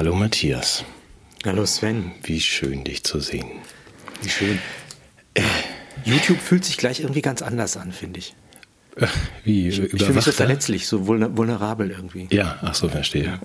Hallo 0.00 0.14
Matthias. 0.14 0.82
Hallo 1.44 1.66
Sven. 1.66 2.12
Wie 2.22 2.40
schön, 2.40 2.84
dich 2.84 3.04
zu 3.04 3.20
sehen. 3.20 3.44
Wie 4.22 4.30
schön. 4.30 4.58
Äh, 5.34 5.42
YouTube 6.06 6.38
fühlt 6.38 6.64
sich 6.64 6.78
gleich 6.78 7.00
irgendwie 7.00 7.20
ganz 7.20 7.42
anders 7.42 7.76
an, 7.76 7.92
finde 7.92 8.20
ich. 8.20 8.34
Äh, 8.96 9.08
wie? 9.44 9.68
Ich, 9.68 9.78
ich 9.78 9.90
fühle 9.90 10.14
mich 10.14 10.24
so 10.24 10.32
verletzlich, 10.32 10.86
so 10.86 11.06
vulnerabel 11.06 11.90
irgendwie. 11.90 12.28
Ja, 12.30 12.58
ach 12.62 12.74
so, 12.74 12.88
verstehe. 12.88 13.40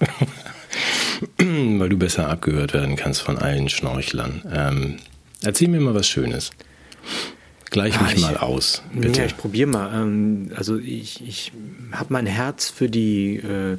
Weil 1.39 1.89
du 1.89 1.97
besser 1.97 2.29
abgehört 2.29 2.73
werden 2.73 2.95
kannst 2.95 3.21
von 3.21 3.37
allen 3.37 3.67
Schnorchlern. 3.67 4.41
Ähm, 4.49 4.97
erzähl 5.43 5.67
mir 5.67 5.81
mal 5.81 5.93
was 5.93 6.07
Schönes. 6.07 6.51
Gleich 7.69 7.99
ah, 7.99 8.03
mich 8.03 8.13
ich, 8.13 8.21
mal 8.21 8.37
aus, 8.37 8.81
bitte. 8.93 9.19
Ja, 9.19 9.25
ich 9.25 9.35
probiere 9.35 9.67
mal. 9.67 9.93
Ähm, 9.93 10.51
also 10.55 10.77
ich, 10.77 11.21
ich 11.27 11.51
habe 11.91 12.13
mein 12.13 12.25
Herz 12.25 12.69
für 12.69 12.87
die 12.87 13.35
äh, 13.35 13.75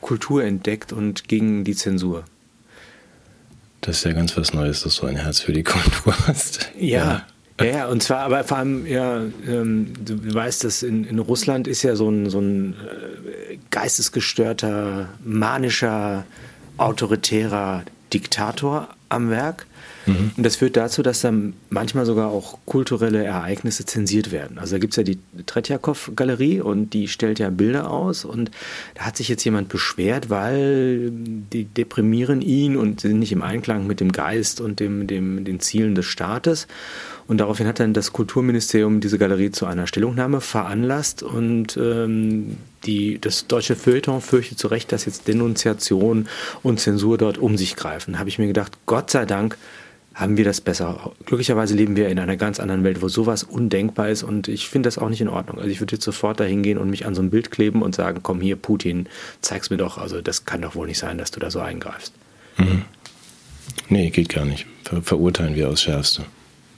Kultur 0.00 0.44
entdeckt 0.44 0.92
und 0.92 1.28
gegen 1.28 1.64
die 1.64 1.74
Zensur. 1.74 2.24
Das 3.80 3.98
ist 3.98 4.04
ja 4.04 4.12
ganz 4.12 4.36
was 4.36 4.52
Neues, 4.52 4.82
dass 4.82 4.96
du 4.96 5.06
ein 5.06 5.16
Herz 5.16 5.40
für 5.40 5.52
die 5.52 5.62
Kultur 5.64 6.14
hast. 6.26 6.70
Ja. 6.78 6.98
ja. 6.98 7.26
Ja, 7.58 7.86
und 7.86 8.02
zwar, 8.02 8.18
aber 8.18 8.44
vor 8.44 8.58
allem, 8.58 8.86
ja, 8.86 9.22
ähm, 9.48 9.94
du 10.04 10.34
weißt, 10.34 10.62
dass 10.64 10.82
in, 10.82 11.04
in 11.04 11.18
Russland 11.18 11.66
ist 11.66 11.82
ja 11.84 11.96
so 11.96 12.10
ein, 12.10 12.28
so 12.28 12.38
ein 12.38 12.74
äh, 12.74 13.56
geistesgestörter, 13.70 15.08
manischer, 15.24 16.26
autoritärer 16.76 17.84
Diktator 18.12 18.88
am 19.08 19.30
Werk. 19.30 19.66
Mhm. 20.06 20.32
Und 20.36 20.46
das 20.46 20.56
führt 20.56 20.76
dazu, 20.76 21.02
dass 21.02 21.20
dann 21.20 21.54
manchmal 21.70 22.06
sogar 22.06 22.28
auch 22.28 22.58
kulturelle 22.64 23.24
Ereignisse 23.24 23.84
zensiert 23.84 24.32
werden. 24.32 24.58
Also 24.58 24.76
da 24.76 24.78
gibt 24.78 24.92
es 24.92 24.96
ja 24.96 25.02
die 25.02 25.18
Tretjakow-Galerie 25.44 26.60
und 26.60 26.90
die 26.90 27.08
stellt 27.08 27.38
ja 27.38 27.50
Bilder 27.50 27.90
aus 27.90 28.24
und 28.24 28.50
da 28.94 29.02
hat 29.02 29.16
sich 29.16 29.28
jetzt 29.28 29.44
jemand 29.44 29.68
beschwert, 29.68 30.30
weil 30.30 31.10
die 31.10 31.64
deprimieren 31.64 32.40
ihn 32.40 32.76
und 32.76 33.00
sind 33.00 33.18
nicht 33.18 33.32
im 33.32 33.42
Einklang 33.42 33.86
mit 33.86 34.00
dem 34.00 34.12
Geist 34.12 34.60
und 34.60 34.80
dem, 34.80 35.06
dem, 35.06 35.44
den 35.44 35.60
Zielen 35.60 35.94
des 35.94 36.06
Staates. 36.06 36.66
Und 37.28 37.38
daraufhin 37.38 37.66
hat 37.66 37.80
dann 37.80 37.92
das 37.92 38.12
Kulturministerium 38.12 39.00
diese 39.00 39.18
Galerie 39.18 39.50
zu 39.50 39.66
einer 39.66 39.88
Stellungnahme 39.88 40.40
veranlasst 40.40 41.24
und 41.24 41.76
ähm, 41.76 42.56
die, 42.84 43.18
das 43.20 43.48
deutsche 43.48 43.74
Feuilleton 43.74 44.20
fürchtet 44.20 44.60
zu 44.60 44.68
Recht, 44.68 44.92
dass 44.92 45.06
jetzt 45.06 45.26
Denunziation 45.26 46.28
und 46.62 46.78
Zensur 46.78 47.18
dort 47.18 47.38
um 47.38 47.56
sich 47.56 47.74
greifen. 47.74 48.12
Da 48.12 48.20
habe 48.20 48.28
ich 48.28 48.38
mir 48.38 48.46
gedacht, 48.46 48.78
Gott 48.86 49.10
sei 49.10 49.26
Dank 49.26 49.58
haben 50.16 50.38
wir 50.38 50.46
das 50.46 50.62
besser. 50.62 51.12
Glücklicherweise 51.26 51.74
leben 51.74 51.94
wir 51.94 52.08
in 52.08 52.18
einer 52.18 52.38
ganz 52.38 52.58
anderen 52.58 52.84
Welt, 52.84 53.02
wo 53.02 53.08
sowas 53.08 53.42
undenkbar 53.42 54.08
ist 54.08 54.22
und 54.22 54.48
ich 54.48 54.66
finde 54.66 54.86
das 54.86 54.96
auch 54.96 55.10
nicht 55.10 55.20
in 55.20 55.28
Ordnung. 55.28 55.58
Also 55.58 55.68
ich 55.68 55.80
würde 55.80 55.94
jetzt 55.94 56.04
sofort 56.04 56.40
dahin 56.40 56.62
gehen 56.62 56.78
und 56.78 56.88
mich 56.88 57.04
an 57.04 57.14
so 57.14 57.20
ein 57.20 57.28
Bild 57.28 57.50
kleben 57.50 57.82
und 57.82 57.94
sagen, 57.94 58.20
komm 58.22 58.40
hier, 58.40 58.56
Putin, 58.56 59.08
zeig's 59.42 59.68
mir 59.68 59.76
doch. 59.76 59.98
Also 59.98 60.22
das 60.22 60.46
kann 60.46 60.62
doch 60.62 60.74
wohl 60.74 60.86
nicht 60.86 60.98
sein, 60.98 61.18
dass 61.18 61.32
du 61.32 61.38
da 61.38 61.50
so 61.50 61.60
eingreifst. 61.60 62.14
Mhm. 62.56 62.86
Nee, 63.90 64.08
geht 64.08 64.30
gar 64.30 64.46
nicht. 64.46 64.66
Ver 64.84 65.02
verurteilen 65.02 65.54
wir 65.54 65.68
aufs 65.68 65.82
Schärfste. 65.82 66.24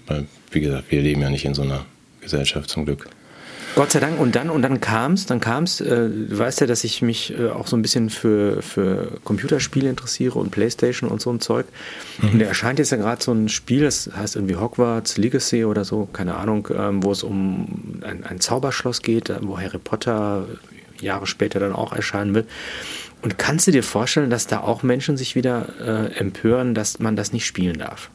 Weil, 0.08 0.26
wie 0.50 0.60
gesagt, 0.60 0.90
wir 0.90 1.00
leben 1.00 1.20
ja 1.20 1.30
nicht 1.30 1.44
in 1.44 1.54
so 1.54 1.62
einer 1.62 1.86
Gesellschaft 2.20 2.68
zum 2.68 2.86
Glück. 2.86 3.08
Gott 3.78 3.92
sei 3.92 4.00
Dank. 4.00 4.18
Und 4.18 4.34
dann, 4.34 4.50
und 4.50 4.62
dann 4.62 4.80
kam 4.80 5.12
es, 5.12 5.26
dann 5.26 5.38
kam 5.38 5.62
es, 5.62 5.80
äh, 5.80 6.08
du 6.08 6.36
weißt 6.36 6.60
ja, 6.60 6.66
dass 6.66 6.82
ich 6.82 7.00
mich 7.00 7.38
äh, 7.38 7.50
auch 7.50 7.68
so 7.68 7.76
ein 7.76 7.82
bisschen 7.82 8.10
für, 8.10 8.60
für 8.60 9.20
Computerspiele 9.22 9.88
interessiere 9.88 10.36
und 10.36 10.50
Playstation 10.50 11.08
und 11.08 11.20
so 11.20 11.30
ein 11.30 11.38
Zeug. 11.38 11.64
Mhm. 12.20 12.30
Und 12.30 12.38
da 12.40 12.46
erscheint 12.46 12.80
jetzt 12.80 12.90
ja 12.90 12.96
gerade 12.96 13.22
so 13.22 13.30
ein 13.30 13.48
Spiel, 13.48 13.84
das 13.84 14.10
heißt 14.12 14.34
irgendwie 14.34 14.56
Hogwarts 14.56 15.16
Legacy 15.16 15.64
oder 15.64 15.84
so, 15.84 16.08
keine 16.12 16.34
Ahnung, 16.34 16.66
ähm, 16.76 17.04
wo 17.04 17.12
es 17.12 17.22
um 17.22 18.00
ein, 18.02 18.24
ein 18.24 18.40
Zauberschloss 18.40 19.02
geht, 19.02 19.32
wo 19.42 19.60
Harry 19.60 19.78
Potter 19.78 20.48
Jahre 21.00 21.28
später 21.28 21.60
dann 21.60 21.72
auch 21.72 21.92
erscheinen 21.92 22.34
wird. 22.34 22.48
Und 23.22 23.38
kannst 23.38 23.68
du 23.68 23.70
dir 23.70 23.84
vorstellen, 23.84 24.28
dass 24.28 24.48
da 24.48 24.58
auch 24.58 24.82
Menschen 24.82 25.16
sich 25.16 25.36
wieder 25.36 25.68
äh, 25.80 26.18
empören, 26.18 26.74
dass 26.74 26.98
man 26.98 27.14
das 27.14 27.32
nicht 27.32 27.46
spielen 27.46 27.78
darf? 27.78 28.10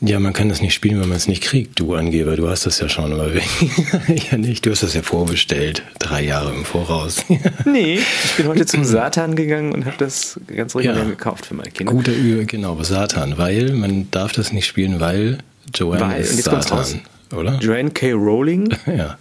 Ja, 0.00 0.20
man 0.20 0.32
kann 0.32 0.48
das 0.48 0.62
nicht 0.62 0.74
spielen, 0.74 1.00
wenn 1.00 1.08
man 1.08 1.16
es 1.16 1.26
nicht 1.26 1.42
kriegt, 1.42 1.80
du 1.80 1.94
Angeber. 1.94 2.36
Du 2.36 2.48
hast 2.48 2.66
das 2.66 2.78
ja 2.78 2.88
schon, 2.88 3.12
aber 3.12 3.32
ja 4.30 4.38
nicht. 4.38 4.64
Du 4.64 4.70
hast 4.70 4.84
das 4.84 4.94
ja 4.94 5.02
vorbestellt, 5.02 5.82
drei 5.98 6.22
Jahre 6.22 6.54
im 6.54 6.64
Voraus. 6.64 7.24
nee, 7.64 7.98
ich 7.98 8.34
bin 8.36 8.46
heute 8.46 8.64
zum 8.64 8.84
Satan 8.84 9.34
gegangen 9.34 9.72
und 9.72 9.86
habe 9.86 9.96
das 9.98 10.38
ganz 10.54 10.76
regulär 10.76 10.98
ja. 10.98 11.04
gekauft 11.04 11.46
für 11.46 11.54
meine 11.54 11.72
Kinder. 11.72 11.92
Guter 11.92 12.12
Übung, 12.12 12.46
genau, 12.46 12.80
Satan, 12.82 13.38
weil 13.38 13.72
man 13.72 14.08
darf 14.12 14.32
das 14.32 14.52
nicht 14.52 14.66
spielen, 14.66 15.00
weil 15.00 15.38
Joanne 15.74 16.14
weil, 16.14 16.20
ist 16.20 16.44
Satan, 16.44 17.00
oder? 17.34 17.58
Joanne 17.58 17.90
K. 17.90 18.12
Rowling. 18.12 18.68
ja. 18.86 19.18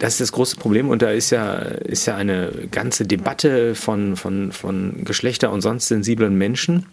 Das 0.00 0.14
ist 0.14 0.20
das 0.20 0.32
große 0.32 0.56
Problem 0.56 0.88
und 0.88 1.02
da 1.02 1.10
ist 1.10 1.30
ja, 1.30 1.54
ist 1.54 2.06
ja 2.06 2.16
eine 2.16 2.50
ganze 2.72 3.04
Debatte 3.04 3.76
von, 3.76 4.16
von, 4.16 4.50
von 4.50 5.04
Geschlechter- 5.04 5.52
und 5.52 5.60
sonst 5.60 5.86
sensiblen 5.86 6.36
Menschen 6.36 6.86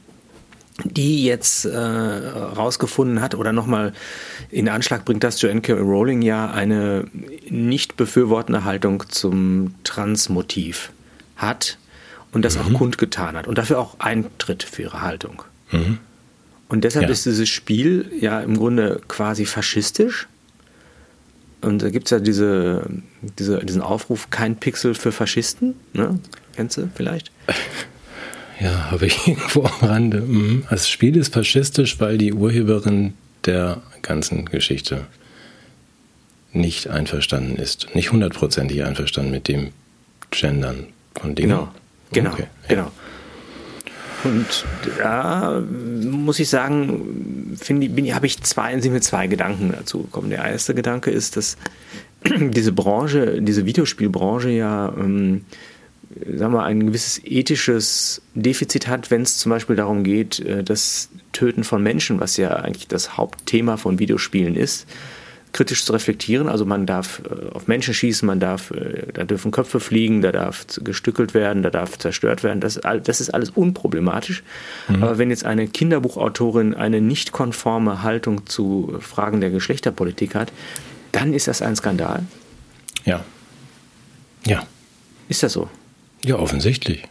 die 0.83 1.23
jetzt 1.25 1.65
äh, 1.65 1.77
rausgefunden 1.77 3.21
hat 3.21 3.35
oder 3.35 3.51
nochmal 3.51 3.93
in 4.51 4.69
Anschlag 4.69 5.05
bringt, 5.05 5.23
dass 5.23 5.41
Joanne 5.41 5.61
K. 5.61 5.73
Rowling 5.73 6.21
ja 6.21 6.51
eine 6.51 7.05
nicht 7.49 7.97
befürwortende 7.97 8.63
Haltung 8.63 9.03
zum 9.09 9.73
Transmotiv 9.83 10.91
hat 11.35 11.77
und 12.31 12.43
das 12.43 12.57
mhm. 12.57 12.61
auch 12.61 12.73
kundgetan 12.79 13.35
hat 13.35 13.47
und 13.47 13.57
dafür 13.57 13.79
auch 13.79 13.99
eintritt 13.99 14.63
für 14.63 14.83
ihre 14.83 15.01
Haltung. 15.01 15.43
Mhm. 15.71 15.97
Und 16.69 16.83
deshalb 16.83 17.05
ja. 17.05 17.11
ist 17.11 17.25
dieses 17.25 17.49
Spiel 17.49 18.11
ja 18.19 18.41
im 18.41 18.57
Grunde 18.57 19.01
quasi 19.07 19.45
faschistisch. 19.45 20.27
Und 21.61 21.81
da 21.81 21.89
gibt 21.89 22.05
es 22.07 22.11
ja 22.11 22.19
diese, 22.19 22.87
diese, 23.39 23.59
diesen 23.65 23.81
Aufruf, 23.81 24.29
kein 24.29 24.57
Pixel 24.57 24.93
für 24.93 25.11
Faschisten. 25.11 25.75
Ne? 25.93 26.19
Kennst 26.55 26.77
du 26.77 26.89
vielleicht? 26.93 27.31
Ja, 28.59 28.91
habe 28.91 29.07
ich 29.07 29.27
irgendwo 29.27 29.63
am 29.63 29.87
Rande. 29.87 30.21
Mhm. 30.21 30.63
Das 30.69 30.89
Spiel 30.89 31.15
ist 31.17 31.33
faschistisch, 31.33 31.99
weil 31.99 32.17
die 32.17 32.33
Urheberin 32.33 33.13
der 33.45 33.81
ganzen 34.01 34.45
Geschichte 34.45 35.05
nicht 36.53 36.89
einverstanden 36.89 37.57
ist. 37.57 37.93
Nicht 37.93 38.11
hundertprozentig 38.11 38.83
einverstanden 38.83 39.31
mit 39.31 39.47
dem 39.47 39.69
Gendern 40.31 40.87
von 41.19 41.35
Dingen. 41.35 41.49
Genau, 41.49 41.71
genau, 42.11 42.31
okay. 42.31 42.47
genau. 42.67 42.91
Und 44.23 44.65
da 44.99 45.61
muss 45.61 46.39
ich 46.39 46.49
sagen, 46.49 47.55
finde 47.59 48.13
habe 48.13 48.25
ich 48.25 48.41
zwei, 48.41 48.79
sind 48.79 48.93
mir 48.93 49.01
zwei 49.01 49.27
Gedanken 49.27 49.71
dazu 49.71 50.03
gekommen. 50.03 50.29
Der 50.29 50.43
erste 50.43 50.73
Gedanke 50.73 51.11
ist, 51.11 51.37
dass 51.37 51.57
diese 52.25 52.71
Branche, 52.71 53.41
diese 53.41 53.65
Videospielbranche 53.65 54.49
ja 54.49 54.93
ähm, 54.97 55.45
sagen 56.35 56.53
wir, 56.53 56.63
ein 56.63 56.87
gewisses 56.87 57.21
ethisches 57.25 58.21
Defizit 58.33 58.87
hat, 58.87 59.11
wenn 59.11 59.21
es 59.21 59.37
zum 59.37 59.49
Beispiel 59.49 59.75
darum 59.75 60.03
geht, 60.03 60.39
äh, 60.39 60.63
das 60.63 61.09
Töten 61.33 61.63
von 61.63 61.83
Menschen, 61.83 62.19
was 62.19 62.37
ja 62.37 62.55
eigentlich 62.55 62.87
das 62.87 63.17
Hauptthema 63.17 63.77
von 63.77 63.99
Videospielen 63.99 64.55
ist, 64.55 64.87
kritisch 65.53 65.85
zu 65.85 65.93
reflektieren. 65.93 66.47
Also 66.47 66.65
man 66.65 66.85
darf 66.85 67.21
äh, 67.29 67.49
auf 67.53 67.67
Menschen 67.67 67.93
schießen, 67.93 68.25
man 68.25 68.39
darf, 68.39 68.71
äh, 68.71 69.11
da 69.13 69.25
dürfen 69.25 69.51
Köpfe 69.51 69.79
fliegen, 69.79 70.21
da 70.21 70.31
darf 70.31 70.65
gestückelt 70.83 71.33
werden, 71.33 71.63
da 71.63 71.69
darf 71.69 71.97
zerstört 71.97 72.43
werden. 72.43 72.61
Das, 72.61 72.79
das 73.03 73.21
ist 73.21 73.33
alles 73.33 73.49
unproblematisch. 73.49 74.43
Mhm. 74.87 75.03
Aber 75.03 75.17
wenn 75.17 75.29
jetzt 75.29 75.45
eine 75.45 75.67
Kinderbuchautorin 75.67 76.73
eine 76.73 77.01
nicht 77.01 77.31
konforme 77.31 78.03
Haltung 78.03 78.45
zu 78.45 78.97
Fragen 79.01 79.41
der 79.41 79.49
Geschlechterpolitik 79.49 80.35
hat, 80.35 80.51
dann 81.11 81.33
ist 81.33 81.47
das 81.47 81.61
ein 81.61 81.75
Skandal. 81.75 82.23
Ja. 83.05 83.23
Ja. 84.45 84.63
Ist 85.29 85.43
das 85.43 85.53
so? 85.53 85.69
Ja, 86.27 86.37
offensichtlich. 86.37 87.03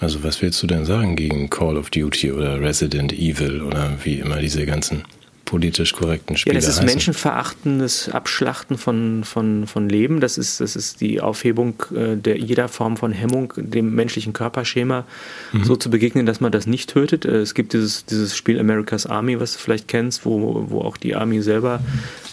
Also 0.00 0.24
was 0.24 0.42
willst 0.42 0.60
du 0.62 0.66
denn 0.66 0.84
sagen 0.84 1.14
gegen 1.14 1.48
Call 1.48 1.76
of 1.76 1.90
Duty 1.90 2.32
oder 2.32 2.60
Resident 2.60 3.12
Evil 3.12 3.62
oder 3.62 3.92
wie 4.02 4.18
immer 4.18 4.38
diese 4.40 4.66
ganzen 4.66 5.04
politisch 5.44 5.92
korrekten 5.92 6.36
Spiele 6.36 6.54
Ja, 6.54 6.60
das 6.60 6.68
ist 6.68 6.76
heißen? 6.78 6.86
menschenverachtendes 6.86 8.08
Abschlachten 8.08 8.76
von, 8.76 9.22
von, 9.22 9.68
von 9.68 9.88
Leben. 9.88 10.18
Das 10.18 10.38
ist, 10.38 10.60
das 10.60 10.74
ist 10.74 11.00
die 11.00 11.20
Aufhebung 11.20 11.80
äh, 11.94 12.16
der 12.16 12.36
jeder 12.38 12.66
Form 12.66 12.96
von 12.96 13.12
Hemmung, 13.12 13.52
dem 13.56 13.94
menschlichen 13.94 14.32
Körperschema 14.32 15.04
mhm. 15.52 15.62
so 15.64 15.76
zu 15.76 15.90
begegnen, 15.90 16.26
dass 16.26 16.40
man 16.40 16.50
das 16.50 16.66
nicht 16.66 16.90
tötet. 16.90 17.24
Äh, 17.24 17.36
es 17.36 17.54
gibt 17.54 17.74
dieses, 17.74 18.04
dieses 18.06 18.36
Spiel 18.36 18.58
America's 18.58 19.06
Army, 19.06 19.38
was 19.38 19.52
du 19.52 19.60
vielleicht 19.60 19.86
kennst, 19.86 20.26
wo, 20.26 20.66
wo 20.68 20.80
auch 20.80 20.96
die 20.96 21.14
Army 21.14 21.40
selber 21.42 21.80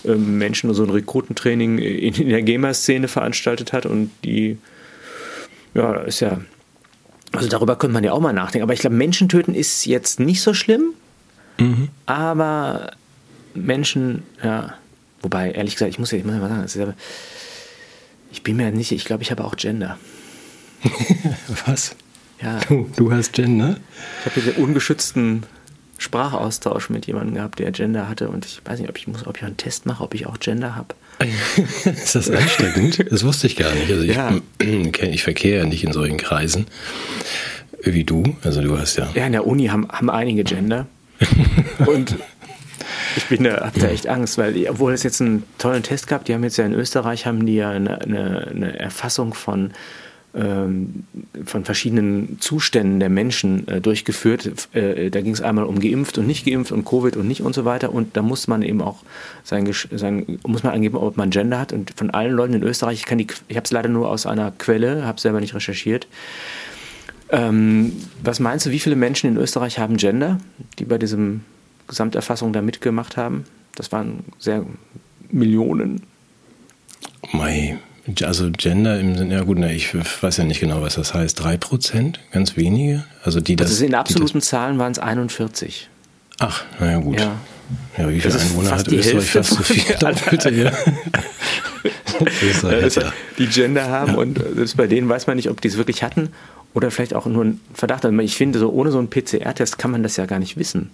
äh, 0.04 0.16
Menschen 0.16 0.74
so 0.74 0.84
ein 0.84 0.90
Rekrutentraining 0.90 1.78
in, 1.78 2.16
in 2.16 2.30
der 2.30 2.42
Gamer-Szene 2.42 3.08
veranstaltet 3.08 3.74
hat 3.74 3.86
und 3.86 4.10
die 4.24 4.58
ja, 5.74 5.94
ist 6.02 6.20
ja. 6.20 6.42
Also 7.32 7.48
darüber 7.48 7.78
könnte 7.78 7.94
man 7.94 8.04
ja 8.04 8.12
auch 8.12 8.20
mal 8.20 8.34
nachdenken. 8.34 8.64
Aber 8.64 8.74
ich 8.74 8.82
glaube, 8.82 8.96
Menschen 8.96 9.30
töten 9.30 9.54
ist 9.54 9.86
jetzt 9.86 10.20
nicht 10.20 10.42
so 10.42 10.54
schlimm. 10.54 10.94
Mhm. 11.58 11.90
Aber 12.06 12.92
Menschen, 13.54 14.24
ja. 14.44 14.76
Wobei, 15.22 15.52
ehrlich 15.52 15.76
gesagt, 15.76 15.92
ich 15.92 16.00
muss 16.00 16.12
ja, 16.12 16.18
ich 16.18 16.26
muss 16.26 16.34
ja 16.34 16.40
mal 16.40 16.68
sagen, 16.68 16.90
ja, 16.90 16.94
ich 18.32 18.44
bin 18.44 18.58
mir 18.58 18.72
nicht, 18.72 18.92
ich 18.92 19.06
glaube, 19.06 19.24
ich 19.24 19.32
habe 19.32 19.44
auch 19.44 19.56
Gender. 19.56 19.98
Was? 21.66 21.96
Ja. 22.42 22.60
Du, 22.68 22.90
du 22.96 23.12
hast 23.12 23.34
Gender? 23.34 23.78
Ich 24.20 24.26
habe 24.26 24.42
hier 24.42 24.54
den 24.54 24.64
ungeschützten 24.64 25.44
Sprachaustausch 26.00 26.90
mit 26.90 27.06
jemandem 27.06 27.36
gehabt, 27.36 27.60
der 27.60 27.72
Gender 27.72 28.10
hatte. 28.10 28.30
Und 28.30 28.46
ich 28.46 28.62
weiß 28.66 28.80
nicht, 28.80 28.90
ob 28.90 28.98
ich, 28.98 29.08
muss, 29.08 29.28
ob 29.28 29.38
ich 29.38 29.44
einen 29.44 29.58
Test 29.58 29.86
mache, 29.86 30.04
ob 30.04 30.16
ich 30.16 30.26
auch 30.26 30.40
Gender 30.40 30.76
habe. 30.76 30.96
ist 31.86 32.16
das 32.16 32.30
ansteckend? 32.30 33.06
Das 33.12 33.24
wusste 33.24 33.48
ich 33.48 33.56
gar 33.56 33.74
nicht. 33.74 33.92
Also 33.92 34.04
ich, 34.04 34.16
ja. 34.16 34.40
ich 34.60 35.24
verkehre 35.24 35.60
ja 35.60 35.66
nicht 35.66 35.84
in 35.84 35.94
solchen 35.94 36.18
Kreisen. 36.18 36.68
Wie 37.84 38.04
du? 38.04 38.36
Also 38.44 38.62
du 38.62 38.78
hast 38.78 38.98
ja. 38.98 39.10
Ja, 39.16 39.26
in 39.26 39.32
der 39.32 39.48
Uni 39.48 39.68
haben, 39.68 39.88
haben 39.90 40.10
einige 40.10 40.44
Gender. 40.44 40.88
Und 41.86 42.16
ich 43.18 43.26
bin 43.26 43.44
da, 43.44 43.66
hab 43.66 43.74
da 43.76 43.88
echt 43.88 44.08
Angst, 44.08 44.38
weil, 44.38 44.68
obwohl 44.70 44.94
es 44.94 45.04
jetzt 45.04 45.22
einen 45.22 45.44
tollen 45.58 45.84
Test 45.84 46.08
gab, 46.08 46.26
die 46.26 46.34
haben 46.34 46.44
jetzt 46.44 46.58
ja 46.58 46.66
in 46.66 46.74
Österreich 46.74 47.26
haben 47.26 47.46
die 47.46 47.56
ja 47.56 47.70
eine, 47.70 48.02
eine, 48.02 48.48
eine 48.48 48.80
Erfassung 48.80 49.34
von 49.34 49.72
von 50.34 51.66
verschiedenen 51.66 52.38
Zuständen 52.40 53.02
der 53.02 53.10
Menschen 53.10 53.68
äh, 53.68 53.82
durchgeführt. 53.82 54.70
Äh, 54.74 55.10
da 55.10 55.20
ging 55.20 55.34
es 55.34 55.42
einmal 55.42 55.66
um 55.66 55.80
geimpft 55.80 56.18
und 56.18 56.26
nicht 56.26 56.46
geimpft 56.46 56.72
und 56.72 56.86
Covid 56.86 57.18
und 57.18 57.28
nicht 57.28 57.42
und 57.42 57.54
so 57.54 57.66
weiter. 57.66 57.92
Und 57.92 58.16
da 58.16 58.22
muss 58.22 58.48
man 58.48 58.62
eben 58.62 58.82
auch 58.82 59.04
sein, 59.44 59.70
sein 59.92 60.40
muss 60.48 60.64
man 60.64 60.74
angeben, 60.74 60.96
ob 60.96 61.18
man 61.18 61.32
Gender 61.32 61.60
hat. 61.60 61.74
Und 61.74 61.92
von 61.98 62.12
allen 62.12 62.32
Leuten 62.32 62.54
in 62.54 62.64
Österreich, 62.64 63.00
ich, 63.00 63.06
kann 63.06 63.18
die, 63.18 63.28
ich 63.50 63.58
habe 63.58 63.66
es 63.66 63.72
leider 63.72 63.90
nur 63.90 64.10
aus 64.10 64.26
einer 64.26 64.52
Quelle, 64.52 65.06
habe 65.06 65.20
selber 65.20 65.42
nicht 65.42 65.54
recherchiert. 65.54 66.08
Ähm, 67.30 67.94
was 68.24 68.40
meinst 68.40 68.66
du, 68.66 68.72
wie 68.72 68.80
viele 68.80 68.96
Menschen 68.96 69.30
in 69.30 69.38
Österreich 69.38 69.80
haben 69.80 69.98
Gender, 69.98 70.40
die 70.80 70.86
bei 70.86 70.98
diesem 70.98 71.42
Gesamterfassung 71.88 72.54
da 72.54 72.62
mitgemacht 72.62 73.18
haben? 73.18 73.44
Das 73.76 73.92
waren 73.92 74.24
sehr 74.40 74.66
Millionen. 75.30 76.04
Mai. 77.34 77.78
Also 78.24 78.50
Gender 78.52 79.00
im 79.00 79.18
Sinne, 79.18 79.36
ja 79.36 79.44
gut, 79.44 79.58
na, 79.60 79.72
ich 79.72 79.94
weiß 79.96 80.38
ja 80.38 80.44
nicht 80.44 80.60
genau, 80.60 80.82
was 80.82 80.96
das 80.96 81.14
heißt. 81.14 81.40
Drei 81.40 81.58
Prozent, 81.58 82.20
ganz 82.32 82.58
wenige. 82.58 83.04
Also 83.24 83.42
die 83.42 83.56
das. 83.56 83.70
Also 83.70 83.86
in 83.86 83.96
absoluten 83.96 84.40
das, 84.40 84.48
Zahlen 84.48 84.78
waren 84.80 84.92
es 84.92 85.00
41. 85.00 85.90
Ach, 86.40 86.64
naja 86.80 87.00
gut. 87.00 87.20
Ja. 87.20 87.36
Ja, 87.98 88.10
wie 88.10 88.20
viele 88.20 88.40
Einwohner 88.40 88.72
hat 88.72 88.88
Österreich? 88.88 89.30
Fast 89.30 89.52
so 89.52 89.64
viel 89.64 89.96
Doppelte, 89.98 90.50
ja. 90.54 90.72
also, 92.68 93.02
die 93.38 93.48
Gender 93.48 93.88
haben 93.88 94.14
ja. 94.14 94.18
und 94.18 94.42
selbst 94.56 94.78
bei 94.78 94.88
denen 94.88 95.08
weiß 95.08 95.28
man 95.28 95.38
nicht, 95.38 95.50
ob 95.50 95.62
die 95.62 95.70
es 95.70 95.78
wirklich 95.78 96.04
hatten 96.04 96.30
oder 96.74 96.92
vielleicht 96.92 97.14
auch 97.14 97.26
nur 97.26 97.46
ein 97.46 97.62
Verdacht. 97.74 98.06
Also 98.06 98.18
ich 98.20 98.36
finde, 98.36 98.60
so 98.60 98.72
ohne 98.72 98.92
so 98.92 99.00
einen 99.00 99.10
PCR-Test 99.10 99.78
kann 99.78 99.92
man 99.92 100.04
das 100.04 100.18
ja 100.18 100.26
gar 100.26 100.40
nicht 100.40 100.58
wissen. 100.58 100.92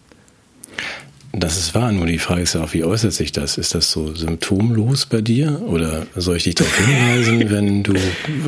Das 1.34 1.58
ist 1.58 1.76
wahr, 1.76 1.92
nur 1.92 2.06
die 2.06 2.20
Frage 2.20 2.42
ist 2.42 2.54
ja 2.54 2.64
auch, 2.64 2.74
wie 2.74 2.84
äußert 2.84 3.12
sich 3.12 3.32
das? 3.32 3.58
Ist 3.58 3.76
das 3.76 3.92
so 3.92 4.16
symptomlos 4.16 5.06
bei 5.06 5.22
dir? 5.22 5.62
Oder 5.68 6.08
soll 6.16 6.38
ich 6.38 6.46
dich 6.46 6.56
darauf 6.56 6.76
hinweisen, 6.78 7.50
wenn 7.50 7.84
du 7.84 7.94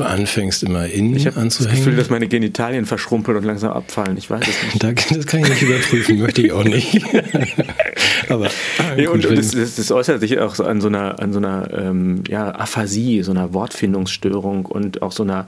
anfängst, 0.02 0.62
immer 0.62 0.86
innen 0.86 1.14
ich 1.14 1.26
anzuhängen? 1.26 1.48
Ich 1.48 1.58
habe 1.60 1.68
das 1.68 1.78
Gefühl, 1.78 1.96
dass 1.96 2.10
meine 2.10 2.26
Genitalien 2.26 2.86
verschrumpeln 2.86 3.36
und 3.36 3.44
langsam 3.44 3.72
abfallen. 3.72 4.16
Ich 4.16 4.30
weiß 4.30 4.42
es 4.46 4.62
nicht. 4.62 4.82
das 5.16 5.26
kann 5.26 5.40
ich 5.40 5.48
nicht 5.50 5.62
überprüfen, 5.62 6.18
möchte 6.20 6.42
ich 6.42 6.52
auch 6.52 6.64
nicht. 6.64 7.04
Aber 8.28 8.48
nee, 8.96 9.06
und, 9.06 9.26
und 9.26 9.38
das, 9.38 9.50
das, 9.50 9.74
das, 9.76 9.92
äußert 9.92 10.20
sich 10.20 10.38
auch 10.38 10.54
so 10.54 10.64
an 10.64 10.80
so 10.80 10.88
einer, 10.88 11.20
an 11.20 11.32
so 11.32 11.38
einer 11.38 11.68
ähm, 11.76 12.24
ja, 12.28 12.50
Aphasie, 12.50 13.22
so 13.22 13.30
einer 13.30 13.52
Wortfindungsstörung 13.52 14.64
und 14.66 15.02
auch 15.02 15.12
so 15.12 15.22
einer 15.22 15.46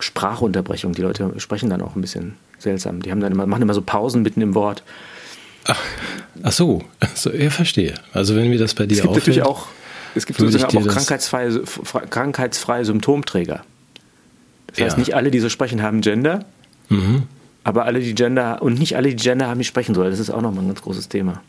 Sprachunterbrechung. 0.00 0.92
Die 0.92 1.02
Leute 1.02 1.32
sprechen 1.36 1.68
dann 1.68 1.82
auch 1.82 1.96
ein 1.96 2.00
bisschen 2.00 2.34
seltsam. 2.58 3.02
Die 3.02 3.10
haben 3.10 3.20
dann 3.20 3.32
immer, 3.32 3.46
machen 3.46 3.62
immer 3.62 3.74
so 3.74 3.82
Pausen 3.82 4.22
mitten 4.22 4.40
im 4.40 4.54
Wort. 4.54 4.82
Ach, 5.64 5.80
ach 6.42 6.52
so, 6.52 6.82
so, 7.14 7.30
ja, 7.30 7.50
verstehe. 7.50 7.94
Also 8.12 8.34
wenn 8.36 8.50
wir 8.50 8.58
das 8.58 8.74
bei 8.74 8.86
dir 8.86 8.94
es 8.94 9.00
gibt 9.00 9.10
auffällt, 9.10 9.26
natürlich 9.28 9.42
auch, 9.42 9.66
es 10.14 10.26
gibt 10.26 10.38
sozusagen 10.38 10.76
auch 10.78 10.86
krankheitsfreie, 10.86 11.62
krankheitsfreie 12.10 12.84
Symptomträger. 12.84 13.64
Das 14.68 14.80
heißt, 14.80 14.96
ja. 14.96 14.98
nicht 14.98 15.14
alle, 15.14 15.30
die 15.30 15.40
so 15.40 15.48
sprechen, 15.48 15.82
haben 15.82 16.00
Gender, 16.00 16.44
mhm. 16.88 17.24
aber 17.64 17.84
alle, 17.84 18.00
die 18.00 18.14
Gender, 18.14 18.62
und 18.62 18.78
nicht 18.78 18.96
alle, 18.96 19.10
die 19.10 19.16
Gender 19.16 19.48
haben, 19.48 19.58
die 19.58 19.64
sprechen 19.64 19.94
sollen. 19.94 20.10
Das 20.10 20.20
ist 20.20 20.30
auch 20.30 20.40
nochmal 20.40 20.64
ein 20.64 20.68
ganz 20.68 20.82
großes 20.82 21.08
Thema. 21.08 21.42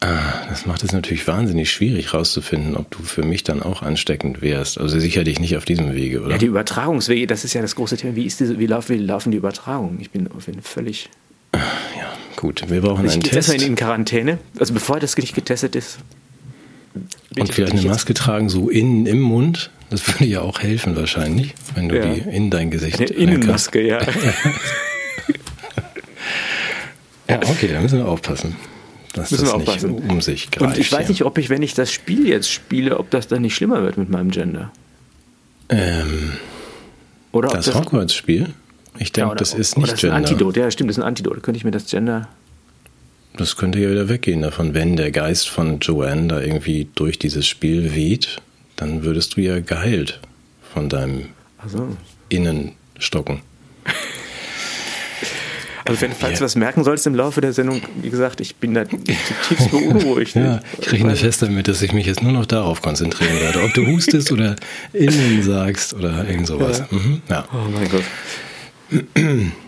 Ah, 0.00 0.46
das 0.50 0.66
macht 0.66 0.84
es 0.84 0.92
natürlich 0.92 1.26
wahnsinnig 1.26 1.72
schwierig 1.72 2.12
herauszufinden, 2.12 2.76
ob 2.76 2.90
du 2.90 3.02
für 3.02 3.22
mich 3.22 3.44
dann 3.44 3.62
auch 3.62 3.80
ansteckend 3.80 4.42
wärst. 4.42 4.78
Also 4.78 5.00
sicherlich 5.00 5.40
nicht 5.40 5.56
auf 5.56 5.64
diesem 5.64 5.94
Wege, 5.94 6.20
oder? 6.20 6.32
Ja, 6.32 6.38
die 6.38 6.46
Übertragungswege, 6.46 7.26
das 7.26 7.44
ist 7.44 7.54
ja 7.54 7.62
das 7.62 7.74
große 7.76 7.96
Thema. 7.96 8.14
Wie, 8.14 8.26
ist 8.26 8.38
diese, 8.38 8.58
wie, 8.58 8.66
laufen, 8.66 8.94
wie 8.94 9.02
laufen 9.02 9.30
die 9.30 9.38
Übertragungen? 9.38 9.98
Ich 10.00 10.10
bin, 10.10 10.24
bin 10.24 10.60
völlig 10.60 11.08
ja, 11.56 12.12
gut. 12.36 12.64
Wir 12.68 12.80
brauchen 12.80 13.08
einen 13.08 13.20
ich 13.22 13.30
Test. 13.30 13.52
Ich 13.52 13.66
in 13.66 13.76
Quarantäne, 13.76 14.38
also 14.58 14.74
bevor 14.74 15.00
das 15.00 15.16
nicht 15.16 15.34
getestet 15.34 15.76
ist. 15.76 15.98
Und 17.38 17.52
vielleicht 17.52 17.72
eine 17.74 17.82
Maske 17.82 18.14
tragen, 18.14 18.48
so 18.48 18.70
innen 18.70 19.04
im 19.06 19.20
Mund. 19.20 19.70
Das 19.90 20.06
würde 20.08 20.24
ja 20.24 20.40
auch 20.40 20.60
helfen 20.60 20.96
wahrscheinlich, 20.96 21.54
wenn 21.74 21.88
du 21.88 21.96
ja. 21.96 22.14
die 22.14 22.20
in 22.20 22.50
dein 22.50 22.70
Gesicht 22.70 22.98
Eine 22.98 23.10
Innenmaske, 23.10 23.80
ja. 23.86 24.00
ja, 27.28 27.40
okay, 27.42 27.68
da 27.72 27.80
müssen 27.80 27.98
wir 27.98 28.08
aufpassen. 28.08 28.56
Dass 29.12 29.30
müssen 29.30 29.44
das 29.44 29.52
wir 29.52 29.56
aufpassen. 29.56 29.94
nicht 29.94 30.10
um 30.10 30.20
sich 30.20 30.50
greift. 30.50 30.74
Und 30.74 30.80
ich 30.80 30.90
weiß 30.90 31.08
nicht, 31.08 31.22
ob 31.24 31.38
ich, 31.38 31.50
wenn 31.50 31.62
ich 31.62 31.74
das 31.74 31.92
Spiel 31.92 32.26
jetzt 32.26 32.50
spiele, 32.50 32.98
ob 32.98 33.10
das 33.10 33.28
dann 33.28 33.42
nicht 33.42 33.54
schlimmer 33.54 33.82
wird 33.82 33.96
mit 33.96 34.10
meinem 34.10 34.30
Gender. 34.30 34.72
Ähm, 35.68 36.32
Oder 37.32 37.50
das, 37.50 37.66
das 37.66 37.74
Hogwarts-Spiel? 37.76 38.54
Ich 38.98 39.12
denke, 39.12 39.30
ja, 39.30 39.34
das 39.34 39.54
ist 39.54 39.76
nicht 39.76 39.88
das 39.88 39.94
ist 39.94 40.00
Gender. 40.00 40.16
Ein 40.16 40.24
Antidot, 40.24 40.56
ja, 40.56 40.70
stimmt, 40.70 40.90
das 40.90 40.98
ist 40.98 41.02
ein 41.02 41.08
Antidot. 41.08 41.42
Könnte 41.42 41.58
ich 41.58 41.64
mir 41.64 41.70
das 41.70 41.86
Gender. 41.86 42.28
Das 43.36 43.56
könnte 43.56 43.78
ja 43.78 43.90
wieder 43.90 44.08
weggehen 44.08 44.42
davon. 44.42 44.74
Wenn 44.74 44.96
der 44.96 45.10
Geist 45.10 45.48
von 45.48 45.80
Joanne 45.80 46.28
da 46.28 46.40
irgendwie 46.40 46.88
durch 46.94 47.18
dieses 47.18 47.46
Spiel 47.46 47.94
weht, 47.94 48.40
dann 48.76 49.04
würdest 49.04 49.36
du 49.36 49.42
ja 49.42 49.60
geheilt 49.60 50.20
von 50.72 50.88
deinem 50.88 51.26
so. 51.66 51.96
Innenstocken. 52.28 53.40
Also 55.88 56.00
wenn, 56.00 56.12
falls 56.12 56.32
ja. 56.32 56.38
du 56.38 56.44
was 56.44 56.56
merken 56.56 56.82
sollst 56.82 57.06
im 57.06 57.14
Laufe 57.14 57.40
der 57.40 57.52
Sendung, 57.52 57.80
wie 58.02 58.10
gesagt, 58.10 58.40
ich 58.40 58.56
bin 58.56 58.74
da 58.74 58.88
zutiefst 58.88 59.70
beunruhigt. 59.70 60.34
ja, 60.34 60.60
ich 60.80 60.92
rechne 60.92 61.14
fest 61.14 61.42
damit, 61.42 61.68
dass 61.68 61.80
ich 61.80 61.92
mich 61.92 62.06
jetzt 62.06 62.22
nur 62.22 62.32
noch 62.32 62.46
darauf 62.46 62.82
konzentrieren 62.82 63.38
werde. 63.38 63.62
Ob 63.62 63.72
du 63.72 63.86
hustest 63.86 64.32
oder 64.32 64.56
innen 64.92 65.42
sagst 65.42 65.94
oder 65.94 66.28
irgend 66.28 66.48
sowas. 66.48 66.78
Ja. 66.78 66.86
Mhm, 66.90 67.22
ja. 67.28 67.44
Oh 67.52 67.70
mein 67.72 67.88
Gott. 67.88 68.02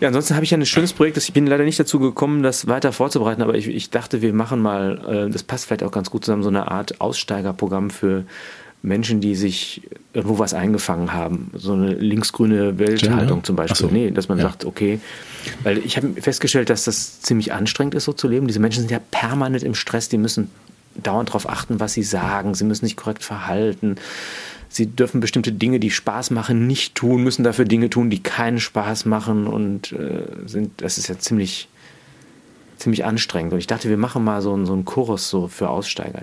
Ja, 0.00 0.08
ansonsten 0.08 0.34
habe 0.34 0.44
ich 0.44 0.50
ja 0.50 0.58
ein 0.58 0.66
schönes 0.66 0.92
Projekt. 0.92 1.16
Ich 1.16 1.32
bin 1.32 1.46
leider 1.46 1.64
nicht 1.64 1.78
dazu 1.80 1.98
gekommen, 1.98 2.42
das 2.42 2.66
weiter 2.68 2.92
vorzubereiten, 2.92 3.42
aber 3.42 3.54
ich, 3.54 3.66
ich 3.68 3.90
dachte, 3.90 4.22
wir 4.22 4.32
machen 4.32 4.60
mal, 4.60 5.26
äh, 5.28 5.30
das 5.30 5.42
passt 5.42 5.66
vielleicht 5.66 5.82
auch 5.82 5.90
ganz 5.90 6.10
gut 6.10 6.24
zusammen, 6.24 6.42
so 6.42 6.48
eine 6.48 6.70
Art 6.70 7.00
Aussteigerprogramm 7.00 7.90
für 7.90 8.24
Menschen, 8.82 9.20
die 9.20 9.34
sich 9.34 9.82
irgendwo 10.12 10.38
was 10.38 10.54
eingefangen 10.54 11.12
haben. 11.12 11.50
So 11.54 11.72
eine 11.72 11.94
linksgrüne 11.94 12.78
Welthaltung 12.78 13.42
zum 13.42 13.56
Beispiel. 13.56 13.88
So. 13.88 13.92
Nee, 13.92 14.12
dass 14.12 14.28
man 14.28 14.38
ja. 14.38 14.44
sagt, 14.44 14.64
okay, 14.64 15.00
weil 15.64 15.78
ich 15.78 15.96
habe 15.96 16.20
festgestellt, 16.20 16.70
dass 16.70 16.84
das 16.84 17.20
ziemlich 17.20 17.52
anstrengend 17.52 17.94
ist, 17.94 18.04
so 18.04 18.12
zu 18.12 18.28
leben. 18.28 18.46
Diese 18.46 18.60
Menschen 18.60 18.80
sind 18.80 18.90
ja 18.90 19.00
permanent 19.10 19.64
im 19.64 19.74
Stress, 19.74 20.08
die 20.08 20.18
müssen 20.18 20.50
dauernd 21.02 21.30
darauf 21.30 21.48
achten, 21.48 21.80
was 21.80 21.92
sie 21.92 22.02
sagen, 22.02 22.54
sie 22.54 22.64
müssen 22.64 22.86
sich 22.86 22.96
korrekt 22.96 23.24
verhalten 23.24 23.96
sie 24.68 24.86
dürfen 24.86 25.20
bestimmte 25.20 25.52
Dinge, 25.52 25.80
die 25.80 25.90
Spaß 25.90 26.30
machen, 26.30 26.66
nicht 26.66 26.94
tun, 26.94 27.22
müssen 27.22 27.44
dafür 27.44 27.64
Dinge 27.64 27.90
tun, 27.90 28.10
die 28.10 28.22
keinen 28.22 28.60
Spaß 28.60 29.06
machen 29.06 29.46
und 29.46 29.92
äh, 29.92 30.22
sind, 30.46 30.80
das 30.82 30.98
ist 30.98 31.08
ja 31.08 31.18
ziemlich, 31.18 31.68
ziemlich 32.76 33.04
anstrengend. 33.04 33.52
Und 33.52 33.58
ich 33.58 33.66
dachte, 33.66 33.88
wir 33.88 33.96
machen 33.96 34.24
mal 34.24 34.42
so, 34.42 34.64
so 34.64 34.72
einen 34.72 34.84
Kurs 34.84 35.28
so 35.28 35.48
für 35.48 35.70
Aussteiger. 35.70 36.22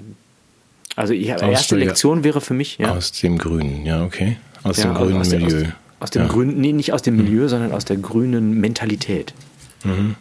Also 0.96 1.14
ich, 1.14 1.28
erste 1.28 1.76
Lektion 1.76 2.24
wäre 2.24 2.40
für 2.40 2.54
mich. 2.54 2.78
Ja. 2.78 2.92
Aus 2.92 3.12
dem 3.12 3.38
Grünen, 3.38 3.86
ja, 3.86 4.04
okay. 4.04 4.38
Aus 4.64 4.78
ja, 4.78 4.86
dem 4.86 4.96
grünen 4.96 5.20
aus 5.20 5.30
Milieu. 5.30 5.46
aus, 5.46 5.74
aus, 6.00 6.10
dem 6.12 6.22
ja. 6.24 6.28
grünen, 6.28 6.60
nee, 6.60 6.72
nicht 6.72 6.94
aus 6.94 7.02
dem 7.02 7.18
Milieu, 7.18 7.44
mhm. 7.44 7.50
sondern 7.50 7.72
aus 7.72 7.86
der 7.86 7.98
grünen 7.98 8.60
Mentalität. 8.60 9.34
Mhm. 9.84 10.16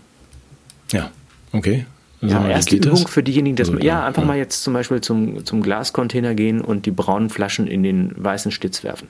Ja, 0.92 1.10
okay. 1.52 1.86
Ja, 2.28 2.40
mal, 2.40 2.50
erste 2.50 2.76
Übung 2.76 3.06
für 3.06 3.22
diejenigen, 3.22 3.56
dass 3.56 3.68
also, 3.68 3.78
man, 3.78 3.86
ja, 3.86 4.04
einfach 4.04 4.22
ja. 4.22 4.28
mal 4.28 4.36
jetzt 4.36 4.62
zum 4.62 4.72
Beispiel 4.72 5.00
zum, 5.00 5.44
zum 5.44 5.62
Glascontainer 5.62 6.34
gehen 6.34 6.60
und 6.60 6.86
die 6.86 6.90
braunen 6.90 7.30
Flaschen 7.30 7.66
in 7.66 7.82
den 7.82 8.12
weißen 8.16 8.50
Stitz 8.50 8.84
werfen. 8.84 9.08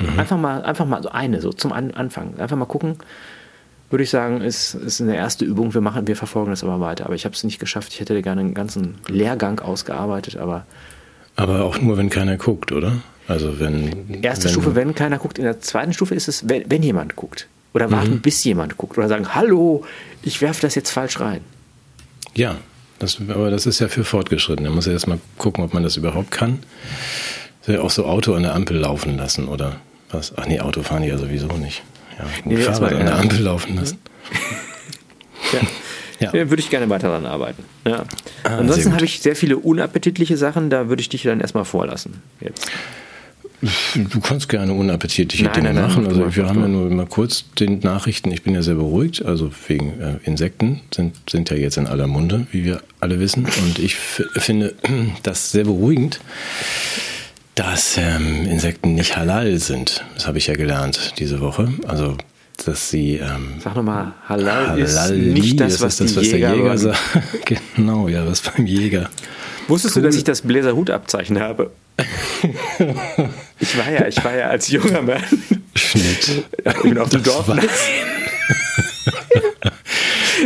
Mhm. 0.00 0.18
Einfach 0.18 0.38
mal, 0.38 0.62
einfach 0.62 0.86
mal 0.86 1.02
so 1.02 1.10
eine, 1.10 1.40
so 1.40 1.52
zum 1.52 1.72
Anfang. 1.72 2.38
Einfach 2.38 2.56
mal 2.56 2.64
gucken. 2.64 2.96
Würde 3.90 4.04
ich 4.04 4.10
sagen, 4.10 4.40
ist, 4.40 4.74
ist 4.74 5.00
eine 5.00 5.16
erste 5.16 5.44
Übung. 5.44 5.74
Wir 5.74 5.80
machen, 5.80 6.06
wir 6.06 6.16
verfolgen 6.16 6.50
das 6.50 6.62
aber 6.62 6.80
weiter. 6.80 7.06
Aber 7.06 7.14
ich 7.14 7.24
habe 7.24 7.34
es 7.34 7.42
nicht 7.42 7.58
geschafft. 7.58 7.92
Ich 7.92 8.00
hätte 8.00 8.20
gerne 8.22 8.40
einen 8.40 8.54
ganzen 8.54 8.94
Lehrgang 9.08 9.58
ausgearbeitet, 9.60 10.36
aber. 10.36 10.64
Aber 11.36 11.64
auch 11.64 11.80
nur, 11.80 11.96
wenn 11.98 12.08
keiner 12.08 12.36
guckt, 12.36 12.72
oder? 12.72 13.00
Also 13.26 13.58
wenn. 13.58 14.22
Erste 14.22 14.44
wenn 14.44 14.52
Stufe, 14.52 14.74
wenn 14.74 14.94
keiner 14.94 15.18
guckt. 15.18 15.38
In 15.38 15.44
der 15.44 15.60
zweiten 15.60 15.92
Stufe 15.92 16.14
ist 16.14 16.28
es, 16.28 16.48
wenn, 16.48 16.70
wenn 16.70 16.82
jemand 16.82 17.16
guckt. 17.16 17.48
Oder 17.74 17.90
warten, 17.90 18.14
mhm. 18.14 18.20
bis 18.20 18.42
jemand 18.44 18.76
guckt. 18.76 18.96
Oder 18.96 19.08
sagen, 19.08 19.34
hallo, 19.34 19.84
ich 20.22 20.40
werfe 20.40 20.62
das 20.62 20.74
jetzt 20.74 20.90
falsch 20.90 21.20
rein. 21.20 21.40
Ja, 22.34 22.56
das, 22.98 23.18
aber 23.28 23.50
das 23.50 23.66
ist 23.66 23.80
ja 23.80 23.88
für 23.88 24.04
Fortgeschrittene. 24.04 24.68
Man 24.68 24.76
muss 24.76 24.86
ja 24.86 24.92
erstmal 24.92 25.20
gucken, 25.38 25.64
ob 25.64 25.74
man 25.74 25.82
das 25.82 25.96
überhaupt 25.96 26.30
kann. 26.30 26.60
Ja 27.66 27.80
auch 27.80 27.90
so 27.90 28.04
Auto 28.06 28.34
an 28.34 28.42
der 28.42 28.54
Ampel 28.54 28.76
laufen 28.76 29.16
lassen 29.16 29.46
oder 29.46 29.76
was? 30.10 30.32
Ach 30.36 30.46
nee, 30.46 30.60
Auto 30.60 30.82
fahren 30.82 31.02
die 31.02 31.08
ja 31.08 31.18
sowieso 31.18 31.46
nicht. 31.56 31.82
Ja, 32.18 32.26
nee, 32.44 32.56
Fahrrad 32.56 32.92
an 32.92 33.06
der 33.06 33.16
Ampel 33.16 33.40
laufen 33.40 33.76
lassen. 33.76 33.98
ja. 35.52 35.60
Ja. 36.18 36.34
ja. 36.34 36.50
würde 36.50 36.60
ich 36.60 36.68
gerne 36.68 36.88
weiter 36.90 37.08
daran 37.08 37.26
arbeiten. 37.26 37.64
Ja. 37.86 38.04
Ah, 38.44 38.58
Ansonsten 38.58 38.92
habe 38.92 39.04
ich 39.04 39.20
sehr 39.20 39.36
viele 39.36 39.56
unappetitliche 39.56 40.36
Sachen, 40.36 40.68
da 40.68 40.88
würde 40.88 41.00
ich 41.00 41.08
dich 41.08 41.22
dann 41.22 41.40
erstmal 41.40 41.64
vorlassen. 41.64 42.22
Jetzt. 42.40 42.70
Du 43.94 44.20
kannst 44.20 44.48
gerne 44.48 44.72
unappetitliche 44.72 45.44
nein, 45.44 45.52
Dinge 45.52 45.66
nein, 45.66 45.74
nein, 45.76 45.84
machen. 45.84 46.06
Also 46.06 46.34
wir 46.34 46.46
haben 46.46 46.60
ja 46.60 46.68
nur 46.68 46.88
mal 46.90 47.06
kurz 47.06 47.44
den 47.58 47.80
Nachrichten, 47.80 48.30
ich 48.32 48.42
bin 48.42 48.54
ja 48.54 48.62
sehr 48.62 48.76
beruhigt, 48.76 49.24
also 49.24 49.50
wegen 49.68 50.00
äh, 50.00 50.16
Insekten 50.24 50.80
sind, 50.94 51.16
sind 51.28 51.50
ja 51.50 51.56
jetzt 51.56 51.76
in 51.76 51.86
aller 51.86 52.06
Munde, 52.06 52.46
wie 52.52 52.64
wir 52.64 52.82
alle 53.00 53.20
wissen. 53.20 53.44
Und 53.44 53.78
ich 53.78 53.96
finde 53.96 54.74
das 55.22 55.52
sehr 55.52 55.64
beruhigend, 55.64 56.20
dass 57.54 57.98
ähm, 57.98 58.46
Insekten 58.46 58.94
nicht 58.94 59.16
halal 59.16 59.58
sind. 59.58 60.04
Das 60.14 60.26
habe 60.26 60.38
ich 60.38 60.46
ja 60.46 60.54
gelernt 60.54 61.14
diese 61.18 61.40
Woche. 61.40 61.68
Also 61.86 62.16
dass 62.66 62.90
sie. 62.90 63.16
Ähm, 63.16 63.54
Sag 63.62 63.76
nochmal, 63.76 64.12
Halal, 64.28 64.68
Halal 64.70 64.80
ist 64.80 65.10
nicht 65.12 65.60
das, 65.60 65.80
was, 65.80 65.96
das, 65.96 66.16
was 66.16 66.28
der 66.28 66.38
Jäger 66.38 66.76
sagt. 66.76 66.98
genau, 67.76 68.08
ja, 68.08 68.26
was 68.26 68.40
beim 68.42 68.66
Jäger. 68.66 69.08
Wusstest 69.68 69.96
cool. 69.96 70.02
du, 70.02 70.08
dass 70.08 70.16
ich 70.16 70.24
das 70.24 70.42
Bläserhutabzeichen 70.42 71.40
habe? 71.40 71.70
ich 73.70 73.78
war 73.78 73.90
ja, 73.90 74.06
ich 74.06 74.24
war 74.24 74.34
ja 74.36 74.48
als 74.48 74.68
junger 74.68 75.02
Mann. 75.02 75.22
Schnitt. 75.74 76.44
ich 76.64 76.82
bin 76.82 76.98
auf 76.98 77.10
dem 77.10 77.22
Dorf. 77.22 77.48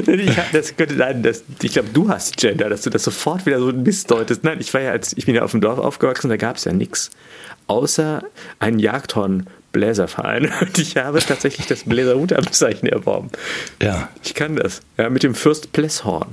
ich, 0.06 0.30
das 0.52 0.76
könnte, 0.76 0.94
nein, 0.94 1.22
das, 1.22 1.42
ich 1.62 1.72
glaube, 1.72 1.88
du 1.92 2.08
hast 2.08 2.36
Gender, 2.36 2.68
dass 2.68 2.82
du 2.82 2.90
das 2.90 3.04
sofort 3.04 3.46
wieder 3.46 3.58
so 3.60 3.72
missdeutest. 3.72 4.44
Nein, 4.44 4.58
ich 4.60 4.74
war 4.74 4.82
ja 4.82 4.90
als, 4.90 5.14
ich 5.16 5.24
bin 5.24 5.34
ja 5.34 5.42
auf 5.42 5.52
dem 5.52 5.62
Dorf 5.62 5.78
aufgewachsen, 5.78 6.28
da 6.28 6.36
gab 6.36 6.56
es 6.56 6.64
ja 6.64 6.72
nichts. 6.72 7.10
Außer 7.66 8.22
einen 8.58 8.78
Jagdhorn 8.78 9.46
Bläserverein 9.72 10.52
und 10.60 10.78
ich 10.78 10.96
habe 10.96 11.18
tatsächlich 11.20 11.66
das 11.66 11.84
Bläserhutabzeichen 11.84 12.88
erworben. 12.88 13.30
Ja. 13.82 14.10
Ich 14.22 14.34
kann 14.34 14.56
das. 14.56 14.82
Ja, 14.98 15.08
mit 15.08 15.22
dem 15.22 15.34
Fürst 15.34 15.72
Plesshorn. 15.72 16.28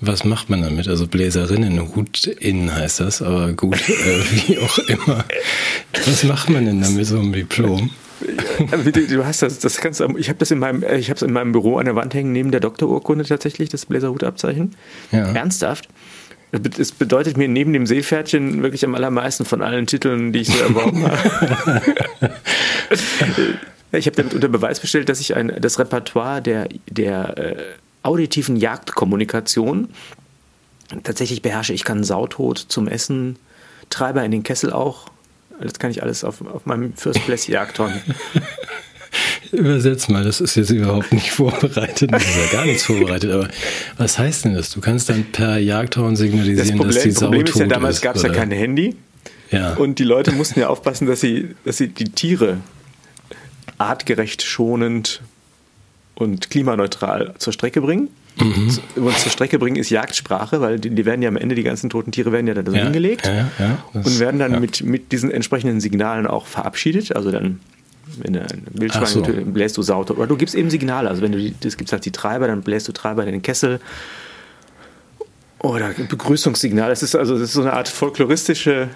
Was 0.00 0.24
macht 0.24 0.50
man 0.50 0.62
damit? 0.62 0.88
Also 0.88 1.06
Bläserinnen, 1.06 1.94
Hutin 1.94 2.74
heißt 2.74 3.00
das, 3.00 3.22
aber 3.22 3.52
gut, 3.52 3.76
äh, 3.88 4.20
wie 4.30 4.58
auch 4.58 4.78
immer. 4.78 5.24
Was 6.04 6.24
macht 6.24 6.50
man 6.50 6.66
denn 6.66 6.80
damit 6.82 7.06
so 7.06 7.18
einem 7.18 7.32
Diplom? 7.32 7.90
Du 8.58 9.24
hast 9.24 9.42
das, 9.42 9.58
das 9.58 9.76
kannst 9.78 10.00
ich 10.00 10.28
habe 10.28 10.38
das 10.38 10.50
in 10.50 10.58
meinem, 10.58 10.82
ich 10.82 11.10
habe 11.10 11.16
es 11.16 11.22
in 11.22 11.32
meinem 11.32 11.52
Büro 11.52 11.78
an 11.78 11.84
der 11.84 11.96
Wand 11.96 12.14
hängen, 12.14 12.32
neben 12.32 12.50
der 12.50 12.60
Doktorurkunde 12.60 13.24
tatsächlich, 13.24 13.68
das 13.68 13.86
Bläserhutabzeichen. 13.86 14.74
Ja. 15.12 15.32
Ernsthaft. 15.32 15.88
Es 16.78 16.92
bedeutet 16.92 17.36
mir 17.36 17.48
neben 17.48 17.72
dem 17.72 17.86
Seepferdchen 17.86 18.62
wirklich 18.62 18.84
am 18.84 18.94
allermeisten 18.94 19.44
von 19.44 19.62
allen 19.62 19.86
Titeln, 19.86 20.32
die 20.32 20.40
ich 20.40 20.48
so 20.48 20.58
erworben 20.62 21.02
habe. 21.04 21.82
ich 23.92 24.06
habe 24.06 24.16
damit 24.16 24.32
unter 24.32 24.48
Beweis 24.48 24.80
bestellt, 24.80 25.08
dass 25.08 25.20
ich 25.20 25.36
ein, 25.36 25.52
das 25.60 25.78
Repertoire 25.78 26.40
der, 26.40 26.68
der 26.88 27.36
äh, 27.36 27.56
auditiven 28.06 28.56
Jagdkommunikation 28.56 29.88
tatsächlich 31.02 31.42
beherrsche. 31.42 31.72
Ich 31.72 31.84
kann 31.84 32.04
Sautot 32.04 32.58
zum 32.58 32.88
Essen, 32.88 33.36
Treiber 33.90 34.24
in 34.24 34.30
den 34.30 34.42
Kessel 34.42 34.72
auch. 34.72 35.08
Das 35.60 35.78
kann 35.78 35.90
ich 35.90 36.02
alles 36.02 36.22
auf, 36.24 36.40
auf 36.46 36.66
meinem 36.66 36.94
First 36.94 37.24
Place 37.24 37.46
Jagdhorn. 37.46 38.00
Übersetz 39.52 40.08
mal, 40.08 40.24
das 40.24 40.40
ist 40.40 40.56
jetzt 40.56 40.70
überhaupt 40.70 41.12
nicht 41.12 41.30
vorbereitet, 41.30 42.12
das 42.12 42.24
ist 42.24 42.36
ja 42.36 42.52
gar 42.52 42.66
nichts 42.66 42.82
vorbereitet, 42.82 43.30
aber 43.30 43.48
was 43.96 44.18
heißt 44.18 44.44
denn 44.44 44.54
das? 44.54 44.70
Du 44.70 44.80
kannst 44.80 45.08
dann 45.08 45.24
per 45.32 45.58
Jagdhorn 45.58 46.16
signalisieren, 46.16 46.76
Problem, 46.76 46.94
dass 46.94 47.02
die 47.02 47.10
Sau 47.12 47.26
Problem 47.26 47.46
ist 47.46 47.54
ja, 47.54 47.66
damals 47.66 48.00
gab 48.00 48.16
es 48.16 48.22
ja 48.22 48.28
kein 48.28 48.50
Handy 48.50 48.96
ja. 49.50 49.74
und 49.74 49.98
die 49.98 50.04
Leute 50.04 50.32
mussten 50.32 50.60
ja 50.60 50.68
aufpassen, 50.68 51.06
dass 51.06 51.20
sie, 51.20 51.54
dass 51.64 51.78
sie 51.78 51.88
die 51.88 52.10
Tiere 52.10 52.58
artgerecht, 53.78 54.42
schonend 54.42 55.22
und 56.16 56.50
klimaneutral 56.50 57.34
zur 57.38 57.52
Strecke 57.52 57.80
bringen. 57.80 58.08
Mhm. 58.40 58.78
Und 58.96 59.18
zur 59.18 59.32
Strecke 59.32 59.58
bringen 59.58 59.76
ist 59.76 59.88
Jagdsprache, 59.88 60.60
weil 60.60 60.78
die, 60.78 60.90
die, 60.90 61.04
werden 61.06 61.22
ja 61.22 61.28
am 61.28 61.36
Ende, 61.36 61.54
die 61.54 61.62
ganzen 61.62 61.88
toten 61.88 62.12
Tiere 62.12 62.32
werden 62.32 62.46
ja 62.46 62.54
da 62.54 62.62
drin 62.62 62.74
ja, 62.74 62.90
gelegt 62.90 63.26
ja, 63.26 63.50
ja, 63.58 63.78
und 63.94 64.18
werden 64.18 64.38
dann 64.38 64.60
mit, 64.60 64.82
mit 64.82 65.12
diesen 65.12 65.30
entsprechenden 65.30 65.80
Signalen 65.80 66.26
auch 66.26 66.46
verabschiedet. 66.46 67.16
Also 67.16 67.30
dann, 67.30 67.60
wenn 68.18 68.34
du 68.34 68.42
ein 68.42 68.66
Wildschwein 68.72 69.06
so. 69.06 69.22
bläst 69.22 69.76
du 69.78 69.82
Saute. 69.82 70.14
Oder 70.14 70.26
du 70.26 70.36
gibst 70.36 70.54
eben 70.54 70.68
Signale. 70.68 71.08
Also 71.08 71.22
wenn 71.22 71.32
du, 71.32 71.50
das 71.60 71.78
gibt 71.78 71.90
halt 71.92 72.04
die 72.04 72.12
Treiber, 72.12 72.46
dann 72.46 72.60
bläst 72.60 72.88
du 72.88 72.92
Treiber 72.92 73.24
in 73.24 73.32
den 73.32 73.42
Kessel. 73.42 73.80
Oder 75.60 75.94
Begrüßungssignal. 76.08 76.90
Das 76.90 77.02
ist 77.02 77.16
also 77.16 77.34
das 77.34 77.44
ist 77.44 77.52
so 77.54 77.62
eine 77.62 77.72
Art 77.72 77.88
folkloristische 77.88 78.88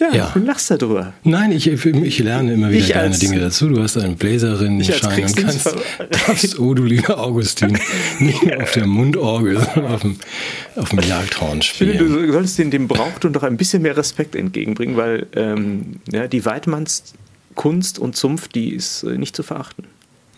ja, 0.00 0.14
ja. 0.14 0.30
du 0.32 0.40
lachst 0.40 0.70
darüber. 0.70 1.12
Nein, 1.24 1.52
ich, 1.52 1.66
ich 1.66 2.18
lerne 2.18 2.54
immer 2.54 2.70
wieder 2.70 2.80
ich 2.80 2.92
gerne 2.92 3.16
Dinge 3.16 3.38
dazu. 3.38 3.68
Du 3.68 3.82
hast 3.82 3.98
einen 3.98 4.16
Bläserinnen-Schein 4.16 5.24
und 5.24 5.36
kannst, 5.36 5.74
darfst, 6.26 6.58
oh 6.58 6.72
du 6.72 6.84
lieber 6.84 7.18
Augustin, 7.18 7.78
nicht 8.18 8.42
nur 8.42 8.62
auf 8.62 8.72
der 8.72 8.86
Mundorgel, 8.86 9.58
sondern 9.58 9.92
auf 9.92 10.00
dem, 10.00 10.16
auf 10.76 10.88
dem 10.88 11.00
Jagdhorn 11.00 11.60
spielen. 11.60 11.90
Ich 11.92 11.98
finde, 11.98 12.26
du 12.26 12.32
solltest 12.32 12.58
dem, 12.58 12.70
dem 12.70 12.88
Brauchtum 12.88 13.32
doch 13.34 13.42
ein 13.42 13.58
bisschen 13.58 13.82
mehr 13.82 13.96
Respekt 13.96 14.34
entgegenbringen, 14.34 14.96
weil 14.96 15.26
ähm, 15.36 16.00
ja, 16.10 16.26
die 16.26 16.44
Weidmannskunst 16.44 17.98
und 17.98 18.16
Zunft, 18.16 18.54
die 18.54 18.74
ist 18.74 19.02
äh, 19.02 19.18
nicht 19.18 19.36
zu 19.36 19.42
verachten. 19.42 19.84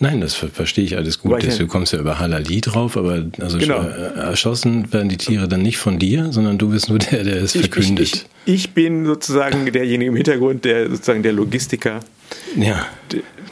Nein, 0.02 0.20
das 0.20 0.34
verstehe 0.34 0.82
ich 0.84 0.96
alles 0.96 1.20
gut. 1.20 1.44
Du 1.60 1.66
kommst 1.68 1.92
ja 1.92 2.00
über 2.00 2.18
Halali 2.18 2.60
drauf, 2.60 2.96
aber 2.96 3.24
also 3.38 3.58
genau. 3.58 3.82
Äh, 3.82 4.18
erschossen 4.18 4.92
werden 4.92 5.08
die 5.08 5.16
Tiere 5.16 5.46
dann 5.46 5.62
nicht 5.62 5.78
von 5.78 6.00
dir, 6.00 6.32
sondern 6.32 6.58
du 6.58 6.70
bist 6.70 6.88
nur 6.88 6.98
der, 6.98 7.22
der 7.22 7.36
es 7.36 7.52
verkündet. 7.52 8.26
Ich, 8.44 8.52
ich, 8.52 8.54
ich 8.54 8.70
bin 8.70 9.06
sozusagen 9.06 9.64
derjenige 9.70 10.10
im 10.10 10.16
Hintergrund, 10.16 10.64
der 10.64 10.90
sozusagen 10.90 11.22
der 11.22 11.32
Logistiker. 11.32 12.00
Ja, 12.56 12.84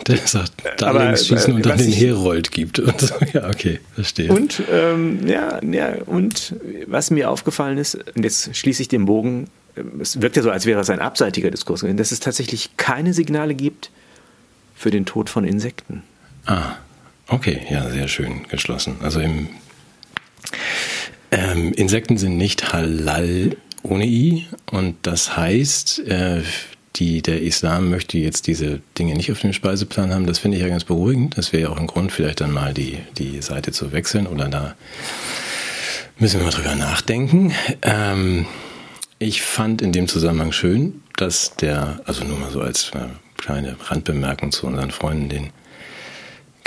der 0.08 0.16
sagt, 0.16 0.54
da 0.78 0.90
links 0.90 1.28
schießen 1.28 1.54
und 1.54 1.64
dann 1.66 1.78
den 1.78 1.92
Herold 1.92 2.50
gibt. 2.50 2.80
Und 2.80 3.00
so. 3.00 3.14
Ja, 3.32 3.48
okay, 3.48 3.78
verstehe. 3.94 4.32
Und, 4.32 4.60
ähm, 4.72 5.28
ja, 5.28 5.60
ja, 5.62 5.94
und 6.06 6.56
was 6.88 7.12
mir 7.12 7.30
aufgefallen 7.30 7.78
ist, 7.78 7.94
und 8.16 8.24
jetzt 8.24 8.56
schließe 8.56 8.82
ich 8.82 8.88
den 8.88 9.04
Bogen, 9.04 9.46
es 10.00 10.20
wirkt 10.20 10.34
ja 10.34 10.42
so, 10.42 10.50
als 10.50 10.66
wäre 10.66 10.80
es 10.80 10.90
ein 10.90 10.98
abseitiger 10.98 11.52
Diskurs, 11.52 11.86
dass 11.88 12.10
es 12.10 12.18
tatsächlich 12.18 12.70
keine 12.76 13.14
Signale 13.14 13.54
gibt 13.54 13.92
für 14.74 14.90
den 14.90 15.06
Tod 15.06 15.30
von 15.30 15.44
Insekten. 15.44 16.02
Ah, 16.46 16.76
okay, 17.28 17.60
ja, 17.70 17.88
sehr 17.90 18.08
schön 18.08 18.46
geschlossen. 18.48 18.96
Also 19.02 19.20
im 19.20 19.48
ähm, 21.30 21.72
Insekten 21.72 22.18
sind 22.18 22.36
nicht 22.36 22.72
halal 22.72 23.56
ohne 23.82 24.06
i 24.06 24.46
und 24.70 24.96
das 25.02 25.36
heißt, 25.36 26.00
äh, 26.00 26.42
die, 26.96 27.22
der 27.22 27.40
Islam 27.40 27.88
möchte 27.88 28.18
jetzt 28.18 28.46
diese 28.46 28.80
Dinge 28.98 29.14
nicht 29.14 29.32
auf 29.32 29.40
dem 29.40 29.52
Speiseplan 29.52 30.12
haben. 30.12 30.26
Das 30.26 30.38
finde 30.38 30.56
ich 30.56 30.62
ja 30.62 30.68
ganz 30.68 30.84
beruhigend. 30.84 31.38
Das 31.38 31.52
wäre 31.52 31.62
ja 31.62 31.68
auch 31.70 31.78
ein 31.78 31.86
Grund, 31.86 32.12
vielleicht 32.12 32.40
dann 32.40 32.52
mal 32.52 32.74
die, 32.74 32.98
die 33.16 33.40
Seite 33.40 33.72
zu 33.72 33.92
wechseln 33.92 34.26
oder 34.26 34.48
da 34.48 34.74
müssen 36.18 36.40
wir 36.40 36.44
mal 36.44 36.52
drüber 36.52 36.74
nachdenken. 36.74 37.52
Ähm, 37.82 38.46
ich 39.18 39.42
fand 39.42 39.82
in 39.82 39.92
dem 39.92 40.08
Zusammenhang 40.08 40.52
schön, 40.52 41.02
dass 41.16 41.54
der, 41.56 42.00
also 42.04 42.24
nur 42.24 42.38
mal 42.38 42.50
so 42.50 42.60
als 42.60 42.90
äh, 42.94 43.08
kleine 43.36 43.76
Randbemerkung 43.82 44.52
zu 44.52 44.66
unseren 44.66 44.90
Freunden, 44.90 45.28
den 45.28 45.50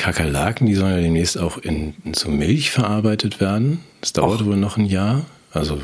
Kakerlaken, 0.03 0.67
die 0.67 0.75
sollen 0.75 0.95
ja 0.95 1.01
demnächst 1.01 1.37
auch 1.37 1.57
in, 1.57 1.93
in 2.03 2.13
so 2.13 2.27
Milch 2.29 2.71
verarbeitet 2.71 3.39
werden. 3.39 3.79
Das 4.01 4.11
dauert 4.11 4.41
Och. 4.41 4.47
wohl 4.47 4.57
noch 4.57 4.75
ein 4.75 4.85
Jahr. 4.85 5.21
Also, 5.53 5.81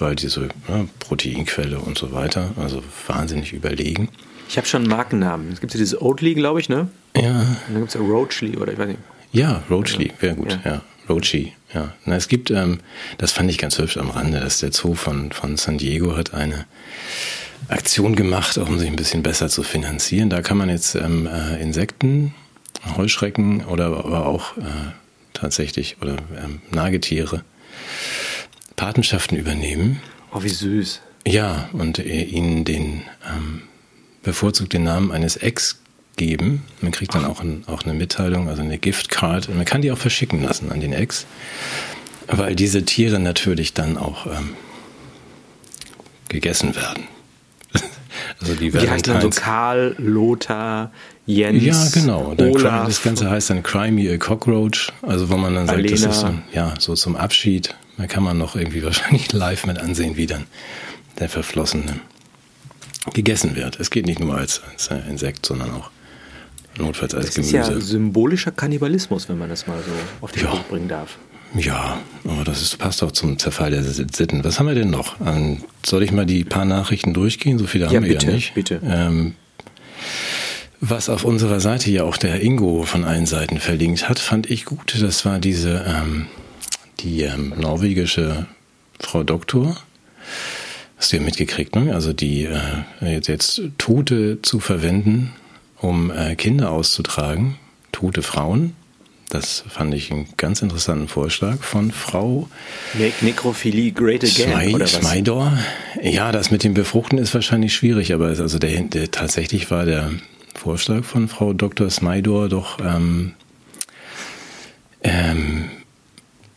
weil 0.00 0.16
diese 0.16 0.48
ne, 0.66 0.88
Proteinquelle 0.98 1.78
und 1.78 1.96
so 1.96 2.10
weiter, 2.12 2.50
also 2.56 2.82
wahnsinnig 3.06 3.52
überlegen. 3.52 4.08
Ich 4.48 4.56
habe 4.56 4.66
schon 4.66 4.82
einen 4.82 4.90
Markennamen. 4.90 5.52
Es 5.52 5.60
gibt 5.60 5.72
ja 5.74 5.78
dieses 5.78 6.00
Oatly, 6.00 6.34
glaube 6.34 6.58
ich, 6.58 6.68
ne? 6.68 6.88
Ja. 7.14 7.38
Und 7.38 7.56
dann 7.68 7.78
gibt 7.78 7.88
es 7.88 7.94
ja 7.94 8.00
Roachly 8.00 8.56
oder 8.56 8.72
ich 8.72 8.78
weiß 8.78 8.88
nicht. 8.88 9.00
Ja, 9.30 9.62
Roachly, 9.70 10.12
wäre 10.18 10.34
gut, 10.34 10.58
ja. 10.64 10.72
ja. 10.72 10.80
Roachy, 11.08 11.52
ja. 11.72 11.92
Na, 12.04 12.16
es 12.16 12.26
gibt, 12.26 12.50
ähm, 12.50 12.80
das 13.18 13.30
fand 13.30 13.48
ich 13.48 13.58
ganz 13.58 13.78
hübsch 13.78 13.96
am 13.96 14.10
Rande, 14.10 14.40
dass 14.40 14.58
der 14.58 14.72
Zoo 14.72 14.94
von, 14.94 15.30
von 15.30 15.56
San 15.56 15.78
Diego 15.78 16.16
hat 16.16 16.34
eine 16.34 16.66
Aktion 17.68 18.16
gemacht, 18.16 18.58
um 18.58 18.76
sich 18.80 18.88
ein 18.88 18.96
bisschen 18.96 19.22
besser 19.22 19.48
zu 19.48 19.62
finanzieren. 19.62 20.30
Da 20.30 20.42
kann 20.42 20.56
man 20.56 20.68
jetzt 20.68 20.96
ähm, 20.96 21.28
äh, 21.28 21.62
Insekten 21.62 22.34
Heuschrecken 22.96 23.64
oder 23.64 23.86
aber 23.86 24.26
auch 24.26 24.56
äh, 24.56 24.62
tatsächlich 25.32 25.96
oder 26.00 26.16
ähm, 26.36 26.60
Nagetiere 26.70 27.44
Patenschaften 28.76 29.36
übernehmen. 29.36 30.00
Oh, 30.32 30.42
wie 30.42 30.48
süß. 30.48 31.00
Ja, 31.26 31.68
und 31.72 31.98
äh, 31.98 32.22
ihnen 32.22 32.64
den 32.64 33.02
ähm, 33.28 33.62
bevorzugt 34.22 34.72
den 34.72 34.84
Namen 34.84 35.12
eines 35.12 35.36
Ex 35.36 35.80
geben. 36.16 36.64
Man 36.80 36.92
kriegt 36.92 37.14
dann 37.14 37.24
auch, 37.24 37.40
ein, 37.40 37.64
auch 37.66 37.82
eine 37.84 37.94
Mitteilung, 37.94 38.48
also 38.48 38.62
eine 38.62 38.78
Giftcard. 38.78 39.48
Man 39.54 39.64
kann 39.64 39.82
die 39.82 39.90
auch 39.92 39.98
verschicken 39.98 40.42
lassen 40.42 40.70
an 40.72 40.80
den 40.80 40.92
Ex, 40.92 41.26
weil 42.26 42.54
diese 42.54 42.84
Tiere 42.84 43.18
natürlich 43.18 43.74
dann 43.74 43.96
auch 43.96 44.26
ähm, 44.26 44.54
gegessen 46.28 46.74
werden. 46.74 47.04
Die, 48.56 48.70
die 48.70 48.90
heißen 48.90 49.12
dann 49.12 49.22
so 49.22 49.30
Karl, 49.30 49.94
Lothar, 49.98 50.92
Jens. 51.26 51.64
Ja, 51.64 52.00
genau. 52.00 52.34
Dann 52.34 52.50
Olaf, 52.50 52.86
das 52.86 53.02
Ganze 53.02 53.30
heißt 53.30 53.50
dann 53.50 53.62
Cry 53.62 53.90
Me 53.90 54.10
a 54.12 54.16
Cockroach, 54.16 54.92
also 55.02 55.28
wo 55.28 55.36
man 55.36 55.54
dann 55.54 55.66
sagt, 55.66 55.78
Alena. 55.78 55.90
das 55.90 56.16
ist 56.16 56.20
so, 56.20 56.34
ja, 56.52 56.74
so 56.78 56.94
zum 56.94 57.16
Abschied. 57.16 57.74
Da 57.98 58.06
kann 58.06 58.22
man 58.22 58.38
noch 58.38 58.56
irgendwie 58.56 58.82
wahrscheinlich 58.84 59.32
live 59.32 59.66
mit 59.66 59.78
ansehen, 59.78 60.16
wie 60.16 60.26
dann 60.26 60.46
der 61.18 61.28
Verflossene 61.28 62.00
gegessen 63.12 63.56
wird. 63.56 63.80
Es 63.80 63.90
geht 63.90 64.06
nicht 64.06 64.20
nur 64.20 64.36
als, 64.36 64.62
als 64.70 64.90
Insekt, 65.08 65.46
sondern 65.46 65.72
auch 65.72 65.90
notfalls 66.78 67.14
als 67.14 67.26
das 67.26 67.34
Gemüse. 67.34 67.56
Das 67.58 67.68
ist 67.68 67.74
ja 67.74 67.80
symbolischer 67.80 68.50
Kannibalismus, 68.50 69.28
wenn 69.28 69.38
man 69.38 69.48
das 69.48 69.66
mal 69.66 69.78
so 69.78 69.92
auf 70.20 70.32
den 70.32 70.44
ja. 70.44 70.50
Punkt 70.50 70.68
bringen 70.68 70.88
darf. 70.88 71.18
Ja, 71.54 72.00
aber 72.24 72.44
das 72.44 72.60
ist, 72.60 72.78
passt 72.78 73.02
auch 73.02 73.12
zum 73.12 73.38
Zerfall 73.38 73.70
der 73.70 73.82
Sitten. 73.82 74.44
Was 74.44 74.58
haben 74.58 74.66
wir 74.66 74.74
denn 74.74 74.90
noch? 74.90 75.16
Ähm, 75.24 75.62
soll 75.84 76.02
ich 76.02 76.12
mal 76.12 76.26
die 76.26 76.44
paar 76.44 76.64
Nachrichten 76.64 77.14
durchgehen? 77.14 77.58
So 77.58 77.66
viele 77.66 77.86
haben 77.86 77.94
ja, 77.94 78.02
wir 78.02 78.08
bitte, 78.08 78.26
ja 78.26 78.32
nicht. 78.32 78.54
Bitte. 78.54 78.80
Ähm, 78.84 79.34
was 80.80 81.08
auf 81.08 81.24
unserer 81.24 81.60
Seite 81.60 81.90
ja 81.90 82.04
auch 82.04 82.16
der 82.16 82.42
Ingo 82.42 82.82
von 82.82 83.04
allen 83.04 83.26
Seiten 83.26 83.58
verlinkt 83.58 84.08
hat, 84.08 84.18
fand 84.18 84.50
ich 84.50 84.66
gut. 84.66 84.94
Das 85.00 85.24
war 85.24 85.38
diese 85.38 85.84
ähm, 85.86 86.26
die 87.00 87.22
ähm, 87.22 87.54
norwegische 87.56 88.46
Frau 89.00 89.22
Doktor. 89.22 89.76
Hast 90.98 91.12
du 91.12 91.16
ja 91.16 91.22
mitgekriegt, 91.22 91.76
ne? 91.76 91.94
Also 91.94 92.12
die 92.12 92.44
äh, 92.44 92.58
jetzt, 93.00 93.28
jetzt 93.28 93.62
Tote 93.78 94.40
zu 94.42 94.60
verwenden 94.60 95.32
um 95.80 96.10
äh, 96.10 96.34
Kinder 96.36 96.70
auszutragen, 96.70 97.56
tote 97.92 98.22
Frauen. 98.22 98.74
Das 99.28 99.64
fand 99.68 99.92
ich 99.92 100.12
einen 100.12 100.28
ganz 100.36 100.62
interessanten 100.62 101.08
Vorschlag 101.08 101.62
von 101.62 101.90
Frau 101.90 102.48
Make 102.94 103.24
Necrophilie 103.24 103.90
Great 103.90 104.22
Again 104.22 104.50
Smai, 104.52 104.74
oder 104.74 104.84
was? 104.84 104.92
Smaidor. 104.92 105.58
Ja, 106.00 106.30
das 106.30 106.50
mit 106.50 106.62
dem 106.62 106.74
Befruchten 106.74 107.18
ist 107.18 107.34
wahrscheinlich 107.34 107.74
schwierig, 107.74 108.14
aber 108.14 108.26
also 108.26 108.58
der, 108.58 108.82
der, 108.82 109.10
tatsächlich 109.10 109.70
war 109.70 109.84
der 109.84 110.12
Vorschlag 110.54 111.04
von 111.04 111.28
Frau 111.28 111.52
Dr. 111.52 111.90
Smaidor 111.90 112.48
doch 112.48 112.78
ähm, 112.80 113.34
ähm, 115.02 115.70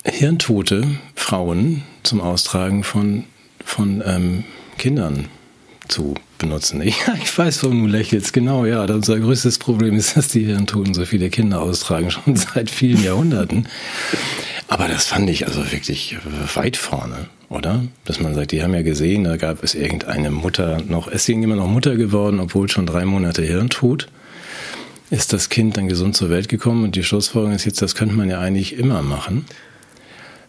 hirntote 0.05 0.83
Frauen 1.15 1.83
zum 2.03 2.21
Austragen 2.21 2.83
von, 2.83 3.25
von 3.65 4.03
ähm, 4.05 4.43
Kindern 4.77 5.25
zu 5.89 6.15
benutzen. 6.37 6.81
Ja, 7.07 7.15
ich 7.21 7.37
weiß, 7.37 7.63
warum 7.63 7.83
du 7.83 7.87
lächelst. 7.87 8.33
Genau, 8.33 8.65
ja. 8.65 8.83
Unser 8.83 9.19
größtes 9.19 9.57
Problem 9.57 9.95
ist, 9.95 10.15
dass 10.15 10.29
die 10.29 10.45
Hirntoten 10.45 10.93
so 10.93 11.05
viele 11.05 11.29
Kinder 11.29 11.61
austragen, 11.61 12.11
schon 12.11 12.35
seit 12.35 12.69
vielen 12.69 13.03
Jahrhunderten. 13.03 13.67
Aber 14.67 14.87
das 14.87 15.05
fand 15.05 15.29
ich 15.29 15.47
also 15.47 15.71
wirklich 15.71 16.17
weit 16.53 16.77
vorne, 16.77 17.27
oder? 17.49 17.83
Dass 18.05 18.19
man 18.19 18.35
sagt, 18.35 18.51
die 18.51 18.63
haben 18.63 18.73
ja 18.73 18.83
gesehen, 18.83 19.23
da 19.23 19.35
gab 19.35 19.63
es 19.63 19.73
irgendeine 19.73 20.29
Mutter 20.29 20.81
noch, 20.87 21.07
ist 21.07 21.27
irgendjemand 21.27 21.61
noch 21.61 21.67
Mutter 21.67 21.95
geworden, 21.95 22.39
obwohl 22.39 22.69
schon 22.69 22.85
drei 22.85 23.05
Monate 23.05 23.41
Hirntod. 23.41 24.09
Ist 25.09 25.33
das 25.33 25.49
Kind 25.49 25.75
dann 25.75 25.87
gesund 25.87 26.15
zur 26.15 26.29
Welt 26.29 26.49
gekommen 26.49 26.83
und 26.83 26.95
die 26.95 27.03
Schlussfolgerung 27.03 27.55
ist 27.55 27.65
jetzt, 27.65 27.81
das 27.81 27.95
könnte 27.95 28.13
man 28.13 28.29
ja 28.29 28.39
eigentlich 28.39 28.77
immer 28.77 29.01
machen. 29.01 29.45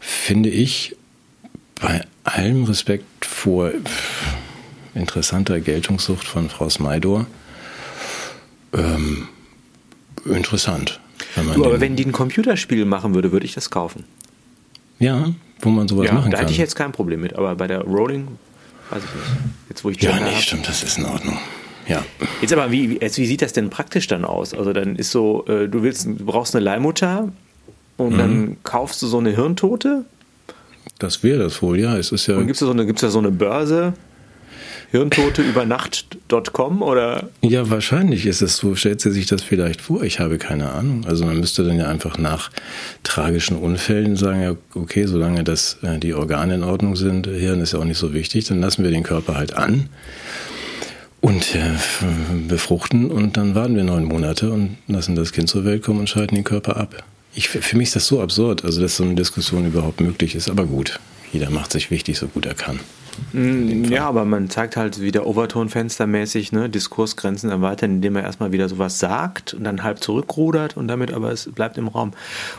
Finde 0.01 0.51
ich 0.51 0.97
bei 1.81 2.03
allem 2.25 2.65
Respekt 2.65 3.25
vor 3.25 3.71
interessanter 4.95 5.61
Geltungssucht 5.61 6.27
von 6.27 6.49
Frau 6.51 6.69
Smaidor 6.69 7.27
ähm, 8.73 9.29
interessant. 10.25 11.01
Wenn 11.35 11.47
man 11.47 11.57
Du, 11.57 11.65
aber 11.65 11.81
wenn 11.81 11.97
die 11.97 12.05
ein 12.07 12.13
Computerspiel 12.13 12.85
machen 12.85 13.15
würde, 13.15 13.33
würde 13.33 13.47
ich 13.47 13.55
das 13.55 13.71
kaufen. 13.71 14.05
ja, 14.99 15.33
wo 15.63 15.69
man 15.69 15.89
sowas 15.89 16.07
Ja, 16.07 16.15
machen 16.15 16.31
da 16.31 16.39
kann. 16.39 16.47
hätte 16.47 16.53
ich 16.53 16.59
jetzt 16.59 16.75
kein 16.75 16.91
Problem 16.93 17.21
mit, 17.21 17.35
aber 17.37 17.55
bei 17.55 17.67
der 17.67 17.83
Rolling 17.83 18.27
weiß 18.91 19.03
ich 19.05 19.15
nicht. 19.15 19.45
Jetzt 19.69 19.85
wo 19.85 19.91
ich 19.91 20.01
ja, 20.01 20.19
nee, 20.19 20.35
hab. 20.35 20.41
stimmt, 20.41 20.67
das 20.67 20.83
ist 20.83 20.97
in 20.99 21.05
Ordnung. 21.05 21.37
Ja. 21.87 22.03
Jetzt 22.41 22.53
aber, 22.55 22.71
wie, 22.71 22.99
jetzt, 22.99 23.19
wie 23.19 23.27
sieht 23.27 23.43
das 23.43 23.53
denn 23.53 23.69
praktisch 23.69 24.07
dann 24.07 24.25
aus? 24.25 24.55
Also 24.55 24.73
dann 24.73 24.97
ist 24.97 25.11
so, 25.11 25.45
äh, 25.49 25.69
du 25.69 25.83
willst, 25.83 26.07
du 26.07 26.25
brauchst 26.25 26.55
eine 26.57 26.65
Leihmutter 26.65 27.23
Mhm. 27.99 28.07
und 28.07 28.19
dann 28.19 28.57
kaufst 28.63 29.03
du 29.03 29.07
so 29.07 29.19
eine 29.19 29.31
Hirntote 29.31 30.07
Das 30.99 31.23
wäre 31.23 31.41
das 31.43 31.61
wohl, 31.61 31.79
ja. 31.79 31.99
Es 31.99 32.11
ist 32.13 32.27
ja. 32.29 32.37
und 32.39 32.47
gibst 32.47 32.63
du 32.63 32.67
so 32.67 32.73
eine, 32.73 32.87
gibt's 32.87 33.03
da 33.03 33.11
so 33.11 33.19
eine 33.19 33.31
Börse, 33.31 33.93
hirntoteübernacht.com 34.91 36.83
oder 36.83 37.29
Ja, 37.43 37.71
wahrscheinlich 37.71 38.27
ist 38.27 38.43
es 38.43 38.57
so. 38.57 38.75
Stellt 38.75 39.01
sie 39.01 39.13
sich 39.13 39.27
das 39.27 39.43
vielleicht 39.43 39.81
vor? 39.81 40.03
Ich 40.03 40.19
habe 40.19 40.39
keine 40.39 40.73
Ahnung. 40.73 41.05
Also 41.07 41.25
man 41.25 41.39
müsste 41.39 41.65
dann 41.65 41.79
ja 41.79 41.89
einfach 41.89 42.19
nach 42.19 42.51
tragischen 43.03 43.57
Unfällen 43.57 44.17
sagen, 44.17 44.43
ja, 44.43 44.57
okay, 44.75 45.07
solange 45.07 45.45
das 45.45 45.79
äh, 45.83 45.99
die 45.99 46.15
Organe 46.15 46.57
in 46.57 46.65
Ordnung 46.65 46.97
sind, 46.97 47.27
Hirn 47.27 47.61
ist 47.61 47.73
ja 47.73 47.79
auch 47.79 47.85
nicht 47.85 47.99
so 47.99 48.13
wichtig, 48.13 48.47
dann 48.47 48.61
lassen 48.61 48.83
wir 48.83 48.91
den 48.91 49.03
Körper 49.03 49.37
halt 49.37 49.55
an 49.55 49.89
und 51.21 51.55
äh, 51.55 51.61
befruchten 52.49 53.11
und 53.11 53.37
dann 53.37 53.55
warten 53.55 53.77
wir 53.77 53.85
neun 53.85 54.05
Monate 54.05 54.51
und 54.51 54.77
lassen 54.87 55.15
das 55.15 55.33
Kind 55.33 55.49
zur 55.49 55.65
Welt 55.65 55.83
kommen 55.83 56.01
und 56.01 56.09
schalten 56.09 56.35
den 56.35 56.45
Körper 56.45 56.77
ab. 56.77 57.05
Ich, 57.35 57.49
für 57.49 57.77
mich 57.77 57.89
ist 57.89 57.97
das 57.97 58.07
so 58.07 58.21
absurd, 58.21 58.65
also 58.65 58.81
dass 58.81 58.97
so 58.97 59.05
eine 59.05 59.15
Diskussion 59.15 59.67
überhaupt 59.67 60.01
möglich 60.01 60.35
ist. 60.35 60.51
Aber 60.51 60.67
gut, 60.67 60.99
jeder 61.33 61.51
macht 61.51 61.71
sich 61.71 61.91
wichtig, 61.91 62.19
so 62.19 62.27
gut 62.27 62.47
er 62.47 62.55
kann. 62.55 62.81
Ja, 63.33 64.07
aber 64.07 64.25
man 64.25 64.51
zeigt 64.51 64.77
halt 64.77 65.01
wieder 65.01 65.27
Overton-Fenstermäßig, 65.27 66.53
ne, 66.53 66.69
Diskursgrenzen 66.69 67.51
erweitern, 67.51 67.93
indem 67.93 68.17
er 68.17 68.23
erstmal 68.23 68.53
wieder 68.53 68.69
sowas 68.69 68.99
sagt 68.99 69.55
und 69.55 69.65
dann 69.65 69.83
halb 69.83 70.03
zurückrudert 70.03 70.77
und 70.77 70.89
damit 70.89 71.13
aber 71.13 71.31
es 71.31 71.51
bleibt 71.51 71.79
im 71.79 71.89
Raum. 71.89 72.13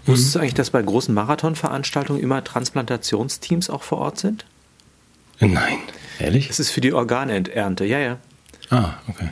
Wusstest 0.06 0.36
du 0.36 0.40
eigentlich, 0.40 0.54
dass 0.54 0.70
bei 0.70 0.82
großen 0.82 1.14
Marathonveranstaltungen 1.14 2.22
immer 2.22 2.44
Transplantationsteams 2.44 3.70
auch 3.70 3.84
vor 3.84 4.00
Ort 4.00 4.20
sind? 4.20 4.46
Nein, 5.40 5.80
ehrlich? 6.20 6.48
Das 6.48 6.60
ist 6.60 6.72
für 6.72 6.82
die 6.82 6.94
Organernte, 6.94 7.86
ja, 7.86 8.00
ja. 8.00 8.18
Ah, 8.70 8.94
okay. 9.08 9.30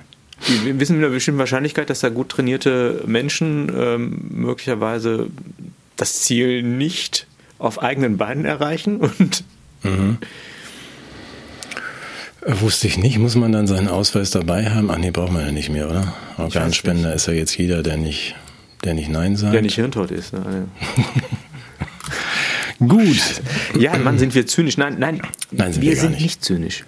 Die 0.47 0.79
wissen 0.79 0.97
mit 0.97 1.05
einer 1.05 1.13
bestimmten 1.13 1.39
Wahrscheinlichkeit, 1.39 1.89
dass 1.89 1.99
da 1.99 2.09
gut 2.09 2.29
trainierte 2.29 3.03
Menschen 3.05 3.71
ähm, 3.75 4.21
möglicherweise 4.29 5.27
das 5.95 6.21
Ziel 6.21 6.63
nicht 6.63 7.27
auf 7.57 7.81
eigenen 7.81 8.17
Beinen 8.17 8.45
erreichen 8.45 8.97
und 8.97 9.43
Äh, 9.83 9.89
Wusste 12.45 12.87
ich 12.87 12.97
nicht. 12.97 13.17
Muss 13.17 13.35
man 13.35 13.51
dann 13.51 13.67
seinen 13.67 13.87
Ausweis 13.87 14.31
dabei 14.31 14.69
haben? 14.69 14.89
Ach 14.89 14.97
nee, 14.97 15.11
braucht 15.11 15.31
man 15.31 15.45
ja 15.45 15.51
nicht 15.51 15.69
mehr, 15.69 15.89
oder? 15.89 16.13
Organspender 16.37 17.13
ist 17.13 17.27
ja 17.27 17.33
jetzt 17.33 17.57
jeder, 17.57 17.83
der 17.83 17.97
nicht, 17.97 18.35
der 18.83 18.93
nicht 18.93 19.09
Nein 19.09 19.35
sagt. 19.35 19.53
der 19.53 19.61
nicht 19.61 19.75
hirntot 19.75 20.11
ist. 20.11 20.33
Ne? 20.33 20.67
Gut. 22.79 23.41
Ja, 23.77 23.97
Mann, 23.97 24.17
sind 24.17 24.33
wir 24.35 24.47
zynisch. 24.47 24.77
Nein, 24.77 24.95
nein, 24.99 25.21
Nein, 25.51 25.73
sind 25.73 25.81
wir 25.81 25.91
wir 25.91 25.97
sind 25.97 26.11
nicht. 26.11 26.21
nicht 26.21 26.45
zynisch. 26.45 26.85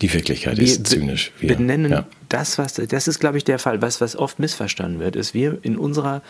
Die 0.00 0.12
Wirklichkeit 0.12 0.56
Wir 0.58 0.64
ist 0.64 0.86
zynisch. 0.86 1.32
Wir, 1.40 1.56
benennen 1.56 1.90
ja. 1.90 2.06
das, 2.28 2.58
was, 2.58 2.74
das 2.74 3.08
ist, 3.08 3.18
glaube 3.20 3.38
ich, 3.38 3.44
der 3.44 3.58
Fall. 3.58 3.82
Was, 3.82 4.00
was 4.00 4.16
oft 4.16 4.38
missverstanden 4.38 5.00
wird, 5.00 5.16
ist, 5.16 5.34
wir 5.34 5.58
in 5.62 5.76
unserer 5.76 6.22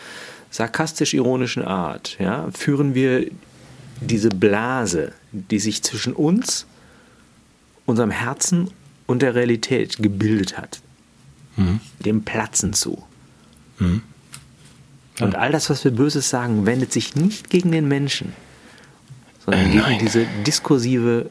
sarkastisch-ironischen 0.49 1.63
Art, 1.63 2.17
ja, 2.19 2.47
führen 2.57 2.95
wir 2.95 3.27
diese 4.01 4.29
Blase, 4.29 5.11
die 5.31 5.59
sich 5.59 5.83
zwischen 5.83 6.13
uns, 6.13 6.65
unserem 7.85 8.11
Herzen 8.11 8.71
und 9.07 9.21
der 9.21 9.35
Realität 9.35 9.97
gebildet 10.01 10.57
hat, 10.57 10.81
Mhm. 11.57 11.79
dem 11.99 12.23
Platzen 12.23 12.73
zu. 12.73 13.03
Und 13.79 15.35
all 15.35 15.51
das, 15.51 15.69
was 15.69 15.83
wir 15.83 15.91
Böses 15.91 16.29
sagen, 16.29 16.65
wendet 16.65 16.91
sich 16.91 17.15
nicht 17.15 17.49
gegen 17.49 17.71
den 17.71 17.87
Menschen, 17.87 18.33
sondern 19.45 19.61
Äh, 19.67 19.69
gegen 19.71 19.79
nein. 19.83 19.99
diese 19.99 20.25
diskursive, 20.45 21.29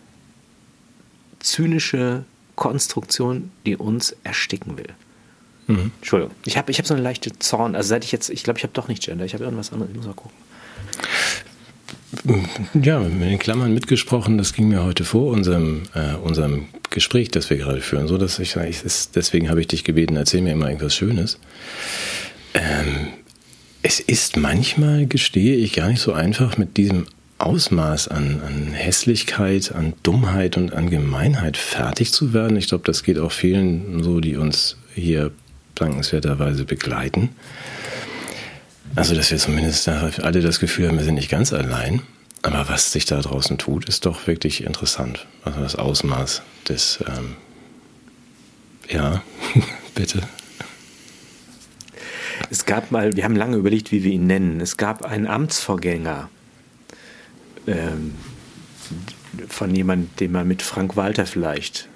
zynische 1.40 2.24
Konstruktion, 2.56 3.50
die 3.66 3.76
uns 3.76 4.16
ersticken 4.24 4.78
will. 4.78 4.88
Mhm. 5.66 5.90
Entschuldigung, 5.98 6.34
ich 6.44 6.56
habe 6.56 6.70
ich 6.70 6.78
hab 6.78 6.86
so 6.86 6.94
eine 6.94 7.02
leichte 7.02 7.38
Zorn. 7.38 7.74
Also 7.74 7.88
seit 7.88 8.04
ich 8.04 8.12
jetzt, 8.12 8.30
ich 8.30 8.44
glaube, 8.44 8.58
ich 8.58 8.62
habe 8.62 8.72
doch 8.72 8.88
nicht 8.88 9.02
Gender, 9.02 9.24
ich 9.24 9.34
habe 9.34 9.44
irgendwas 9.44 9.72
anderes, 9.72 9.90
ich 9.90 9.96
muss 9.96 10.06
mal 10.06 10.14
gucken. 10.14 10.36
Ja, 12.80 13.00
mit 13.00 13.28
den 13.30 13.38
Klammern 13.38 13.74
mitgesprochen, 13.74 14.38
das 14.38 14.54
ging 14.54 14.68
mir 14.68 14.82
heute 14.82 15.04
vor 15.04 15.30
unserem, 15.32 15.82
äh, 15.94 16.14
unserem 16.14 16.66
Gespräch, 16.90 17.30
das 17.30 17.50
wir 17.50 17.58
gerade 17.58 17.80
führen, 17.82 18.08
so 18.08 18.16
dass 18.16 18.38
ich, 18.38 18.56
ich 18.56 18.82
es- 18.84 19.10
deswegen 19.10 19.50
habe 19.50 19.60
ich 19.60 19.66
dich 19.68 19.84
gebeten, 19.84 20.16
erzähl 20.16 20.40
mir 20.40 20.52
immer 20.52 20.68
irgendwas 20.68 20.94
Schönes. 20.94 21.38
Ähm, 22.54 23.08
es 23.82 24.00
ist 24.00 24.36
manchmal, 24.38 25.06
gestehe 25.06 25.56
ich, 25.56 25.74
gar 25.74 25.88
nicht 25.88 26.00
so 26.00 26.14
einfach 26.14 26.56
mit 26.56 26.78
diesem 26.78 27.06
Ausmaß 27.38 28.08
an, 28.08 28.40
an 28.46 28.72
Hässlichkeit, 28.72 29.72
an 29.74 29.92
Dummheit 30.02 30.56
und 30.56 30.72
an 30.72 30.88
Gemeinheit 30.88 31.58
fertig 31.58 32.12
zu 32.12 32.32
werden. 32.32 32.56
Ich 32.56 32.68
glaube, 32.68 32.84
das 32.86 33.02
geht 33.02 33.18
auch 33.18 33.32
vielen 33.32 34.02
so, 34.02 34.20
die 34.20 34.36
uns 34.36 34.76
hier 34.94 35.30
dankenswerterweise 35.74 36.64
begleiten. 36.64 37.30
Also, 38.96 39.14
dass 39.14 39.30
wir 39.30 39.38
zumindest 39.38 39.88
alle 39.88 40.40
das 40.40 40.60
Gefühl 40.60 40.88
haben, 40.88 40.98
wir 40.98 41.04
sind 41.04 41.16
nicht 41.16 41.30
ganz 41.30 41.52
allein. 41.52 42.02
Aber 42.42 42.68
was 42.68 42.92
sich 42.92 43.06
da 43.06 43.20
draußen 43.20 43.56
tut, 43.56 43.88
ist 43.88 44.04
doch 44.04 44.26
wirklich 44.26 44.64
interessant. 44.64 45.26
Also 45.44 45.60
das 45.60 45.76
Ausmaß 45.76 46.42
des, 46.68 47.02
ähm, 47.08 47.36
ja, 48.88 49.22
bitte. 49.94 50.20
Es 52.50 52.66
gab 52.66 52.90
mal, 52.90 53.16
wir 53.16 53.24
haben 53.24 53.34
lange 53.34 53.56
überlegt, 53.56 53.92
wie 53.92 54.04
wir 54.04 54.12
ihn 54.12 54.26
nennen. 54.26 54.60
Es 54.60 54.76
gab 54.76 55.04
einen 55.06 55.26
Amtsvorgänger 55.26 56.28
ähm, 57.66 58.14
von 59.48 59.74
jemandem, 59.74 60.14
den 60.16 60.32
man 60.32 60.46
mit 60.46 60.60
Frank 60.60 60.96
Walter 60.96 61.24
vielleicht 61.24 61.88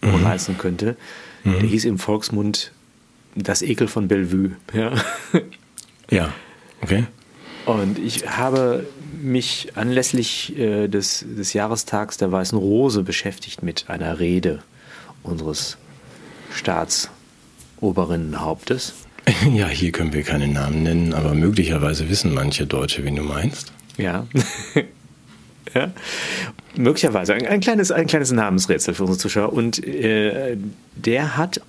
umreißen 0.00 0.56
könnte. 0.58 0.96
Der 1.44 1.60
hieß 1.60 1.84
im 1.84 1.98
Volksmund 1.98 2.72
das 3.34 3.60
Ekel 3.60 3.86
von 3.86 4.08
Bellevue. 4.08 4.52
Ja. 4.72 4.92
Ja, 6.10 6.32
okay. 6.82 7.04
Und 7.66 7.98
ich 7.98 8.28
habe 8.28 8.86
mich 9.20 9.72
anlässlich 9.74 10.56
äh, 10.58 10.88
des, 10.88 11.24
des 11.26 11.52
Jahrestags 11.54 12.18
der 12.18 12.30
Weißen 12.30 12.58
Rose 12.58 13.02
beschäftigt 13.02 13.62
mit 13.62 13.86
einer 13.88 14.20
Rede 14.20 14.62
unseres 15.22 15.78
Staatsoberinnenhauptes. 16.52 18.92
Ja, 19.54 19.68
hier 19.68 19.90
können 19.90 20.12
wir 20.12 20.22
keine 20.22 20.48
Namen 20.48 20.82
nennen, 20.82 21.14
aber 21.14 21.32
möglicherweise 21.32 22.10
wissen 22.10 22.34
manche 22.34 22.66
Deutsche, 22.66 23.04
wen 23.04 23.16
du 23.16 23.22
meinst. 23.22 23.72
Ja. 23.96 24.26
ja. 25.74 25.90
Möglicherweise 26.76 27.32
ein, 27.32 27.46
ein, 27.46 27.60
kleines, 27.60 27.90
ein 27.90 28.06
kleines 28.06 28.32
Namensrätsel 28.32 28.92
für 28.92 29.04
unsere 29.04 29.18
Zuschauer. 29.18 29.54
Und 29.54 29.82
äh, 29.82 30.58
der 30.94 31.38
hat 31.38 31.62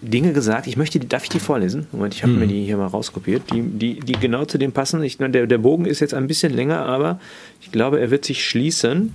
Dinge 0.00 0.32
gesagt. 0.32 0.66
Ich 0.66 0.76
möchte, 0.76 0.98
die- 0.98 1.08
darf 1.08 1.24
ich 1.24 1.28
die 1.28 1.40
vorlesen? 1.40 1.86
Moment, 1.92 2.14
ich 2.14 2.22
habe 2.22 2.32
mir 2.32 2.46
die 2.46 2.64
hier 2.64 2.76
mal 2.76 2.86
rauskopiert, 2.86 3.42
die, 3.52 3.62
die, 3.62 4.00
die 4.00 4.12
genau 4.12 4.44
zu 4.44 4.56
dem 4.58 4.72
passen. 4.72 5.02
Ich, 5.02 5.18
der, 5.18 5.46
der 5.46 5.58
Bogen 5.58 5.84
ist 5.86 6.00
jetzt 6.00 6.14
ein 6.14 6.26
bisschen 6.26 6.52
länger, 6.54 6.86
aber 6.86 7.18
ich 7.60 7.72
glaube, 7.72 8.00
er 8.00 8.10
wird 8.10 8.24
sich 8.24 8.44
schließen. 8.46 9.12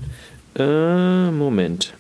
Äh, 0.55 1.31
Moment. 1.31 1.93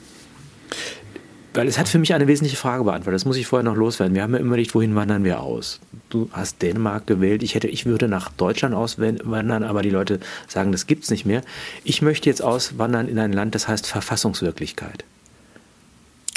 weil 1.55 1.67
es 1.67 1.77
hat 1.79 1.87
für 1.87 1.97
mich 1.99 2.13
eine 2.13 2.27
wesentliche 2.27 2.57
Frage 2.57 2.83
beantwortet. 2.83 3.15
Das 3.15 3.25
muss 3.25 3.37
ich 3.37 3.47
vorher 3.47 3.63
noch 3.63 3.75
loswerden. 3.77 4.15
Wir 4.15 4.23
haben 4.23 4.33
ja 4.33 4.39
immer 4.39 4.55
nicht, 4.57 4.73
wohin 4.75 4.95
wandern 4.95 5.23
wir 5.23 5.39
aus? 5.41 5.79
Du 6.09 6.29
hast 6.31 6.61
Dänemark 6.61 7.07
gewählt. 7.07 7.41
Ich 7.43 7.55
hätte, 7.55 7.67
ich 7.67 7.85
würde 7.85 8.07
nach 8.07 8.29
Deutschland 8.31 8.75
auswandern, 8.75 9.63
aber 9.63 9.81
die 9.81 9.89
Leute 9.91 10.19
sagen, 10.47 10.71
das 10.71 10.85
gibt's 10.87 11.09
nicht 11.09 11.25
mehr. 11.25 11.41
Ich 11.83 12.01
möchte 12.01 12.29
jetzt 12.29 12.41
auswandern 12.43 13.07
in 13.07 13.17
ein 13.19 13.33
Land, 13.33 13.55
das 13.55 13.67
heißt 13.67 13.87
Verfassungswirklichkeit. 13.87 15.03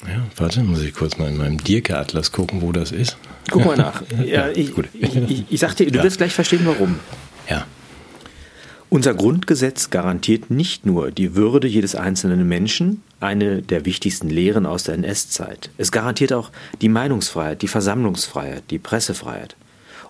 Ja, 0.09 0.25
warte, 0.37 0.63
muss 0.63 0.83
ich 0.83 0.95
kurz 0.95 1.19
mal 1.19 1.29
in 1.29 1.37
meinem 1.37 1.59
Dirke-Atlas 1.59 2.33
gucken, 2.33 2.63
wo 2.63 2.73
das 2.73 2.93
ist. 2.93 3.17
Guck 3.51 3.65
mal 3.65 3.77
nach. 3.77 4.03
ja, 4.25 4.49
ich, 4.49 4.75
gut. 4.75 4.89
Ich, 4.93 5.17
ich, 5.17 5.45
ich 5.51 5.61
sag 5.61 5.75
dir, 5.75 5.91
du 5.91 5.99
ja. 5.99 6.05
wirst 6.05 6.19
gleich 6.19 6.33
verstehen, 6.33 6.63
warum. 6.65 6.99
Ja. 7.49 7.67
Unser 8.89 9.15
Grundgesetz 9.15 9.91
garantiert 9.91 10.51
nicht 10.51 10.87
nur 10.87 11.11
die 11.11 11.35
Würde 11.35 11.67
jedes 11.67 11.97
einzelnen 11.97 12.47
Menschen, 12.49 13.03
eine 13.19 13.63
der 13.63 13.85
wichtigsten 13.85 14.29
Lehren 14.29 14.65
aus 14.65 14.85
der 14.85 14.95
NS-Zeit. 14.95 15.71
Es 15.77 15.91
garantiert 15.91 16.33
auch 16.33 16.51
die 16.81 16.89
Meinungsfreiheit, 16.89 17.63
die 17.63 17.69
Versammlungsfreiheit, 17.69 18.63
die 18.71 18.79
Pressefreiheit. 18.79 19.57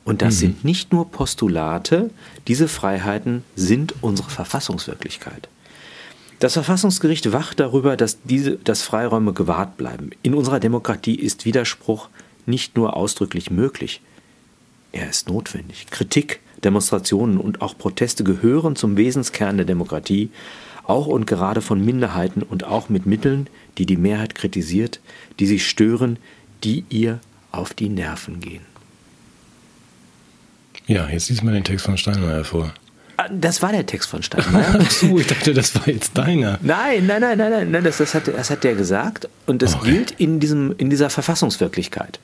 Und 0.04 0.22
das 0.22 0.34
mhm. 0.34 0.38
sind 0.38 0.64
nicht 0.64 0.92
nur 0.92 1.10
Postulate, 1.10 2.10
diese 2.46 2.68
Freiheiten 2.68 3.44
sind 3.56 3.94
unsere 4.02 4.30
Verfassungswirklichkeit. 4.30 5.48
Das 6.38 6.52
Verfassungsgericht 6.52 7.32
wacht 7.32 7.60
darüber, 7.60 7.96
dass, 7.96 8.22
diese, 8.22 8.56
dass 8.58 8.82
Freiräume 8.82 9.32
gewahrt 9.32 9.76
bleiben. 9.76 10.10
In 10.22 10.34
unserer 10.34 10.60
Demokratie 10.60 11.14
ist 11.14 11.46
Widerspruch 11.46 12.08
nicht 12.44 12.76
nur 12.76 12.96
ausdrücklich 12.96 13.50
möglich, 13.50 14.02
er 14.92 15.10
ist 15.10 15.28
notwendig. 15.28 15.86
Kritik, 15.90 16.40
Demonstrationen 16.64 17.38
und 17.38 17.60
auch 17.60 17.76
Proteste 17.76 18.24
gehören 18.24 18.76
zum 18.76 18.96
Wesenskern 18.96 19.56
der 19.56 19.66
Demokratie, 19.66 20.30
auch 20.84 21.06
und 21.06 21.26
gerade 21.26 21.60
von 21.60 21.84
Minderheiten 21.84 22.42
und 22.42 22.64
auch 22.64 22.88
mit 22.88 23.06
Mitteln, 23.06 23.48
die 23.78 23.86
die 23.86 23.96
Mehrheit 23.96 24.34
kritisiert, 24.34 25.00
die 25.38 25.46
sie 25.46 25.58
stören, 25.58 26.18
die 26.64 26.84
ihr 26.88 27.20
auf 27.50 27.74
die 27.74 27.88
Nerven 27.88 28.40
gehen. 28.40 28.62
Ja, 30.86 31.08
jetzt 31.08 31.28
liest 31.28 31.42
mal 31.42 31.52
den 31.52 31.64
Text 31.64 31.84
von 31.84 31.98
Steinmeier 31.98 32.44
vor. 32.44 32.72
Das 33.32 33.62
war 33.62 33.72
der 33.72 33.86
Text 33.86 34.10
von 34.10 34.22
Steinmeier. 34.22 34.78
Ach 34.80 34.90
so, 34.90 35.18
ich 35.18 35.26
dachte, 35.26 35.54
das 35.54 35.74
war 35.74 35.88
jetzt 35.88 36.16
deiner. 36.18 36.58
Nein, 36.62 37.06
nein, 37.06 37.20
nein, 37.20 37.38
nein, 37.38 37.70
nein, 37.70 37.84
das, 37.84 37.98
das, 37.98 38.14
hat, 38.14 38.28
das 38.28 38.50
hat 38.50 38.62
der 38.62 38.74
gesagt 38.74 39.28
und 39.46 39.62
das 39.62 39.74
okay. 39.74 39.92
gilt 39.92 40.10
in, 40.12 40.38
diesem, 40.38 40.74
in 40.76 40.90
dieser 40.90 41.08
Verfassungswirklichkeit. 41.08 42.20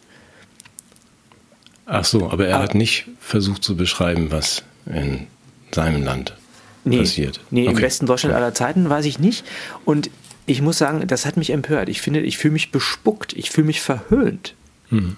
Ach 1.87 2.05
so, 2.05 2.31
aber 2.31 2.46
er 2.46 2.59
ah. 2.59 2.62
hat 2.62 2.74
nicht 2.74 3.07
versucht 3.20 3.64
zu 3.64 3.76
beschreiben, 3.76 4.31
was 4.31 4.62
in 4.87 5.26
seinem 5.74 6.02
Land 6.02 6.37
nee, 6.85 6.98
passiert. 6.98 7.40
Nee, 7.50 7.62
okay. 7.62 7.76
im 7.76 7.81
besten 7.81 8.07
Deutschland 8.07 8.35
aller 8.35 8.55
Zeiten 8.55 8.88
weiß 8.88 9.07
ich 9.07 9.18
nicht. 9.18 9.44
Und 9.85 10.11
ich 10.46 10.61
muss 10.61 10.78
sagen, 10.78 11.07
das 11.07 11.24
hat 11.24 11.37
mich 11.37 11.50
empört. 11.50 11.88
Ich 11.88 12.02
finde, 12.02 12.20
ich 12.20 12.37
fühle 12.37 12.52
mich 12.52 12.70
bespuckt, 12.70 13.33
ich 13.33 13.50
fühle 13.50 13.66
mich 13.66 13.81
verhöhnt. 13.81 14.55
Mhm 14.90 15.16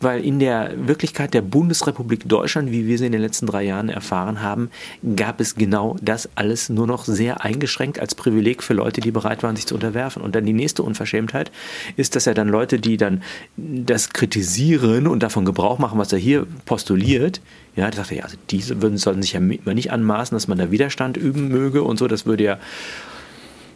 weil 0.00 0.24
in 0.24 0.38
der 0.38 0.72
Wirklichkeit 0.76 1.34
der 1.34 1.42
Bundesrepublik 1.42 2.28
Deutschland, 2.28 2.70
wie 2.70 2.86
wir 2.86 2.98
sie 2.98 3.06
in 3.06 3.12
den 3.12 3.20
letzten 3.20 3.46
drei 3.46 3.62
Jahren 3.62 3.88
erfahren 3.88 4.42
haben, 4.42 4.70
gab 5.14 5.40
es 5.40 5.54
genau 5.54 5.96
das 6.00 6.28
alles 6.34 6.70
nur 6.70 6.86
noch 6.86 7.04
sehr 7.04 7.44
eingeschränkt 7.44 8.00
als 8.00 8.14
Privileg 8.14 8.62
für 8.62 8.74
Leute, 8.74 9.00
die 9.00 9.10
bereit 9.10 9.42
waren, 9.42 9.56
sich 9.56 9.66
zu 9.66 9.74
unterwerfen. 9.74 10.22
Und 10.22 10.34
dann 10.34 10.46
die 10.46 10.52
nächste 10.52 10.82
Unverschämtheit 10.82 11.52
ist, 11.96 12.16
dass 12.16 12.26
er 12.26 12.34
dann 12.34 12.48
Leute, 12.48 12.80
die 12.80 12.96
dann 12.96 13.22
das 13.56 14.10
kritisieren 14.10 15.06
und 15.06 15.22
davon 15.22 15.44
Gebrauch 15.44 15.78
machen, 15.78 15.98
was 15.98 16.12
er 16.12 16.18
hier 16.18 16.46
postuliert, 16.64 17.40
ja, 17.76 17.90
da 17.90 17.98
dachte 17.98 18.16
ja, 18.16 18.24
also 18.24 18.36
diese 18.50 18.82
würden, 18.82 18.98
sollten 18.98 19.22
sich 19.22 19.32
ja 19.32 19.40
nicht 19.40 19.92
anmaßen, 19.92 20.34
dass 20.34 20.48
man 20.48 20.58
da 20.58 20.70
Widerstand 20.70 21.16
üben 21.16 21.48
möge 21.48 21.82
und 21.82 21.98
so, 21.98 22.08
das 22.08 22.26
würde 22.26 22.44
ja 22.44 22.58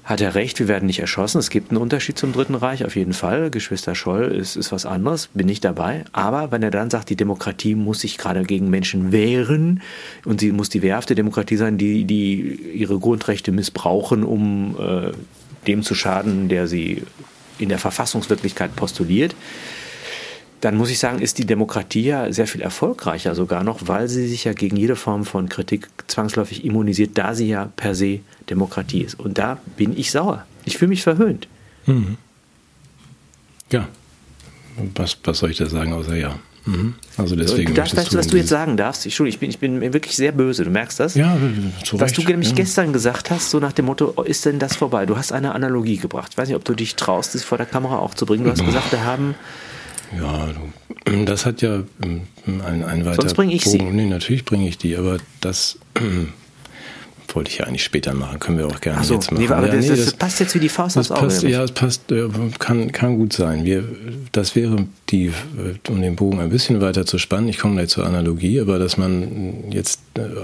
hat 0.05 0.21
er 0.21 0.35
recht, 0.35 0.59
wir 0.59 0.69
werden 0.69 0.87
nicht 0.87 0.99
erschossen. 0.99 1.38
Es 1.38 1.49
gibt 1.49 1.71
einen 1.71 1.81
Unterschied 1.81 2.19
zum 2.19 2.33
Dritten 2.33 2.55
Reich, 2.55 2.85
auf 2.85 2.95
jeden 2.95 3.14
Fall. 3.14 3.51
Geschwister 3.51 3.95
Scholl 3.95 4.25
ist, 4.25 4.55
ist 4.55 4.71
was 4.71 4.85
anderes, 4.85 5.29
bin 5.33 5.49
ich 5.49 5.61
dabei. 5.61 6.05
Aber 6.12 6.51
wenn 6.51 6.62
er 6.62 6.71
dann 6.71 6.90
sagt, 6.90 7.09
die 7.09 7.17
Demokratie 7.17 7.75
muss 7.75 8.01
sich 8.01 8.19
gerade 8.19 8.43
gegen 8.43 8.69
Menschen 8.69 9.12
wehren 9.12 9.81
und 10.27 10.40
sie 10.40 10.53
muss 10.53 10.69
die 10.69 10.83
wehrhafte 10.83 11.14
Demokratie 11.14 11.57
sein, 11.57 11.79
die, 11.79 12.05
die 12.05 12.40
ihre 12.75 12.99
Grundrechte 12.99 13.51
missbrauchen, 13.51 14.25
um 14.25 14.77
äh, 14.79 15.12
dem 15.67 15.83
zu 15.83 15.95
schaden, 15.95 16.51
der 16.51 16.67
sie 16.67 17.03
in 17.59 17.71
der 17.71 17.79
Verfassungswirklichkeit 17.79 18.77
postuliert, 18.77 19.35
dann 20.64 20.77
muss 20.77 20.88
ich 20.88 20.98
sagen, 20.98 21.18
ist 21.18 21.37
die 21.37 21.44
Demokratie 21.44 22.05
ja 22.05 22.33
sehr 22.33 22.46
viel 22.46 22.62
erfolgreicher 22.62 23.35
sogar 23.35 23.62
noch, 23.64 23.87
weil 23.87 24.09
sie 24.09 24.27
sich 24.27 24.44
ja 24.44 24.55
gegen 24.55 24.77
jede 24.77 24.96
Form 24.96 25.27
von 25.27 25.50
Kritik 25.50 25.88
zwangsläufig 26.07 26.64
immunisiert, 26.64 27.18
da 27.18 27.35
sie 27.35 27.48
ja 27.48 27.70
per 27.77 27.94
se 27.94 28.20
Demokratie 28.48 29.03
ist. 29.03 29.20
Und 29.20 29.37
da 29.37 29.59
bin 29.77 29.94
ich 29.94 30.11
sauer. 30.11 30.46
Ich 30.64 30.79
fühle 30.79 30.88
mich 30.88 31.03
verhöhnt. 31.03 31.48
Mhm. 31.85 32.16
Ja. 33.70 33.88
Was, 34.94 35.18
was 35.24 35.38
soll 35.38 35.50
ich 35.50 35.59
da 35.59 35.66
sagen, 35.66 35.92
außer 35.92 36.16
ja? 36.16 36.38
Mhm. 36.64 36.94
Also 37.18 37.37
deswegen. 37.37 37.66
Du 37.66 37.74
darfst, 37.74 37.94
weißt 37.94 38.14
du, 38.14 38.16
was 38.16 38.29
du 38.29 38.38
jetzt 38.38 38.48
sagen 38.48 38.79
darfst? 38.79 39.05
Ich, 39.05 39.20
ich, 39.20 39.38
bin, 39.38 39.50
ich 39.50 39.59
bin 39.59 39.83
wirklich 39.92 40.16
sehr 40.16 40.33
böse, 40.33 40.64
du 40.64 40.70
merkst 40.70 40.98
das? 40.98 41.14
Ja, 41.14 41.37
zu 41.85 42.00
Was 42.00 42.12
Recht. 42.12 42.18
du 42.27 42.31
nämlich 42.31 42.48
ja. 42.48 42.55
gestern 42.55 42.94
gesagt 42.94 43.31
hast, 43.31 43.50
so 43.50 43.59
nach 43.59 43.72
dem 43.72 43.85
Motto, 43.85 44.12
ist 44.22 44.46
denn 44.46 44.59
das 44.59 44.77
vorbei? 44.77 45.05
Du 45.05 45.18
hast 45.18 45.31
eine 45.31 45.55
Analogie 45.55 45.98
gebracht. 45.98 46.31
Ich 46.33 46.38
weiß 46.38 46.48
nicht, 46.48 46.57
ob 46.57 46.64
du 46.64 46.74
dich 46.74 46.96
traust, 46.96 47.35
das 47.35 47.44
vor 47.44 47.59
der 47.59 47.66
Kamera 47.66 47.98
auch 47.98 48.14
zu 48.14 48.24
bringen. 48.24 48.44
Du 48.44 48.50
hast 48.50 48.64
gesagt, 48.64 48.92
wir 48.92 49.05
haben 49.05 49.35
ja, 50.19 50.49
das 51.25 51.47
hat 51.47 51.62
ja 51.62 51.83
ähm, 52.03 52.23
ein, 52.47 52.85
ein 52.85 53.05
weiter 53.05 53.17
Sonst 53.17 53.35
bringe 53.35 53.55
ich 53.55 53.64
Bogen. 53.64 53.79
sie. 53.79 53.85
Nee, 53.85 54.07
natürlich 54.07 54.45
bringe 54.45 54.69
ich 54.69 54.79
die, 54.79 54.97
aber 54.97 55.19
das 55.40 55.79
wollte 57.35 57.51
ich 57.51 57.59
ja 57.59 57.67
eigentlich 57.67 57.85
später 57.85 58.14
machen. 58.14 58.38
Können 58.38 58.59
wir 58.59 58.67
auch 58.67 58.81
gerne 58.81 59.03
so, 59.05 59.14
jetzt 59.14 59.31
machen. 59.31 59.45
Nee, 59.45 59.53
aber 59.53 59.67
ja, 59.67 59.75
das, 59.75 59.85
nee, 59.85 59.90
das, 59.90 60.05
das, 60.05 60.14
passt 60.14 60.40
jetzt 60.40 60.55
wie 60.55 60.61
die 60.61 60.69
Faust 60.69 60.97
aufs 60.97 61.11
Auge. 61.11 61.27
Passt, 61.27 61.43
ja, 61.43 61.64
es 61.64 61.73
passt, 61.73 62.03
kann, 62.59 62.93
kann 62.93 63.17
gut 63.17 63.33
sein. 63.33 63.64
Wir, 63.64 63.85
das 64.33 64.55
wäre 64.55 64.87
die, 65.11 65.33
um 65.88 66.01
den 66.01 66.17
Bogen 66.17 66.40
ein 66.40 66.51
bisschen 66.51 66.81
weiter 66.81 67.07
zu 67.07 67.19
spannen, 67.19 67.49
ich 67.49 67.59
komme 67.59 67.75
gleich 67.75 67.88
zur 67.88 68.07
Analogie, 68.07 68.61
aber 68.61 68.79
dass 68.79 68.97
man 68.97 69.71
jetzt 69.71 70.01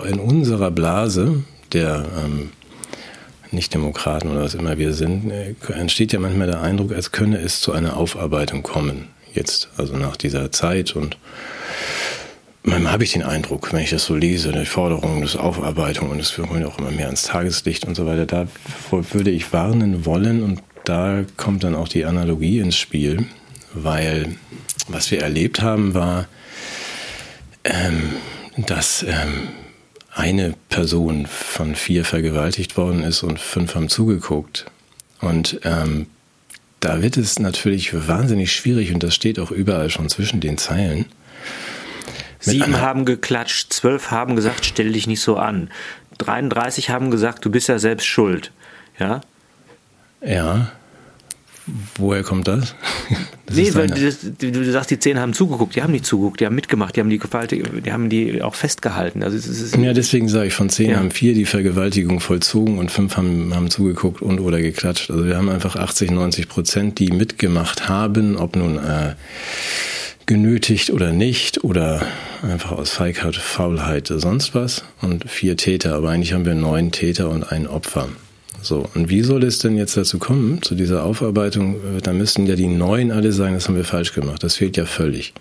in 0.08 0.18
unserer 0.18 0.70
Blase 0.70 1.42
der 1.72 2.04
ähm, 2.24 2.50
Nicht-Demokraten 3.52 4.28
oder 4.30 4.42
was 4.42 4.54
immer 4.54 4.78
wir 4.78 4.92
sind, 4.92 5.30
äh, 5.30 5.54
entsteht 5.72 6.12
ja 6.12 6.18
manchmal 6.18 6.48
der 6.48 6.60
Eindruck, 6.60 6.92
als 6.92 7.12
könne 7.12 7.38
es 7.38 7.60
zu 7.60 7.72
einer 7.72 7.96
Aufarbeitung 7.96 8.62
kommen 8.62 9.08
jetzt, 9.34 9.68
also 9.76 9.96
nach 9.96 10.16
dieser 10.16 10.52
Zeit 10.52 10.96
und 10.96 11.16
manchmal 12.62 12.92
habe 12.92 13.04
ich 13.04 13.12
den 13.12 13.22
Eindruck, 13.22 13.72
wenn 13.72 13.80
ich 13.80 13.90
das 13.90 14.04
so 14.04 14.14
lese, 14.14 14.52
die 14.52 14.66
Forderungen 14.66 15.22
des 15.22 15.36
Aufarbeitung 15.36 16.10
und 16.10 16.20
es 16.20 16.36
wird 16.36 16.48
auch 16.64 16.78
immer 16.78 16.90
mehr 16.90 17.06
ans 17.06 17.24
Tageslicht 17.24 17.84
und 17.84 17.94
so 17.94 18.06
weiter, 18.06 18.26
da 18.26 18.46
würde 18.90 19.30
ich 19.30 19.52
warnen 19.52 20.04
wollen 20.04 20.42
und 20.42 20.62
da 20.84 21.24
kommt 21.36 21.64
dann 21.64 21.74
auch 21.74 21.88
die 21.88 22.04
Analogie 22.04 22.58
ins 22.60 22.76
Spiel, 22.76 23.26
weil 23.74 24.36
was 24.88 25.10
wir 25.10 25.20
erlebt 25.20 25.62
haben 25.62 25.94
war, 25.94 26.26
ähm, 27.64 28.14
dass 28.56 29.02
ähm, 29.02 29.48
eine 30.12 30.54
Person 30.68 31.26
von 31.26 31.74
vier 31.74 32.04
vergewaltigt 32.04 32.76
worden 32.76 33.02
ist 33.02 33.22
und 33.22 33.38
fünf 33.38 33.74
haben 33.74 33.88
zugeguckt. 33.88 34.66
Und 35.20 35.60
ähm, 35.64 36.06
da 36.80 37.02
wird 37.02 37.16
es 37.16 37.38
natürlich 37.38 38.08
wahnsinnig 38.08 38.52
schwierig 38.52 38.92
und 38.92 39.02
das 39.02 39.14
steht 39.14 39.38
auch 39.38 39.50
überall 39.50 39.90
schon 39.90 40.08
zwischen 40.08 40.40
den 40.40 40.58
Zeilen. 40.58 41.06
Sieben 42.40 42.80
haben 42.80 43.04
geklatscht, 43.04 43.72
zwölf 43.72 44.10
haben 44.10 44.34
gesagt, 44.34 44.64
stell 44.64 44.92
dich 44.92 45.06
nicht 45.06 45.20
so 45.20 45.36
an. 45.36 45.70
33 46.18 46.88
haben 46.90 47.10
gesagt, 47.10 47.44
du 47.44 47.50
bist 47.50 47.68
ja 47.68 47.78
selbst 47.78 48.06
schuld. 48.06 48.50
Ja? 48.98 49.20
Ja. 50.22 50.72
Woher 51.96 52.22
kommt 52.22 52.48
das? 52.48 52.74
das 53.46 53.56
nee, 53.56 53.74
weil 53.74 53.88
du, 53.88 54.52
du, 54.52 54.72
sagst, 54.72 54.90
die 54.90 54.98
zehn 54.98 55.18
haben 55.18 55.32
zugeguckt, 55.32 55.76
die 55.76 55.82
haben 55.82 55.92
nicht 55.92 56.06
zugeguckt, 56.06 56.40
die 56.40 56.46
haben 56.46 56.54
mitgemacht, 56.54 56.96
die 56.96 57.00
haben 57.00 57.10
die 57.10 57.18
die 57.18 57.92
haben 57.92 58.08
die 58.08 58.42
auch 58.42 58.54
festgehalten. 58.54 59.22
Also 59.22 59.38
ja, 59.78 59.92
deswegen 59.92 60.28
sage 60.28 60.48
ich, 60.48 60.54
von 60.54 60.70
zehn 60.70 60.90
ja. 60.90 60.98
haben 60.98 61.10
vier 61.10 61.34
die 61.34 61.44
Vergewaltigung 61.44 62.20
vollzogen 62.20 62.78
und 62.78 62.90
fünf 62.90 63.16
haben, 63.16 63.54
haben 63.54 63.70
zugeguckt 63.70 64.22
und 64.22 64.40
oder 64.40 64.60
geklatscht. 64.60 65.10
Also 65.10 65.26
wir 65.26 65.36
haben 65.36 65.48
einfach 65.48 65.76
80, 65.76 66.10
90 66.10 66.48
Prozent, 66.48 66.98
die 66.98 67.10
mitgemacht 67.10 67.88
haben, 67.88 68.36
ob 68.36 68.56
nun 68.56 68.76
äh, 68.78 69.14
genötigt 70.26 70.90
oder 70.90 71.12
nicht 71.12 71.64
oder 71.64 72.06
einfach 72.42 72.70
aus 72.70 72.90
Feigheit, 72.90 73.34
Faulheit, 73.34 74.06
sonst 74.06 74.54
was 74.54 74.84
und 75.02 75.28
vier 75.28 75.56
Täter. 75.56 75.94
Aber 75.94 76.10
eigentlich 76.10 76.32
haben 76.32 76.44
wir 76.44 76.54
neun 76.54 76.92
Täter 76.92 77.30
und 77.30 77.50
ein 77.50 77.66
Opfer. 77.66 78.08
So, 78.62 78.88
und 78.94 79.08
wie 79.08 79.22
soll 79.22 79.44
es 79.44 79.58
denn 79.58 79.76
jetzt 79.76 79.96
dazu 79.96 80.18
kommen, 80.18 80.62
zu 80.62 80.74
dieser 80.74 81.04
Aufarbeitung? 81.04 81.76
Da 82.02 82.12
müssten 82.12 82.46
ja 82.46 82.56
die 82.56 82.66
Neuen 82.66 83.10
alle 83.10 83.32
sagen, 83.32 83.54
das 83.54 83.68
haben 83.68 83.76
wir 83.76 83.84
falsch 83.84 84.12
gemacht. 84.12 84.42
Das 84.42 84.56
fehlt 84.56 84.76
ja 84.76 84.86
völlig. 84.86 85.32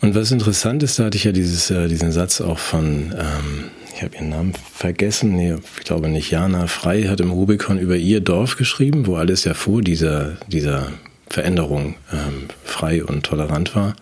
Und 0.00 0.14
was 0.14 0.30
interessant 0.30 0.82
ist, 0.82 0.98
da 0.98 1.04
hatte 1.04 1.16
ich 1.16 1.24
ja 1.24 1.32
dieses, 1.32 1.70
äh, 1.70 1.88
diesen 1.88 2.10
Satz 2.10 2.40
auch 2.40 2.58
von, 2.58 3.14
ähm, 3.16 3.64
ich 3.94 4.02
habe 4.02 4.16
ihren 4.16 4.30
Namen 4.30 4.52
vergessen, 4.74 5.36
nee, 5.36 5.54
ich 5.78 5.84
glaube 5.84 6.08
nicht, 6.08 6.30
Jana 6.30 6.66
Frei 6.66 7.04
hat 7.04 7.20
im 7.20 7.30
Rubicon 7.30 7.78
über 7.78 7.96
ihr 7.96 8.20
Dorf 8.20 8.56
geschrieben, 8.56 9.06
wo 9.06 9.14
alles 9.14 9.44
ja 9.44 9.54
vor 9.54 9.80
dieser, 9.80 10.38
dieser 10.48 10.88
Veränderung 11.28 11.94
ähm, 12.12 12.48
frei 12.64 13.04
und 13.04 13.24
tolerant 13.24 13.76
war 13.76 13.94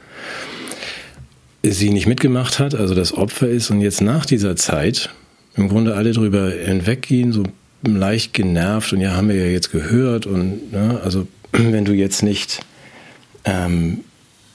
sie 1.62 1.90
nicht 1.90 2.07
mitgemacht 2.07 2.59
hat, 2.59 2.75
also 2.75 2.95
das 2.95 3.12
Opfer 3.12 3.49
ist 3.49 3.71
und 3.71 3.81
jetzt 3.81 4.01
nach 4.01 4.27
dieser 4.27 4.57
Zeit 4.57 5.11
im 5.57 5.69
Grunde 5.69 5.95
alle 5.95 6.12
drüber 6.12 6.51
hinweggehen, 6.51 7.33
so 7.33 7.43
leicht 7.83 8.35
genervt 8.35 8.93
und 8.93 9.01
ja, 9.01 9.12
haben 9.12 9.29
wir 9.29 9.37
ja 9.37 9.51
jetzt 9.51 9.73
gehört 9.73 10.27
und 10.27 10.73
ne, 10.73 11.01
also 11.03 11.27
wenn 11.53 11.85
du 11.85 11.93
jetzt 11.93 12.23
nicht, 12.23 12.61
ähm, 13.45 14.01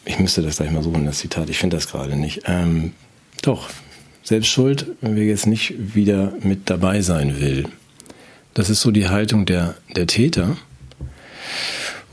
ich 0.05 0.19
müsste 0.19 0.41
das 0.41 0.57
gleich 0.57 0.71
mal 0.71 0.83
suchen, 0.83 1.05
das 1.05 1.19
Zitat, 1.19 1.49
ich 1.49 1.57
finde 1.57 1.77
das 1.77 1.87
gerade 1.87 2.15
nicht. 2.15 2.43
Ähm, 2.45 2.93
doch, 3.41 3.69
selbst 4.23 4.49
schuld, 4.49 4.87
wenn 5.01 5.15
wir 5.15 5.25
jetzt 5.25 5.47
nicht 5.47 5.73
wieder 5.95 6.33
mit 6.41 6.69
dabei 6.69 7.01
sein 7.01 7.39
will. 7.39 7.65
Das 8.53 8.69
ist 8.69 8.81
so 8.81 8.91
die 8.91 9.09
Haltung 9.09 9.45
der, 9.45 9.75
der 9.95 10.07
Täter 10.07 10.57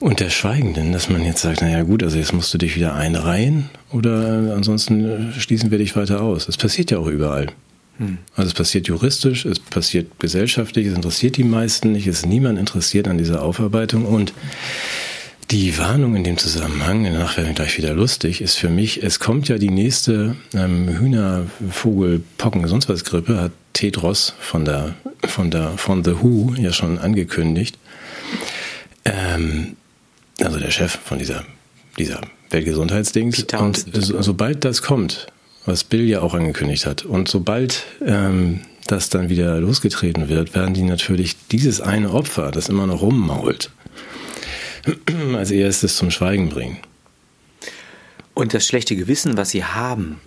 und 0.00 0.20
der 0.20 0.30
Schweigenden, 0.30 0.92
dass 0.92 1.08
man 1.08 1.24
jetzt 1.24 1.42
sagt, 1.42 1.62
naja 1.62 1.82
gut, 1.82 2.02
also 2.02 2.18
jetzt 2.18 2.32
musst 2.32 2.52
du 2.52 2.58
dich 2.58 2.74
wieder 2.74 2.94
einreihen 2.94 3.70
oder 3.92 4.54
ansonsten 4.56 5.32
schließen 5.38 5.70
wir 5.70 5.78
dich 5.78 5.94
weiter 5.94 6.20
aus. 6.20 6.46
Das 6.46 6.56
passiert 6.56 6.90
ja 6.90 6.98
auch 6.98 7.06
überall. 7.06 7.46
Hm. 7.98 8.18
Also 8.34 8.48
es 8.48 8.54
passiert 8.54 8.88
juristisch, 8.88 9.44
es 9.44 9.58
passiert 9.58 10.18
gesellschaftlich, 10.18 10.86
es 10.86 10.94
interessiert 10.94 11.36
die 11.36 11.44
meisten 11.44 11.92
nicht, 11.92 12.06
es 12.06 12.20
ist 12.20 12.26
niemand 12.26 12.58
interessiert 12.58 13.08
an 13.08 13.18
dieser 13.18 13.42
Aufarbeitung 13.42 14.06
und 14.06 14.32
die 15.50 15.76
Warnung 15.76 16.16
in 16.16 16.24
dem 16.24 16.38
Zusammenhang, 16.38 17.04
danach 17.04 17.36
werden 17.36 17.48
wir 17.48 17.54
gleich 17.54 17.76
wieder 17.76 17.92
lustig, 17.92 18.40
ist 18.40 18.54
für 18.54 18.70
mich, 18.70 19.02
es 19.02 19.20
kommt 19.20 19.48
ja 19.48 19.58
die 19.58 19.68
nächste 19.68 20.34
ähm, 20.54 20.88
Hühner, 20.88 21.46
Vogel, 21.70 22.22
Pocken, 22.38 22.66
sonst 22.68 22.88
was 22.88 23.04
Grippe, 23.04 23.38
hat 23.38 23.52
Tedros 23.74 24.34
von 24.40 24.64
der, 24.64 24.94
von 25.26 25.50
der, 25.50 25.76
von 25.76 26.04
The 26.04 26.22
Who 26.22 26.54
ja 26.56 26.72
schon 26.72 26.98
angekündigt. 26.98 27.76
Ähm, 29.04 29.76
also 30.40 30.58
der 30.58 30.70
Chef 30.70 30.98
von 31.04 31.18
dieser, 31.18 31.44
dieser 31.98 32.22
Weltgesundheitsdings. 32.48 33.44
Und 33.58 33.84
so, 33.92 34.22
sobald 34.22 34.64
das 34.64 34.80
kommt, 34.80 35.26
was 35.64 35.84
Bill 35.84 36.08
ja 36.08 36.20
auch 36.20 36.34
angekündigt 36.34 36.86
hat, 36.86 37.04
und 37.04 37.28
sobald 37.28 37.84
ähm, 38.04 38.60
das 38.86 39.08
dann 39.08 39.28
wieder 39.28 39.60
losgetreten 39.60 40.28
wird, 40.28 40.54
werden 40.54 40.74
die 40.74 40.82
natürlich 40.82 41.36
dieses 41.50 41.80
eine 41.80 42.12
Opfer, 42.12 42.50
das 42.50 42.68
immer 42.68 42.86
noch 42.86 43.02
rummault, 43.02 43.70
als 45.36 45.50
erstes 45.50 45.96
zum 45.96 46.10
Schweigen 46.10 46.48
bringen. 46.48 46.78
Und 48.34 48.54
das 48.54 48.66
schlechte 48.66 48.96
Gewissen, 48.96 49.36
was 49.36 49.50
sie 49.50 49.64
haben, 49.64 50.18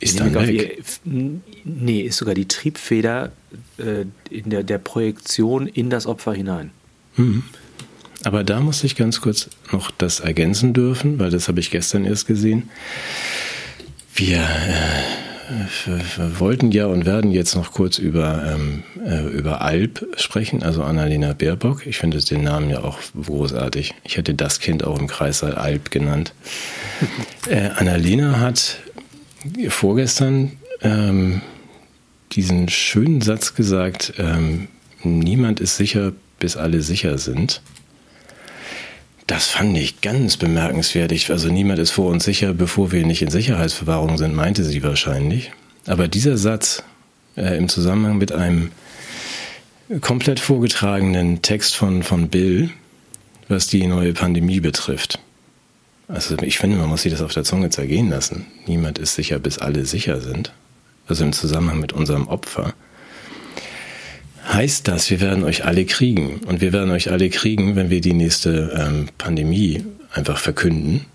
ist 0.00 0.18
dann 0.18 0.34
weg. 0.34 0.82
Ihr, 1.04 1.40
nee, 1.64 2.00
ist 2.00 2.16
sogar 2.16 2.34
die 2.34 2.48
Triebfeder 2.48 3.32
äh, 3.76 4.06
in 4.30 4.50
der, 4.50 4.62
der 4.62 4.78
Projektion 4.78 5.66
in 5.66 5.90
das 5.90 6.06
Opfer 6.06 6.32
hinein. 6.32 6.70
Mhm. 7.16 7.44
Aber 8.24 8.44
da 8.44 8.60
muss 8.60 8.84
ich 8.84 8.96
ganz 8.96 9.20
kurz 9.20 9.48
noch 9.72 9.90
das 9.90 10.20
ergänzen 10.20 10.72
dürfen, 10.72 11.18
weil 11.18 11.30
das 11.30 11.48
habe 11.48 11.60
ich 11.60 11.70
gestern 11.70 12.04
erst 12.04 12.26
gesehen. 12.26 12.70
Wir 14.14 14.38
äh, 14.38 16.38
wollten 16.38 16.70
ja 16.70 16.86
und 16.86 17.06
werden 17.06 17.30
jetzt 17.30 17.54
noch 17.54 17.72
kurz 17.72 17.98
über, 17.98 18.54
ähm, 18.54 18.82
äh, 19.04 19.26
über 19.26 19.62
Alp 19.62 20.06
sprechen, 20.16 20.62
also 20.62 20.82
Annalena 20.82 21.32
Baerbock. 21.32 21.86
Ich 21.86 21.98
finde 21.98 22.18
den 22.18 22.42
Namen 22.42 22.70
ja 22.70 22.84
auch 22.84 22.98
großartig. 23.20 23.94
Ich 24.04 24.16
hätte 24.16 24.34
das 24.34 24.60
Kind 24.60 24.84
auch 24.84 24.98
im 24.98 25.06
Kreissaal 25.06 25.54
Alp 25.54 25.90
genannt. 25.90 26.34
äh, 27.48 27.70
Annalena 27.70 28.38
hat 28.38 28.78
vorgestern 29.68 30.52
ähm, 30.82 31.40
diesen 32.32 32.68
schönen 32.68 33.20
Satz 33.20 33.54
gesagt, 33.54 34.14
ähm, 34.18 34.68
niemand 35.02 35.60
ist 35.60 35.76
sicher, 35.76 36.12
bis 36.38 36.56
alle 36.56 36.82
sicher 36.82 37.18
sind. 37.18 37.62
Das 39.30 39.46
fand 39.46 39.78
ich 39.78 40.00
ganz 40.00 40.36
bemerkenswert. 40.36 41.12
Also 41.30 41.52
niemand 41.52 41.78
ist 41.78 41.92
vor 41.92 42.10
uns 42.10 42.24
sicher, 42.24 42.52
bevor 42.52 42.90
wir 42.90 43.06
nicht 43.06 43.22
in 43.22 43.30
Sicherheitsverwahrung 43.30 44.18
sind, 44.18 44.34
meinte 44.34 44.64
sie 44.64 44.82
wahrscheinlich. 44.82 45.52
Aber 45.86 46.08
dieser 46.08 46.36
Satz 46.36 46.82
äh, 47.36 47.56
im 47.56 47.68
Zusammenhang 47.68 48.18
mit 48.18 48.32
einem 48.32 48.72
komplett 50.00 50.40
vorgetragenen 50.40 51.42
Text 51.42 51.76
von, 51.76 52.02
von 52.02 52.28
Bill, 52.28 52.70
was 53.46 53.68
die 53.68 53.86
neue 53.86 54.14
Pandemie 54.14 54.58
betrifft. 54.58 55.20
Also 56.08 56.36
ich 56.38 56.58
finde, 56.58 56.78
man 56.78 56.88
muss 56.88 57.02
sich 57.02 57.12
das 57.12 57.22
auf 57.22 57.32
der 57.32 57.44
Zunge 57.44 57.70
zergehen 57.70 58.10
lassen. 58.10 58.46
Niemand 58.66 58.98
ist 58.98 59.14
sicher, 59.14 59.38
bis 59.38 59.58
alle 59.58 59.84
sicher 59.84 60.20
sind. 60.20 60.52
Also 61.06 61.22
im 61.22 61.32
Zusammenhang 61.32 61.78
mit 61.78 61.92
unserem 61.92 62.26
Opfer 62.26 62.74
heißt 64.52 64.88
das, 64.88 65.10
wir 65.10 65.20
werden 65.20 65.44
euch 65.44 65.64
alle 65.64 65.84
kriegen. 65.84 66.40
Und 66.46 66.60
wir 66.60 66.72
werden 66.72 66.90
euch 66.90 67.10
alle 67.10 67.30
kriegen, 67.30 67.76
wenn 67.76 67.90
wir 67.90 68.00
die 68.00 68.12
nächste 68.12 68.76
ähm, 68.76 69.08
Pandemie 69.18 69.84
einfach 70.12 70.38
verkünden. 70.38 71.06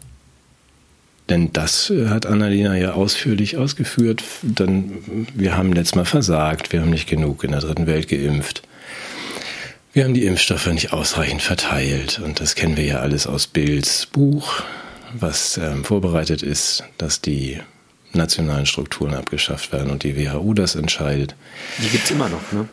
Denn 1.30 1.52
das 1.54 1.89
äh, 1.89 2.08
hat 2.08 2.26
Annalena 2.26 2.76
ja 2.78 2.93
ausführlich 2.93 3.58
ausgeführt. 3.58 4.24
Dann, 4.43 5.28
wir 5.34 5.58
haben 5.58 5.74
letztes 5.74 5.95
Mal 5.95 6.06
versagt, 6.06 6.71
wir 6.71 6.82
haben 6.82 6.91
nicht 6.91 7.10
genug 7.10 7.43
in 7.43 7.52
der 7.52 7.62
dritten 7.62 7.88
Welt 7.88 8.08
geimpft. 8.08 8.62
Wir 9.93 10.04
haben 10.04 10.13
die 10.13 10.26
Impfstoffe 10.26 10.67
nicht 10.67 10.93
ausreichend 10.93 11.41
verteilt. 11.41 12.21
Und 12.24 12.41
das 12.41 12.56
kennen 12.56 12.78
wir 12.78 12.86
ja 12.86 13.00
alles 13.00 13.28
aus 13.28 13.48
Bills 13.48 14.06
Buch, 14.08 14.62
was 15.13 15.58
ähm, 15.58 15.84
vorbereitet 15.84 16.43
ist, 16.43 16.84
dass 16.98 17.21
die 17.21 17.60
nationalen 18.15 18.65
Strukturen 18.65 19.13
abgeschafft 19.13 19.71
werden 19.71 19.91
und 19.91 20.04
die 20.04 20.17
WHO 20.17 20.54
das 20.54 20.75
entscheidet. 20.75 21.36
Die 21.82 21.89
gibt 21.89 22.06
es 22.06 22.12
immer 22.12 22.30
noch, 22.30 22.51
ne? 22.51 22.67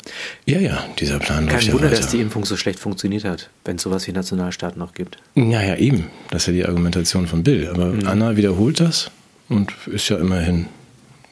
Ja, 0.47 0.59
ja, 0.59 0.85
dieser 0.99 1.19
Plan 1.19 1.47
Kein 1.47 1.57
läuft 1.57 1.73
Wunder, 1.73 1.91
ja 1.91 1.97
dass 1.97 2.09
die 2.09 2.21
Impfung 2.21 2.45
so 2.45 2.57
schlecht 2.57 2.79
funktioniert 2.79 3.25
hat, 3.25 3.51
wenn 3.65 3.77
es 3.77 3.83
sowas 3.83 4.07
wie 4.07 4.13
Nationalstaaten 4.13 4.79
noch 4.79 4.95
gibt. 4.95 5.19
Ja, 5.35 5.63
ja, 5.63 5.77
eben. 5.77 6.11
Das 6.31 6.43
ist 6.43 6.47
ja 6.49 6.53
die 6.53 6.67
Argumentation 6.67 7.27
von 7.27 7.43
Bill. 7.43 7.69
Aber 7.69 7.87
mhm. 7.87 8.07
Anna 8.07 8.37
wiederholt 8.37 8.81
das 8.81 9.11
und 9.49 9.73
ist 9.87 10.09
ja 10.09 10.17
immerhin, 10.19 10.67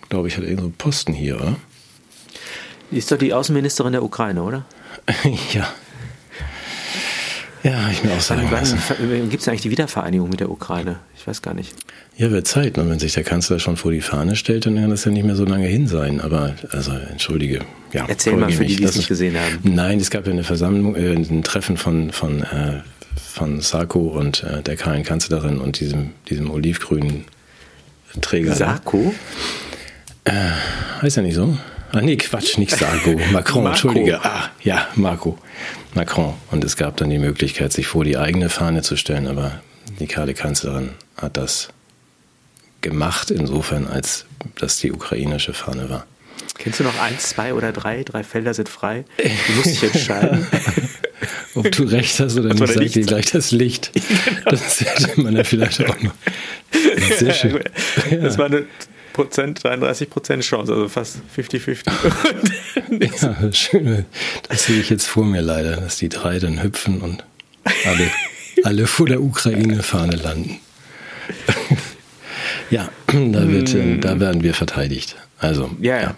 glaube 0.09 0.29
ich, 0.29 0.37
hat 0.37 0.45
irgendeinen 0.45 0.73
Posten 0.75 1.13
hier, 1.13 1.37
oder? 1.37 1.57
Die 2.91 2.99
ist 2.99 3.11
doch 3.11 3.19
die 3.19 3.33
Außenministerin 3.33 3.93
der 3.93 4.03
Ukraine, 4.03 4.43
oder? 4.43 4.65
ja. 5.53 5.73
Ja, 7.63 7.91
ich 7.91 8.03
mir 8.03 8.13
auch 8.13 8.21
sagen 8.21 8.49
Wann 8.51 9.31
gibt 9.31 9.43
es 9.43 9.49
eigentlich 9.49 9.61
die 9.61 9.71
Wiedervereinigung 9.71 10.31
mit 10.31 10.41
der 10.41 10.51
Ukraine? 10.51 11.01
Ich 11.17 11.27
weiß 11.27 11.43
gar 11.43 11.55
nicht. 11.55 11.75
Ja, 12.17 12.31
wird 12.31 12.47
Zeit. 12.47 12.79
Und 12.79 12.89
wenn 12.89 12.99
sich 12.99 13.13
der 13.13 13.25
Kanzler 13.25 13.59
schon 13.59 13.77
vor 13.77 13.93
die 13.93 14.01
Fahne 14.01 14.37
stellt, 14.37 14.67
dann 14.67 14.77
kann 14.77 14.91
das 14.91 15.05
ja 15.05 15.11
nicht 15.11 15.25
mehr 15.25 15.37
so 15.37 15.45
lange 15.45 15.67
hin 15.67 15.87
sein. 15.87 16.21
Aber, 16.21 16.55
also, 16.71 16.93
entschuldige. 16.93 17.61
Ja, 17.93 18.07
Erzähl 18.09 18.37
mal 18.37 18.51
für 18.51 18.65
die, 18.65 18.77
die 18.77 18.85
es 18.85 18.97
nicht 18.97 19.09
gesehen 19.09 19.37
haben. 19.37 19.59
Nein, 19.75 20.01
es 20.01 20.11
gab 20.11 20.27
ja 20.27 20.33
eine 20.33 20.45
Versammlung, 20.45 20.97
äh, 20.97 21.13
ein 21.13 21.43
Treffen 21.43 21.77
von, 21.77 22.13
von, 22.13 22.43
äh, 22.43 22.81
von 23.17 23.61
Sarko 23.61 24.01
und 24.01 24.43
äh, 24.43 24.63
der 24.63 24.77
kahlen 24.77 25.03
Kanzlerin 25.03 25.59
und 25.59 25.81
diesem, 25.81 26.11
diesem 26.29 26.51
olivgrünen 26.51 27.25
Träger. 28.21 28.55
Sarko? 28.55 29.15
Äh, 30.25 30.33
heißt 31.03 31.17
ja 31.17 31.23
nicht 31.23 31.35
so? 31.35 31.57
Ah, 31.93 32.01
nee, 32.01 32.17
Quatsch, 32.17 32.59
nicht 32.59 32.77
Sarko. 32.77 33.21
Macron, 33.33 33.67
Entschuldige. 33.67 34.25
Ah, 34.25 34.51
ja, 34.63 34.89
Marco. 34.95 35.39
Macron. 35.95 36.35
Und 36.51 36.65
es 36.65 36.77
gab 36.77 36.97
dann 36.99 37.11
die 37.11 37.19
Möglichkeit, 37.19 37.73
sich 37.73 37.87
vor 37.87 38.05
die 38.05 38.17
eigene 38.17 38.49
Fahne 38.49 38.83
zu 38.83 38.97
stellen, 38.97 39.27
aber 39.27 39.61
die 39.99 40.07
kahle 40.07 40.35
Kanzlerin 40.35 40.91
hat 41.17 41.37
das 41.37 41.69
gemacht, 42.81 43.31
insofern, 43.31 43.87
als 43.87 44.27
das 44.57 44.79
die 44.79 44.93
ukrainische 44.93 45.53
Fahne 45.53 45.91
war. 45.91 46.07
Kennst 46.59 46.81
du 46.81 46.85
noch 46.85 46.99
eins, 47.01 47.31
zwei 47.31 47.55
oder 47.55 47.73
drei? 47.73 48.03
Drei 48.05 48.23
Felder 48.23 48.55
sind 48.55 48.69
frei. 48.69 49.05
Du 49.17 49.53
musst 49.55 49.67
dich 49.67 49.83
entscheiden. 49.83 50.47
Ob 51.55 51.71
du 51.73 51.83
recht 51.85 52.21
hast 52.21 52.39
oder 52.39 52.55
nicht, 52.55 52.73
sag 52.73 52.93
dir 52.93 53.03
gleich 53.03 53.27
das 53.27 53.51
Licht. 53.51 53.91
Genau. 53.93 54.51
Das 54.51 54.81
hätte 54.81 55.21
man 55.21 55.37
ja 55.37 55.43
vielleicht 55.43 55.85
auch 55.85 56.01
noch. 56.01 56.15
Sehr 57.19 57.35
schön. 57.35 57.61
Das 58.23 58.39
war 58.39 58.47
eine 58.47 58.67
Prozent, 59.21 59.63
33 59.63 60.09
Prozent 60.09 60.43
Chance, 60.43 60.73
also 60.73 60.89
fast 60.89 61.19
50-50. 61.37 61.85
ja, 63.23 63.53
schön. 63.53 64.07
Das 64.49 64.65
sehe 64.65 64.81
ich 64.81 64.89
jetzt 64.89 65.07
vor 65.07 65.27
mir 65.27 65.43
leider, 65.43 65.77
dass 65.77 65.99
die 65.99 66.09
drei 66.09 66.39
dann 66.39 66.63
hüpfen 66.63 67.03
und 67.03 67.23
alle, 67.85 68.11
alle 68.65 68.87
vor 68.87 69.07
der 69.07 69.23
Ukraine-Fahne 69.23 70.17
landen. 70.17 70.59
ja, 72.71 72.89
da, 73.09 73.49
wird, 73.49 73.75
mm. 73.75 74.01
da 74.01 74.19
werden 74.21 74.43
wir 74.43 74.55
verteidigt. 74.55 75.17
Also, 75.39 75.71
ja, 75.83 76.01
ja. 76.01 76.17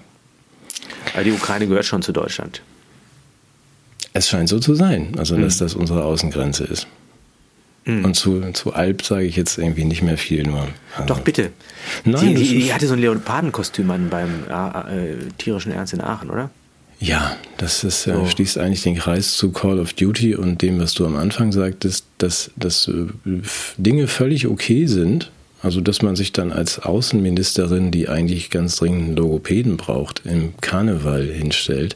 Aber 1.12 1.25
die 1.25 1.33
Ukraine 1.33 1.67
gehört 1.67 1.87
schon 1.87 2.03
zu 2.03 2.12
Deutschland. 2.12 2.62
Es 4.12 4.29
scheint 4.29 4.49
so 4.49 4.61
zu 4.61 4.77
sein, 4.77 5.15
also 5.19 5.37
dass 5.37 5.57
mm. 5.57 5.65
das 5.65 5.75
unsere 5.75 6.05
Außengrenze 6.05 6.65
ist. 6.65 6.87
Mhm. 7.85 8.05
Und 8.05 8.14
zu, 8.14 8.40
zu 8.53 8.73
Alp 8.75 9.05
sage 9.05 9.25
ich 9.25 9.37
jetzt 9.37 9.59
irgendwie 9.59 9.85
nicht 9.85 10.03
mehr 10.03 10.18
viel, 10.18 10.45
nur. 10.45 10.68
Also 10.95 11.07
Doch, 11.07 11.21
bitte. 11.21 11.51
Nein, 12.05 12.35
die, 12.35 12.45
die, 12.45 12.59
die 12.61 12.73
hatte 12.73 12.87
so 12.87 12.95
ein 12.95 13.01
Leopardenkostüm 13.01 13.90
an 13.90 14.09
beim 14.09 14.45
äh, 14.49 15.12
äh, 15.12 15.16
tierischen 15.38 15.73
Ernst 15.73 15.92
in 15.92 16.01
Aachen, 16.01 16.31
oder? 16.31 16.51
Ja, 17.01 17.37
das 17.57 17.83
ist, 17.83 18.07
äh, 18.07 18.14
so. 18.14 18.27
schließt 18.27 18.59
eigentlich 18.59 18.83
den 18.83 18.97
Kreis 18.97 19.37
zu 19.37 19.51
Call 19.51 19.81
of 19.81 19.92
Duty 19.95 20.37
und 20.37 20.62
dem, 20.62 20.79
was 20.79 20.95
du 20.95 21.05
am 21.05 21.16
Anfang 21.16 21.51
sagtest, 21.51 22.07
dass, 22.18 22.53
dass 22.55 22.87
äh, 22.87 23.07
Dinge 23.77 24.07
völlig 24.07 24.47
okay 24.47 24.87
sind. 24.87 25.31
Also, 25.62 25.81
dass 25.81 26.03
man 26.03 26.16
sich 26.16 26.33
dann 26.33 26.51
als 26.51 26.81
Außenministerin, 26.81 27.92
die 27.92 28.09
eigentlich 28.09 28.51
ganz 28.51 28.77
dringend 28.77 29.03
einen 29.03 29.16
Logopäden 29.16 29.77
braucht, 29.77 30.23
im 30.25 30.55
Karneval 30.61 31.25
hinstellt 31.25 31.95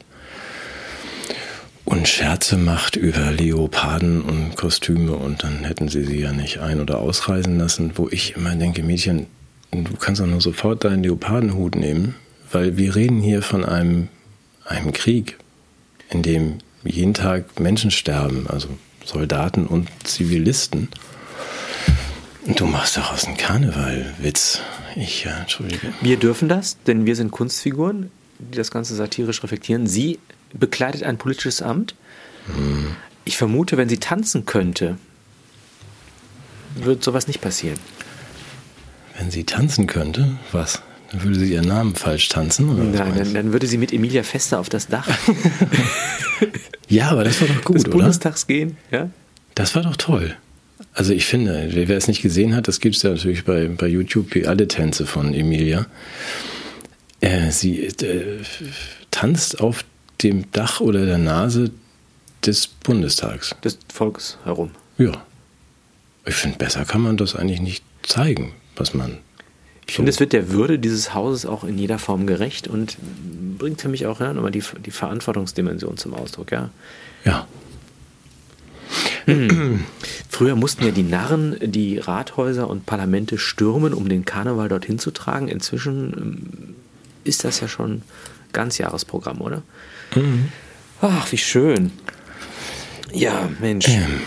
und 1.87 2.09
Scherze 2.09 2.59
macht 2.59 2.96
über 2.96 3.31
Leoparden 3.31 4.20
und 4.20 4.57
Kostüme 4.57 5.12
und 5.12 5.44
dann 5.44 5.64
hätten 5.64 5.88
sie 5.88 6.05
sie 6.05 6.20
ja 6.20 6.33
nicht 6.33 6.59
ein- 6.59 6.81
oder 6.81 6.99
ausreisen 6.99 7.59
lassen, 7.59 7.92
wo 7.94 8.09
ich 8.11 8.37
immer 8.37 8.55
denke, 8.57 8.83
Mädchen, 8.83 9.27
du 9.70 9.96
kannst 9.96 10.20
doch 10.20 10.27
nur 10.27 10.40
sofort 10.40 10.85
deinen 10.85 11.05
Leopardenhut 11.05 11.77
nehmen, 11.77 12.16
weil 12.51 12.77
wir 12.77 12.96
reden 12.96 13.20
hier 13.20 13.40
von 13.40 13.64
einem, 13.64 14.09
einem 14.64 14.92
Krieg, 14.92 15.38
in 16.11 16.22
dem 16.22 16.59
jeden 16.83 17.14
Tag 17.14 17.61
Menschen 17.61 17.92
sterben, 17.92 18.46
also 18.49 18.68
Soldaten 19.05 19.66
und 19.66 19.88
Zivilisten. 20.03 20.88
Du 22.57 22.66
machst 22.66 22.96
daraus 22.96 23.27
einen 23.27 23.37
Karnevalwitz. 23.37 24.61
Ich, 24.96 25.25
ja, 25.25 25.38
entschuldige. 25.38 25.92
Wir 26.01 26.16
dürfen 26.16 26.49
das, 26.49 26.79
denn 26.87 27.07
wir 27.07 27.14
sind 27.14 27.31
Kunstfiguren, 27.31 28.11
die 28.38 28.57
das 28.57 28.70
Ganze 28.70 28.94
satirisch 28.96 29.42
reflektieren. 29.42 29.87
Sie 29.87 30.18
bekleidet 30.52 31.02
ein 31.02 31.18
politisches 31.18 31.62
Amt. 31.62 31.94
Hm. 32.46 32.96
Ich 33.24 33.37
vermute, 33.37 33.76
wenn 33.76 33.88
sie 33.88 33.98
tanzen 33.98 34.46
könnte, 34.46 34.98
würde 36.76 37.02
sowas 37.02 37.26
nicht 37.26 37.40
passieren. 37.40 37.78
Wenn 39.18 39.30
sie 39.30 39.44
tanzen 39.44 39.87
könnte, 39.87 40.38
was? 40.52 40.82
Dann 41.11 41.22
würde 41.22 41.38
sie 41.38 41.52
ihren 41.52 41.68
Namen 41.68 41.94
falsch 41.94 42.28
tanzen? 42.28 42.68
Oder 42.68 42.82
Nein, 42.82 43.14
dann, 43.16 43.35
dann, 43.35 43.52
würde 43.52 43.66
sie 43.66 43.78
mit 43.78 43.92
Emilia 43.92 44.22
Fester 44.22 44.59
auf 44.59 44.68
das 44.68 44.88
Dach. 44.88 45.09
ja, 46.88 47.11
aber 47.11 47.24
das 47.24 47.40
war 47.40 47.48
doch 47.48 47.64
gut, 47.64 47.76
Des 47.76 47.85
oder? 47.85 47.92
Bundestags 47.92 48.46
gehen, 48.46 48.76
ja? 48.90 49.11
Das 49.54 49.74
war 49.74 49.82
doch 49.82 49.96
toll. 49.96 50.37
Also 50.92 51.12
ich 51.12 51.26
finde, 51.26 51.70
wer 51.72 51.96
es 51.96 52.09
nicht 52.09 52.22
gesehen 52.22 52.54
hat, 52.54 52.68
das 52.68 52.80
gibt 52.80 52.96
es 52.96 53.02
ja 53.02 53.11
natürlich 53.11 53.44
bei, 53.44 53.68
bei 53.68 53.87
YouTube 53.87 54.35
wie 54.35 54.46
alle 54.46 54.68
Tänze 54.68 55.06
von 55.06 55.32
Emilia. 55.32 55.87
Äh, 57.20 57.50
sie 57.50 57.85
äh, 57.85 58.40
tanzt 59.11 59.61
auf 59.61 59.85
dem 60.22 60.50
Dach 60.52 60.81
oder 60.81 61.07
der 61.07 61.18
Nase 61.18 61.70
des 62.44 62.66
Bundestags. 62.66 63.55
Des 63.64 63.79
Volkes 63.92 64.38
herum. 64.44 64.70
Ja. 64.98 65.12
Ich 66.24 66.35
finde, 66.35 66.59
besser 66.59 66.85
kann 66.85 67.02
man 67.02 67.16
das 67.16 67.37
eigentlich 67.37 67.61
nicht 67.61 67.85
zeigen, 68.02 68.52
was 68.76 68.94
man. 68.94 69.18
Ich 69.87 69.94
so 69.94 69.96
finde, 69.96 70.11
es 70.11 70.18
wird 70.18 70.33
der 70.33 70.50
Würde 70.50 70.79
dieses 70.79 71.14
Hauses 71.14 71.46
auch 71.46 71.62
in 71.62 71.79
jeder 71.79 71.98
Form 71.98 72.26
gerecht 72.26 72.66
und 72.66 72.96
bringt 73.59 73.81
für 73.81 73.88
mich 73.88 74.07
auch 74.07 74.20
ja, 74.20 74.33
nochmal 74.33 74.50
die, 74.50 74.62
die 74.85 74.90
Verantwortungsdimension 74.90 75.96
zum 75.96 76.14
Ausdruck, 76.14 76.50
ja. 76.50 76.70
Ja. 77.24 77.46
Hm. 79.26 79.85
Früher 80.29 80.55
mussten 80.55 80.85
ja 80.85 80.90
die 80.90 81.02
Narren 81.02 81.57
die 81.61 81.98
Rathäuser 81.98 82.68
und 82.68 82.87
Parlamente 82.87 83.38
stürmen, 83.38 83.92
um 83.92 84.09
den 84.09 84.24
Karneval 84.24 84.68
dorthin 84.68 84.98
zu 84.98 85.11
tragen. 85.11 85.48
Inzwischen 85.48 86.12
ähm, 86.16 86.74
ist 87.24 87.44
das 87.44 87.61
ja 87.61 87.68
schon 87.68 88.02
Ganzjahresprogramm, 88.52 89.40
oder? 89.40 89.62
Mhm. 90.16 90.48
Ach, 91.00 91.31
wie 91.31 91.38
schön. 91.38 91.92
Ja, 93.12 93.48
Mensch. 93.61 93.88
Ähm. 93.88 94.20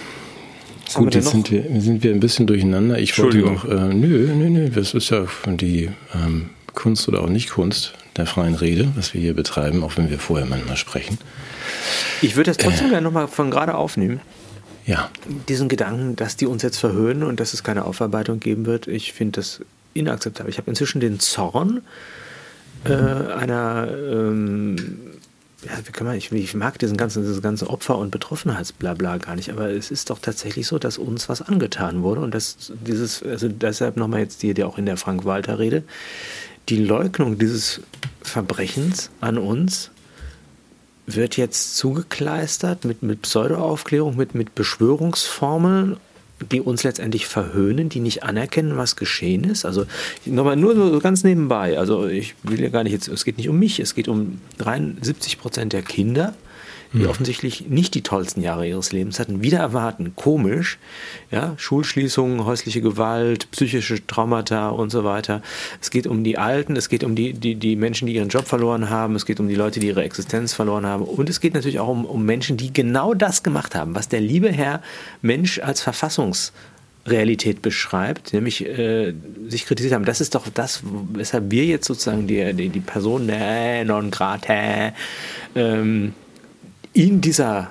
Gut, 0.94 1.14
jetzt 1.14 1.30
sind 1.30 1.52
wir, 1.52 1.64
sind 1.82 2.04
wir 2.04 2.12
ein 2.12 2.20
bisschen 2.20 2.48
durcheinander. 2.48 2.98
Ich 2.98 3.18
wollte 3.20 3.38
noch, 3.38 3.66
äh, 3.66 3.94
nö, 3.94 4.34
nö, 4.34 4.50
nö, 4.50 4.70
das 4.70 4.94
ist 4.96 5.12
ja 5.12 5.26
die 5.46 5.90
ähm, 6.16 6.50
Kunst 6.74 7.08
oder 7.08 7.22
auch 7.22 7.30
nicht 7.30 7.52
Kunst 7.52 7.94
der 8.18 8.26
freien 8.26 8.56
Rede, 8.56 8.92
was 8.96 9.14
wir 9.14 9.22
hier 9.22 9.36
betreiben, 9.36 9.84
auch 9.84 9.98
wenn 9.98 10.10
wir 10.10 10.18
vorher 10.18 10.48
manchmal 10.48 10.78
sprechen. 10.78 11.20
Ich 12.22 12.36
würde 12.36 12.50
das 12.50 12.58
trotzdem 12.58 12.88
äh, 12.88 12.90
gerne 12.92 13.04
nochmal 13.04 13.28
von 13.28 13.52
gerade 13.52 13.76
aufnehmen. 13.76 14.20
Ja. 14.86 15.12
Diesen 15.48 15.70
Gedanken, 15.70 16.16
dass 16.16 16.36
die 16.36 16.48
uns 16.48 16.64
jetzt 16.64 16.78
verhöhnen 16.78 17.24
und 17.24 17.40
dass 17.40 17.54
es 17.54 17.64
keine 17.64 17.86
Aufarbeitung 17.86 18.40
geben 18.40 18.66
wird, 18.66 18.88
ich 18.88 19.14
finde 19.14 19.40
das 19.40 19.62
inakzeptabel. 19.94 20.50
Ich 20.50 20.58
habe 20.58 20.70
inzwischen 20.70 21.00
den 21.00 21.20
Zorn 21.20 21.82
äh, 22.86 22.94
einer 22.94 23.88
ähm, 23.92 24.76
ja, 25.66 25.72
wie 25.86 25.92
kann 25.92 26.08
man, 26.08 26.16
ich, 26.16 26.32
ich 26.32 26.54
mag 26.54 26.80
diesen 26.80 26.96
ganzen, 26.96 27.24
dieses 27.24 27.42
ganze 27.42 27.70
Opfer- 27.70 27.98
und 27.98 28.12
Betroffenheitsblabla 28.12 29.18
gar 29.18 29.36
nicht, 29.36 29.52
aber 29.52 29.70
es 29.70 29.92
ist 29.92 30.10
doch 30.10 30.20
tatsächlich 30.20 30.68
so, 30.68 30.80
dass 30.80 30.98
uns 30.98 31.28
was 31.28 31.42
angetan 31.42 32.02
wurde 32.02 32.22
und 32.22 32.34
dass 32.34 32.72
dieses, 32.86 33.22
also 33.24 33.50
deshalb 33.50 33.98
nochmal 33.98 34.22
jetzt 34.22 34.42
die, 34.42 34.54
die 34.54 34.64
auch 34.64 34.78
in 34.78 34.86
der 34.86 34.98
Frank-Walter-Rede, 34.98 35.84
die 36.70 36.78
Leugnung 36.78 37.38
dieses 37.38 37.82
Verbrechens 38.22 39.10
an 39.20 39.38
uns 39.38 39.92
wird 41.08 41.38
jetzt 41.38 41.76
zugekleistert 41.76 42.86
mit, 42.86 43.04
mit 43.04 43.24
Pseudoaufklärung, 43.24 44.16
mit, 44.16 44.36
mit 44.36 44.56
Beschwörungsformeln 44.56 45.98
die 46.52 46.62
uns 46.62 46.84
letztendlich 46.84 47.28
verhöhnen, 47.28 47.90
die 47.90 48.00
nicht 48.00 48.24
anerkennen, 48.24 48.78
was 48.78 48.96
geschehen 48.96 49.44
ist. 49.44 49.66
Also 49.66 49.86
nochmal 50.26 50.56
nur 50.56 50.76
so 50.76 51.00
ganz 51.00 51.24
nebenbei. 51.24 51.78
Also 51.78 52.08
ich 52.08 52.36
will 52.44 52.62
ja 52.62 52.70
gar 52.70 52.84
nicht 52.84 52.94
jetzt, 52.94 53.08
es 53.08 53.26
geht 53.26 53.38
nicht 53.38 53.50
um 53.50 53.60
mich, 53.60 53.80
es 53.80 53.96
geht 53.96 54.08
um 54.08 54.40
73 54.58 55.40
Prozent 55.40 55.74
der 55.74 55.82
Kinder, 55.82 56.34
die 56.94 57.00
mhm. 57.00 57.10
offensichtlich 57.10 57.68
nicht 57.68 57.94
die 57.94 58.02
tollsten 58.02 58.42
Jahre 58.42 58.68
ihres 58.68 58.92
Lebens 58.92 59.20
hatten, 59.20 59.44
wieder 59.44 59.60
erwarten. 59.60 60.14
Komisch. 60.16 60.80
Ja, 61.32 61.54
Schulschließungen, 61.58 62.46
häusliche 62.46 62.82
Gewalt, 62.82 63.52
psychische 63.52 64.06
Traumata 64.08 64.70
und 64.70 64.90
so 64.90 65.04
weiter. 65.04 65.42
Es 65.82 65.92
geht 65.92 66.08
um 66.08 66.24
die 66.24 66.38
Alten, 66.38 66.76
es 66.76 66.90
geht 66.90 67.04
um 67.04 67.16
die, 67.16 67.34
die, 67.34 67.56
die 67.56 67.76
Menschen, 67.76 68.08
die 68.08 68.16
ihren 68.16 68.30
Job 68.30 68.48
verloren 68.48 68.90
haben, 68.90 69.16
es 69.16 69.26
geht 69.26 69.40
um 69.40 69.48
die 69.48 69.56
Leute, 69.56 69.80
die 69.80 69.88
ihre 69.88 70.04
Existenz 70.04 70.54
verloren 70.54 70.86
haben. 70.86 71.04
Und 71.04 71.30
es 71.30 71.40
geht 71.40 71.54
natürlich 71.54 71.80
auch 71.80 71.90
um, 71.90 72.06
um 72.06 72.26
Menschen, 72.26 72.58
die 72.58 72.74
genau 72.74 73.14
das 73.14 73.44
gemacht 73.44 73.76
haben, 73.76 73.94
was 73.94 74.08
der 74.08 74.22
liebe 74.22 74.52
Herr 74.52 74.82
Mensch 75.22 75.60
als 75.60 75.82
Verfassungs 75.82 76.54
Realität 77.06 77.62
beschreibt, 77.62 78.34
nämlich 78.34 78.66
äh, 78.66 79.14
sich 79.48 79.66
kritisiert 79.66 79.94
haben. 79.94 80.06
Das 80.06 80.22
ist 80.22 80.36
doch 80.36 80.48
das, 80.54 80.82
weshalb 81.14 81.52
wir 81.52 81.66
jetzt 81.66 81.86
sozusagen 81.88 82.28
die, 82.28 82.54
die, 82.54 82.70
die 82.70 82.80
Person 82.80 83.30
äh, 83.30 83.84
non 83.86 84.12
grata 84.12 84.94
ähm, 85.56 86.14
in 86.94 87.22
dieser 87.22 87.70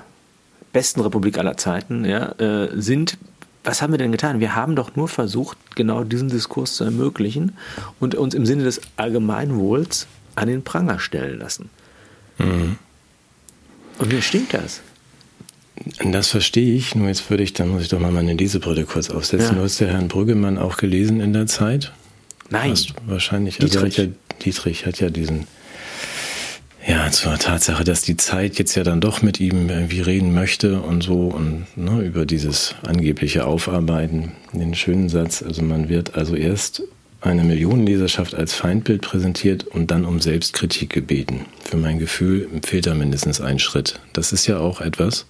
besten 0.72 1.00
Republik 1.00 1.38
aller 1.38 1.56
Zeiten 1.56 2.04
ja, 2.04 2.32
äh, 2.38 2.70
sind, 2.80 3.18
was 3.64 3.82
haben 3.82 3.92
wir 3.92 3.98
denn 3.98 4.12
getan? 4.12 4.40
Wir 4.40 4.54
haben 4.54 4.76
doch 4.76 4.96
nur 4.96 5.08
versucht, 5.08 5.58
genau 5.74 6.04
diesen 6.04 6.28
Diskurs 6.28 6.74
zu 6.74 6.84
ermöglichen 6.84 7.56
und 8.00 8.14
uns 8.14 8.34
im 8.34 8.46
Sinne 8.46 8.64
des 8.64 8.80
Allgemeinwohls 8.96 10.06
an 10.34 10.48
den 10.48 10.62
Pranger 10.62 10.98
stellen 10.98 11.38
lassen. 11.38 11.70
Mhm. 12.38 12.76
Und 13.98 14.12
wie 14.12 14.22
stimmt 14.22 14.54
das? 14.54 14.80
Das 16.04 16.28
verstehe 16.28 16.74
ich, 16.74 16.94
nur 16.94 17.08
jetzt 17.08 17.28
würde 17.30 17.42
ich, 17.42 17.52
dann 17.52 17.68
muss 17.68 17.82
ich 17.82 17.88
doch 17.88 18.00
mal 18.00 18.12
meine 18.12 18.34
Lesebrille 18.34 18.84
kurz 18.84 19.10
aufsetzen. 19.10 19.50
Ja. 19.50 19.54
Du 19.54 19.62
hast 19.62 19.78
ja 19.80 19.88
Herrn 19.88 20.08
Brüggemann 20.08 20.58
auch 20.58 20.76
gelesen 20.76 21.20
in 21.20 21.32
der 21.32 21.46
Zeit? 21.46 21.92
Nein. 22.50 22.72
Hast 22.72 22.94
wahrscheinlich, 23.06 23.60
also 23.60 23.80
Dietrich. 23.80 23.98
Hat 23.98 24.06
ja, 24.06 24.12
Dietrich 24.44 24.86
hat 24.86 25.00
ja 25.00 25.10
diesen 25.10 25.46
ja, 26.88 27.10
zur 27.10 27.38
Tatsache, 27.38 27.84
dass 27.84 28.00
die 28.00 28.16
Zeit 28.16 28.58
jetzt 28.58 28.74
ja 28.74 28.82
dann 28.82 29.02
doch 29.02 29.20
mit 29.20 29.40
ihm 29.40 29.68
irgendwie 29.68 30.00
reden 30.00 30.32
möchte 30.34 30.80
und 30.80 31.02
so 31.02 31.28
und 31.28 31.66
ne, 31.76 32.00
über 32.00 32.24
dieses 32.24 32.74
angebliche 32.82 33.44
Aufarbeiten, 33.44 34.32
den 34.54 34.74
schönen 34.74 35.10
Satz, 35.10 35.42
also 35.42 35.62
man 35.62 35.90
wird 35.90 36.14
also 36.14 36.34
erst 36.34 36.82
eine 37.20 37.44
Millionenleserschaft 37.44 38.34
als 38.34 38.54
Feindbild 38.54 39.02
präsentiert 39.02 39.64
und 39.64 39.90
dann 39.90 40.06
um 40.06 40.20
Selbstkritik 40.20 40.88
gebeten. 40.88 41.44
Für 41.62 41.76
mein 41.76 41.98
Gefühl 41.98 42.48
fehlt 42.64 42.86
da 42.86 42.94
mindestens 42.94 43.42
ein 43.42 43.58
Schritt. 43.58 44.00
Das 44.14 44.32
ist 44.32 44.46
ja 44.46 44.58
auch 44.58 44.80
etwas, 44.80 45.26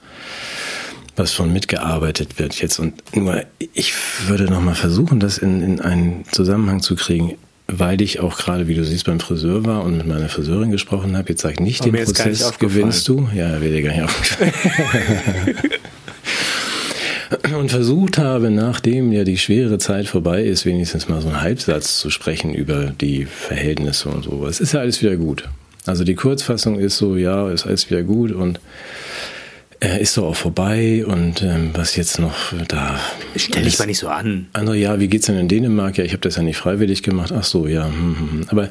was 1.17 1.33
von 1.33 1.53
mitgearbeitet 1.53 2.39
wird 2.39 2.61
jetzt. 2.61 2.79
Und 2.79 3.17
nur 3.17 3.43
ich 3.73 3.95
würde 4.29 4.45
nochmal 4.45 4.77
versuchen, 4.77 5.19
das 5.19 5.39
in, 5.39 5.63
in 5.63 5.81
einen 5.81 6.25
Zusammenhang 6.31 6.83
zu 6.83 6.95
kriegen 6.95 7.35
weil 7.71 8.01
ich 8.01 8.21
auch 8.21 8.39
gerade, 8.39 8.67
wie 8.67 8.75
du 8.75 8.85
siehst, 8.85 9.05
beim 9.05 9.21
Friseur 9.21 9.65
war 9.65 9.85
und 9.85 9.99
mit 9.99 10.07
meiner 10.07 10.29
Friseurin 10.29 10.71
gesprochen 10.71 11.17
habe, 11.17 11.29
jetzt 11.29 11.43
sage 11.43 11.55
ich 11.55 11.61
nicht, 11.61 11.85
den 11.85 11.93
Prozess 11.93 12.41
nicht 12.41 12.61
gewinnst 12.61 13.07
du. 13.09 13.29
Ja, 13.35 13.61
wäre 13.61 13.73
dir 13.73 13.83
gar 13.83 13.93
nicht 13.93 14.03
aufgefallen. 14.03 14.53
und 17.59 17.71
versucht 17.71 18.19
habe, 18.19 18.51
nachdem 18.51 19.13
ja 19.13 19.25
die 19.25 19.37
schwere 19.37 19.79
Zeit 19.79 20.07
vorbei 20.07 20.45
ist, 20.45 20.65
wenigstens 20.65 21.09
mal 21.09 21.21
so 21.21 21.29
einen 21.29 21.43
Halbsatz 21.43 21.99
zu 21.99 22.09
sprechen 22.11 22.55
über 22.55 22.87
die 22.87 23.27
Verhältnisse 23.27 24.09
und 24.09 24.25
so. 24.25 24.47
Es 24.47 24.61
ist 24.61 24.73
ja 24.73 24.81
alles 24.81 25.03
wieder 25.03 25.17
gut. 25.17 25.45
Also 25.85 26.05
die 26.05 26.15
Kurzfassung 26.15 26.79
ist 26.79 26.97
so, 26.97 27.17
ja, 27.17 27.51
ist 27.51 27.67
alles 27.67 27.91
wieder 27.91 28.03
gut 28.03 28.33
und 28.33 28.61
äh, 29.81 30.01
ist 30.03 30.17
doch 30.17 30.25
auch 30.25 30.37
vorbei 30.37 31.05
und 31.07 31.43
ähm, 31.43 31.71
was 31.75 31.97
jetzt 31.97 32.19
noch 32.19 32.53
da. 32.67 32.99
Stell 33.37 33.63
dich 33.63 33.79
mal 33.79 33.87
nicht 33.87 33.99
so 33.99 34.09
an. 34.09 34.49
Andere, 34.53 34.77
ja, 34.77 34.99
wie 34.99 35.09
geht's 35.09 35.27
denn 35.27 35.39
in 35.39 35.49
Dänemark? 35.49 35.99
Ja, 35.99 36.05
ich 36.05 36.13
habe 36.13 36.21
das 36.21 36.37
ja 36.37 36.43
nicht 36.43 36.57
freiwillig 36.57 37.03
gemacht. 37.03 37.33
Ach 37.33 37.45
so, 37.45 37.67
ja. 37.67 37.87
Hm, 37.87 38.17
hm, 38.19 38.31
hm. 38.31 38.47
Aber 38.49 38.71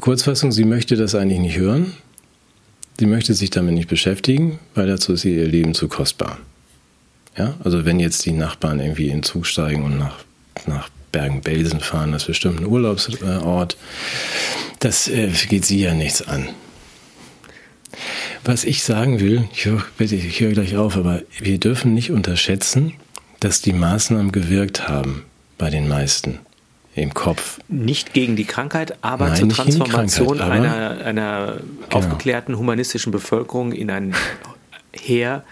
Kurzfassung, 0.00 0.52
sie 0.52 0.64
möchte 0.64 0.96
das 0.96 1.14
eigentlich 1.14 1.40
nicht 1.40 1.56
hören. 1.56 1.94
Sie 2.98 3.06
möchte 3.06 3.34
sich 3.34 3.50
damit 3.50 3.74
nicht 3.74 3.88
beschäftigen, 3.88 4.58
weil 4.74 4.86
dazu 4.86 5.14
ist 5.14 5.24
ihr 5.24 5.48
Leben 5.48 5.74
zu 5.74 5.88
kostbar. 5.88 6.38
Ja, 7.36 7.54
also 7.64 7.84
wenn 7.84 7.98
jetzt 7.98 8.24
die 8.24 8.32
Nachbarn 8.32 8.78
irgendwie 8.78 9.06
in 9.06 9.18
den 9.18 9.22
Zug 9.24 9.46
steigen 9.46 9.82
und 9.82 9.98
nach, 9.98 10.18
nach 10.66 10.88
Bergen-Belsen 11.10 11.80
fahren, 11.80 12.12
das 12.12 12.22
ist 12.22 12.28
bestimmt 12.28 12.60
ein 12.60 12.66
Urlaubsort, 12.66 13.76
das 14.78 15.08
äh, 15.08 15.30
geht 15.48 15.64
sie 15.64 15.80
ja 15.80 15.94
nichts 15.94 16.22
an. 16.22 16.48
Was 18.44 18.64
ich 18.64 18.82
sagen 18.82 19.20
will, 19.20 19.48
ich 19.52 19.64
höre, 19.64 19.82
bitte, 19.96 20.16
ich 20.16 20.40
höre 20.40 20.52
gleich 20.52 20.76
auf, 20.76 20.96
aber 20.96 21.22
wir 21.38 21.58
dürfen 21.58 21.94
nicht 21.94 22.10
unterschätzen, 22.10 22.92
dass 23.40 23.62
die 23.62 23.72
Maßnahmen 23.72 24.32
gewirkt 24.32 24.86
haben 24.86 25.24
bei 25.56 25.70
den 25.70 25.88
meisten 25.88 26.40
im 26.94 27.14
Kopf. 27.14 27.58
Nicht 27.68 28.12
gegen 28.12 28.36
die 28.36 28.44
Krankheit, 28.44 28.98
aber 29.00 29.28
Nein, 29.28 29.36
zur 29.36 29.48
Transformation 29.48 30.38
Krankheit, 30.38 30.60
einer, 30.60 31.04
einer 31.04 31.56
genau. 31.56 31.96
aufgeklärten 31.96 32.58
humanistischen 32.58 33.12
Bevölkerung 33.12 33.72
in 33.72 33.90
ein 33.90 34.14
Heer 34.92 35.42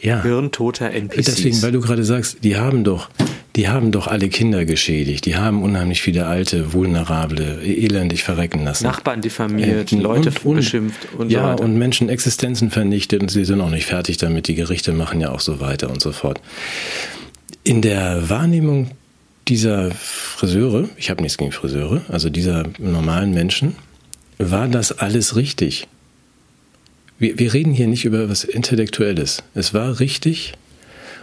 ja. 0.00 0.22
hirntoter 0.22 0.90
NPCs. 0.92 1.24
Deswegen, 1.24 1.62
weil 1.62 1.72
du 1.72 1.80
gerade 1.80 2.04
sagst, 2.04 2.38
die 2.44 2.56
haben 2.56 2.84
doch 2.84 3.10
die 3.56 3.68
haben 3.68 3.92
doch 3.92 4.08
alle 4.08 4.28
Kinder 4.28 4.64
geschädigt. 4.64 5.26
Die 5.26 5.36
haben 5.36 5.62
unheimlich 5.62 6.02
viele 6.02 6.26
alte, 6.26 6.72
vulnerable, 6.72 7.62
elendig 7.62 8.24
verrecken 8.24 8.64
lassen. 8.64 8.84
Nachbarn 8.84 9.20
diffamiert, 9.20 9.92
äh, 9.92 9.96
Leute 9.96 10.30
und, 10.30 10.44
und, 10.44 10.56
beschimpft 10.56 11.08
und 11.16 11.30
ja, 11.30 11.42
so 11.42 11.48
weiter. 11.48 11.64
und 11.64 11.78
Menschen 11.78 12.08
Existenzen 12.08 12.70
vernichtet 12.70 13.22
und 13.22 13.30
sie 13.30 13.44
sind 13.44 13.60
auch 13.60 13.70
nicht 13.70 13.86
fertig 13.86 14.16
damit. 14.16 14.48
Die 14.48 14.56
Gerichte 14.56 14.92
machen 14.92 15.20
ja 15.20 15.30
auch 15.30 15.40
so 15.40 15.60
weiter 15.60 15.90
und 15.90 16.02
so 16.02 16.10
fort. 16.10 16.40
In 17.62 17.80
der 17.80 18.28
Wahrnehmung 18.28 18.90
dieser 19.46 19.92
Friseure, 19.92 20.88
ich 20.96 21.10
habe 21.10 21.22
nichts 21.22 21.38
gegen 21.38 21.52
Friseure, 21.52 22.02
also 22.08 22.30
dieser 22.30 22.64
normalen 22.78 23.32
Menschen, 23.32 23.76
war 24.38 24.66
das 24.66 24.98
alles 24.98 25.36
richtig. 25.36 25.86
Wir, 27.18 27.38
wir 27.38 27.54
reden 27.54 27.72
hier 27.72 27.86
nicht 27.86 28.04
über 28.04 28.28
was 28.28 28.42
Intellektuelles. 28.42 29.44
Es 29.54 29.72
war 29.72 30.00
richtig, 30.00 30.54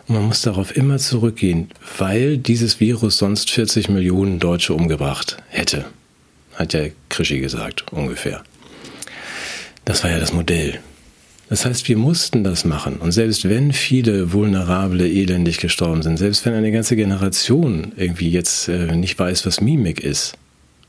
und 0.07 0.15
man 0.15 0.25
muss 0.25 0.41
darauf 0.41 0.75
immer 0.75 0.97
zurückgehen, 0.97 1.69
weil 1.97 2.37
dieses 2.37 2.79
Virus 2.79 3.17
sonst 3.17 3.49
40 3.51 3.89
Millionen 3.89 4.39
Deutsche 4.39 4.73
umgebracht 4.73 5.37
hätte. 5.49 5.85
Hat 6.55 6.73
ja 6.73 6.87
Krischi 7.09 7.39
gesagt, 7.39 7.91
ungefähr. 7.91 8.43
Das 9.85 10.03
war 10.03 10.11
ja 10.11 10.19
das 10.19 10.33
Modell. 10.33 10.79
Das 11.49 11.65
heißt, 11.65 11.89
wir 11.89 11.97
mussten 11.97 12.45
das 12.45 12.63
machen. 12.63 12.95
Und 12.97 13.11
selbst 13.11 13.49
wenn 13.49 13.73
viele 13.73 14.31
Vulnerable 14.31 15.05
elendig 15.05 15.57
gestorben 15.57 16.01
sind, 16.01 16.17
selbst 16.17 16.45
wenn 16.45 16.53
eine 16.53 16.71
ganze 16.71 16.95
Generation 16.95 17.91
irgendwie 17.97 18.29
jetzt 18.29 18.69
äh, 18.69 18.95
nicht 18.95 19.19
weiß, 19.19 19.45
was 19.45 19.59
Mimik 19.59 19.99
ist 19.99 20.37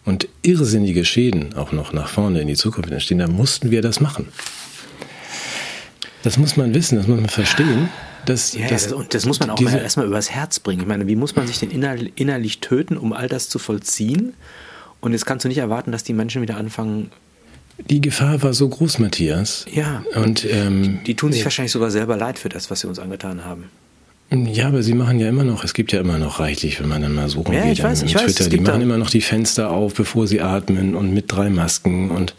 und 0.04 0.28
irrsinnige 0.42 1.04
Schäden 1.04 1.54
auch 1.54 1.72
noch 1.72 1.92
nach 1.92 2.08
vorne 2.08 2.40
in 2.40 2.46
die 2.46 2.54
Zukunft 2.54 2.92
entstehen, 2.92 3.18
dann 3.18 3.32
mussten 3.32 3.72
wir 3.72 3.82
das 3.82 3.98
machen. 3.98 4.28
Das 6.22 6.38
muss 6.38 6.56
man 6.56 6.74
wissen, 6.74 6.96
das 6.96 7.08
muss 7.08 7.20
man 7.20 7.28
verstehen. 7.28 7.88
Das, 8.26 8.54
ja, 8.54 8.68
das, 8.68 8.92
und 8.92 9.14
das 9.14 9.26
muss 9.26 9.40
man 9.40 9.50
auch 9.50 9.56
diese, 9.56 9.72
mal 9.72 9.82
erstmal 9.82 10.06
übers 10.06 10.30
Herz 10.30 10.60
bringen. 10.60 10.82
Ich 10.82 10.86
meine, 10.86 11.06
wie 11.06 11.16
muss 11.16 11.34
man 11.34 11.46
sich 11.46 11.58
denn 11.58 11.70
innerlich, 11.70 12.12
innerlich 12.16 12.60
töten, 12.60 12.96
um 12.96 13.12
all 13.12 13.28
das 13.28 13.48
zu 13.48 13.58
vollziehen? 13.58 14.34
Und 15.00 15.12
jetzt 15.12 15.26
kannst 15.26 15.44
du 15.44 15.48
nicht 15.48 15.58
erwarten, 15.58 15.90
dass 15.90 16.04
die 16.04 16.12
Menschen 16.12 16.42
wieder 16.42 16.56
anfangen. 16.56 17.10
Die 17.90 18.00
Gefahr 18.00 18.42
war 18.42 18.54
so 18.54 18.68
groß, 18.68 19.00
Matthias. 19.00 19.66
Ja. 19.72 20.04
Und 20.14 20.46
ähm, 20.48 21.00
die, 21.06 21.16
tun 21.16 21.32
sich 21.32 21.40
ja. 21.40 21.46
wahrscheinlich 21.46 21.72
sogar 21.72 21.90
selber 21.90 22.16
leid 22.16 22.38
für 22.38 22.48
das, 22.48 22.70
was 22.70 22.80
sie 22.80 22.86
uns 22.86 22.98
angetan 22.98 23.44
haben. 23.44 23.64
Ja, 24.30 24.68
aber 24.68 24.82
sie 24.82 24.94
machen 24.94 25.20
ja 25.20 25.28
immer 25.28 25.44
noch, 25.44 25.62
es 25.62 25.74
gibt 25.74 25.92
ja 25.92 26.00
immer 26.00 26.16
noch 26.16 26.40
reichlich, 26.40 26.80
wenn 26.80 26.88
man 26.88 27.02
dann 27.02 27.14
mal 27.14 27.28
suchen 27.28 27.52
ja, 27.52 27.64
geht 27.64 27.72
ich 27.72 27.82
weiß, 27.82 28.02
ich 28.02 28.14
Twitter, 28.14 28.40
weiß, 28.40 28.48
die 28.48 28.60
machen 28.60 28.80
immer 28.80 28.96
noch 28.96 29.10
die 29.10 29.20
Fenster 29.20 29.70
auf, 29.70 29.92
bevor 29.92 30.26
sie 30.26 30.40
atmen 30.40 30.94
und 30.94 31.12
mit 31.12 31.30
drei 31.30 31.50
Masken 31.50 32.10
und 32.10 32.34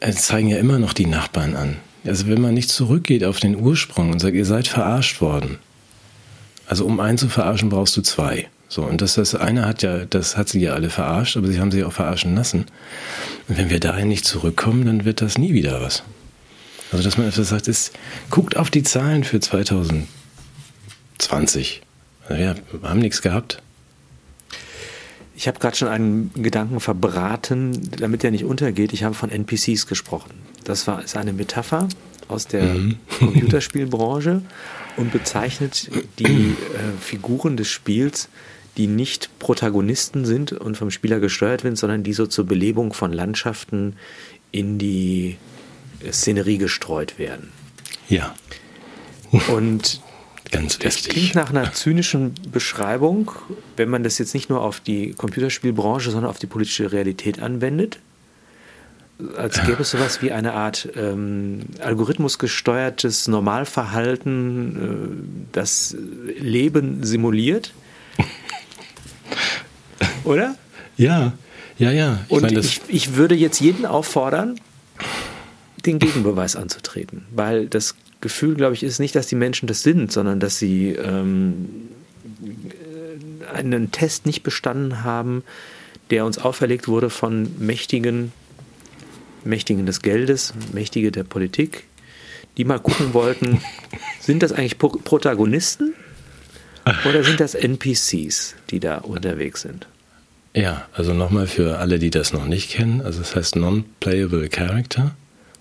äh, 0.00 0.12
zeigen 0.12 0.48
ja 0.48 0.56
immer 0.56 0.78
noch 0.78 0.94
die 0.94 1.04
Nachbarn 1.04 1.54
an. 1.54 1.76
Also 2.04 2.26
wenn 2.26 2.40
man 2.40 2.54
nicht 2.54 2.70
zurückgeht 2.70 3.24
auf 3.24 3.40
den 3.40 3.56
Ursprung 3.56 4.10
und 4.10 4.18
sagt, 4.18 4.34
ihr 4.34 4.44
seid 4.44 4.68
verarscht 4.68 5.20
worden. 5.20 5.58
Also 6.66 6.84
um 6.84 7.00
einen 7.00 7.18
zu 7.18 7.28
verarschen, 7.28 7.68
brauchst 7.68 7.96
du 7.96 8.02
zwei. 8.02 8.48
So, 8.68 8.82
und 8.82 9.00
das, 9.02 9.14
das 9.14 9.34
eine 9.34 9.66
hat 9.66 9.82
ja, 9.82 10.06
das 10.06 10.38
hat 10.38 10.48
sie 10.48 10.60
ja 10.60 10.72
alle 10.72 10.88
verarscht, 10.88 11.36
aber 11.36 11.48
sie 11.48 11.60
haben 11.60 11.70
sie 11.70 11.84
auch 11.84 11.92
verarschen 11.92 12.34
lassen. 12.34 12.64
Und 13.46 13.58
wenn 13.58 13.68
wir 13.68 13.80
dahin 13.80 14.08
nicht 14.08 14.24
zurückkommen, 14.24 14.86
dann 14.86 15.04
wird 15.04 15.20
das 15.20 15.36
nie 15.36 15.52
wieder 15.52 15.82
was. 15.82 16.02
Also, 16.90 17.04
dass 17.04 17.18
man 17.18 17.28
etwas 17.28 17.50
sagt, 17.50 17.68
ist, 17.68 17.92
guckt 18.30 18.56
auf 18.56 18.70
die 18.70 18.82
Zahlen 18.82 19.24
für 19.24 19.40
2020. 19.40 21.82
Wir 22.28 22.54
haben 22.82 23.00
nichts 23.00 23.20
gehabt. 23.20 23.62
Ich 25.42 25.48
habe 25.48 25.58
gerade 25.58 25.76
schon 25.76 25.88
einen 25.88 26.30
Gedanken 26.34 26.78
verbraten, 26.78 27.90
damit 27.98 28.22
der 28.22 28.30
nicht 28.30 28.44
untergeht. 28.44 28.92
Ich 28.92 29.02
habe 29.02 29.16
von 29.16 29.28
NPCs 29.28 29.88
gesprochen. 29.88 30.30
Das 30.62 30.86
war, 30.86 31.02
ist 31.02 31.16
eine 31.16 31.32
Metapher 31.32 31.88
aus 32.28 32.46
der 32.46 32.62
mhm. 32.62 32.98
Computerspielbranche 33.18 34.42
und 34.96 35.10
bezeichnet 35.10 35.90
die 36.20 36.52
äh, 36.52 36.54
Figuren 37.00 37.56
des 37.56 37.68
Spiels, 37.68 38.28
die 38.76 38.86
nicht 38.86 39.36
Protagonisten 39.40 40.26
sind 40.26 40.52
und 40.52 40.76
vom 40.76 40.92
Spieler 40.92 41.18
gesteuert 41.18 41.64
werden, 41.64 41.74
sondern 41.74 42.04
die 42.04 42.12
so 42.12 42.28
zur 42.28 42.46
Belebung 42.46 42.92
von 42.92 43.12
Landschaften 43.12 43.96
in 44.52 44.78
die 44.78 45.38
Szenerie 46.08 46.58
gestreut 46.58 47.18
werden. 47.18 47.50
Ja. 48.08 48.32
Und 49.48 50.00
Ganz 50.50 50.78
das 50.78 50.96
wichtig. 50.96 51.12
klingt 51.12 51.34
nach 51.34 51.50
einer 51.50 51.72
zynischen 51.72 52.34
Beschreibung, 52.50 53.30
wenn 53.76 53.88
man 53.88 54.02
das 54.02 54.18
jetzt 54.18 54.34
nicht 54.34 54.50
nur 54.50 54.60
auf 54.60 54.80
die 54.80 55.12
Computerspielbranche, 55.12 56.10
sondern 56.10 56.30
auf 56.30 56.38
die 56.38 56.46
politische 56.46 56.92
Realität 56.92 57.40
anwendet. 57.40 57.98
Als 59.36 59.62
gäbe 59.62 59.82
es 59.82 59.90
sowas 59.90 60.20
wie 60.20 60.32
eine 60.32 60.52
Art 60.52 60.88
ähm, 60.96 61.60
algorithmusgesteuertes 61.80 63.28
Normalverhalten, 63.28 64.76
äh, 64.76 65.48
das 65.52 65.96
Leben 66.38 67.04
simuliert. 67.04 67.72
Oder? 70.24 70.56
Ja, 70.96 71.32
ja, 71.78 71.92
ja. 71.92 72.20
Ich 72.26 72.32
Und 72.32 72.42
meine, 72.42 72.58
ich, 72.58 72.80
ich 72.88 73.14
würde 73.14 73.34
jetzt 73.34 73.60
jeden 73.60 73.86
auffordern, 73.86 74.58
den 75.86 75.98
Gegenbeweis 75.98 76.56
anzutreten, 76.56 77.24
weil 77.34 77.68
das 77.68 77.94
Gefühl, 78.22 78.54
glaube 78.54 78.74
ich, 78.74 78.82
ist 78.82 78.98
nicht, 78.98 79.14
dass 79.14 79.26
die 79.26 79.34
Menschen 79.34 79.66
das 79.66 79.82
sind, 79.82 80.10
sondern 80.10 80.40
dass 80.40 80.58
sie 80.58 80.90
ähm, 80.92 81.88
einen 83.52 83.90
Test 83.90 84.24
nicht 84.24 84.42
bestanden 84.42 85.04
haben, 85.04 85.44
der 86.10 86.24
uns 86.24 86.38
auferlegt 86.38 86.88
wurde 86.88 87.10
von 87.10 87.50
Mächtigen, 87.58 88.32
Mächtigen 89.44 89.84
des 89.84 90.00
Geldes, 90.00 90.54
Mächtige 90.72 91.12
der 91.12 91.24
Politik, 91.24 91.84
die 92.56 92.64
mal 92.64 92.78
gucken 92.78 93.12
wollten, 93.12 93.60
sind 94.20 94.42
das 94.42 94.52
eigentlich 94.52 94.78
Protagonisten 94.78 95.94
oder 97.08 97.24
sind 97.24 97.40
das 97.40 97.54
NPCs, 97.54 98.54
die 98.70 98.80
da 98.80 98.98
unterwegs 98.98 99.62
sind? 99.62 99.86
Ja, 100.54 100.86
also 100.92 101.14
nochmal 101.14 101.46
für 101.46 101.78
alle, 101.78 101.98
die 101.98 102.10
das 102.10 102.32
noch 102.32 102.46
nicht 102.46 102.70
kennen, 102.70 103.00
also 103.00 103.20
das 103.20 103.34
heißt 103.34 103.56
Non-Playable 103.56 104.48
Character, 104.48 105.14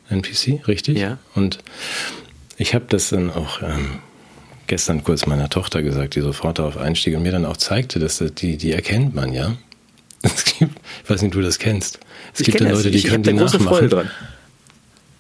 NPC, 0.09 0.67
richtig? 0.67 0.97
Ja. 0.97 1.17
Und 1.33 1.59
ich 2.61 2.75
habe 2.75 2.85
das 2.87 3.09
dann 3.09 3.31
auch 3.31 3.61
ähm, 3.63 3.99
gestern 4.67 5.03
kurz 5.03 5.25
meiner 5.25 5.49
Tochter 5.49 5.81
gesagt, 5.81 6.15
die 6.15 6.21
sofort 6.21 6.59
darauf 6.59 6.77
einstieg 6.77 7.15
und 7.15 7.23
mir 7.23 7.31
dann 7.31 7.45
auch 7.45 7.57
zeigte, 7.57 7.99
dass 7.99 8.19
das, 8.19 8.35
die, 8.35 8.57
die 8.57 8.71
erkennt 8.71 9.15
man 9.15 9.33
ja. 9.33 9.57
Es 10.23 10.45
gibt, 10.45 10.79
ich 11.03 11.09
weiß 11.09 11.23
nicht, 11.23 11.29
ob 11.29 11.33
du 11.33 11.41
das 11.41 11.57
kennst. 11.57 11.99
Es 12.33 12.41
ich 12.41 12.45
gibt 12.45 12.61
ja 12.61 12.69
Leute, 12.69 12.91
die 12.91 12.99
ich, 12.99 13.05
können 13.05 13.23
ich 13.23 13.29
die 13.29 13.33
nachmachen. 13.33 13.89
Dran. 13.89 14.11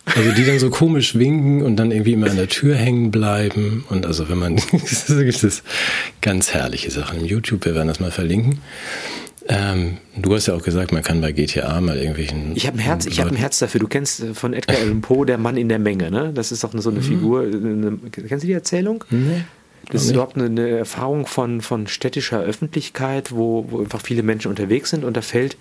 Also 0.05 0.31
die 0.31 0.45
dann 0.45 0.59
so 0.59 0.69
komisch 0.69 1.15
winken 1.15 1.63
und 1.63 1.77
dann 1.77 1.91
irgendwie 1.91 2.13
immer 2.13 2.29
an 2.29 2.37
der 2.37 2.49
Tür 2.49 2.75
hängen 2.75 3.09
bleiben. 3.09 3.83
Und 3.89 4.05
also 4.05 4.29
wenn 4.29 4.37
man, 4.37 4.55
das 4.71 5.09
ist 5.09 5.63
ganz 6.21 6.53
herrliche 6.53 6.91
Sachen 6.91 7.19
im 7.19 7.25
YouTube, 7.25 7.65
wir 7.65 7.73
werden 7.73 7.87
das 7.87 7.99
mal 7.99 8.11
verlinken. 8.11 8.59
Ähm, 9.51 9.97
du 10.15 10.33
hast 10.33 10.47
ja 10.47 10.53
auch 10.53 10.63
gesagt, 10.63 10.93
man 10.93 11.03
kann 11.03 11.19
bei 11.19 11.33
GTA 11.33 11.81
mal 11.81 11.97
irgendwelchen. 11.97 12.53
Ich 12.55 12.67
habe 12.67 12.77
ein 12.77 12.79
Herz, 12.79 13.05
ich 13.05 13.19
habe 13.19 13.31
ein 13.31 13.35
Herz 13.35 13.59
dafür. 13.59 13.81
Du 13.81 13.87
kennst 13.87 14.21
äh, 14.21 14.33
von 14.33 14.53
Edgar 14.53 14.77
Allan 14.77 15.01
Poe 15.01 15.25
der 15.25 15.37
Mann 15.37 15.57
in 15.57 15.67
der 15.67 15.79
Menge, 15.79 16.09
ne? 16.09 16.31
Das 16.33 16.53
ist 16.53 16.63
doch 16.63 16.71
so 16.73 16.89
eine 16.89 16.99
mhm. 16.99 17.03
Figur. 17.03 17.41
Eine, 17.41 17.97
kennst 18.11 18.43
du 18.43 18.47
die 18.47 18.53
Erzählung? 18.53 19.03
Nee. 19.09 19.43
Das 19.89 20.03
ist 20.03 20.11
überhaupt 20.11 20.37
eine, 20.37 20.45
eine, 20.45 20.69
Erfahrung 20.69 21.25
von, 21.25 21.59
von 21.59 21.87
städtischer 21.87 22.39
Öffentlichkeit, 22.39 23.31
wo, 23.31 23.65
wo 23.69 23.79
einfach 23.81 23.99
viele 23.99 24.23
Menschen 24.23 24.47
unterwegs 24.49 24.91
sind 24.91 25.03
und 25.03 25.17
da 25.17 25.21
fällt 25.21 25.57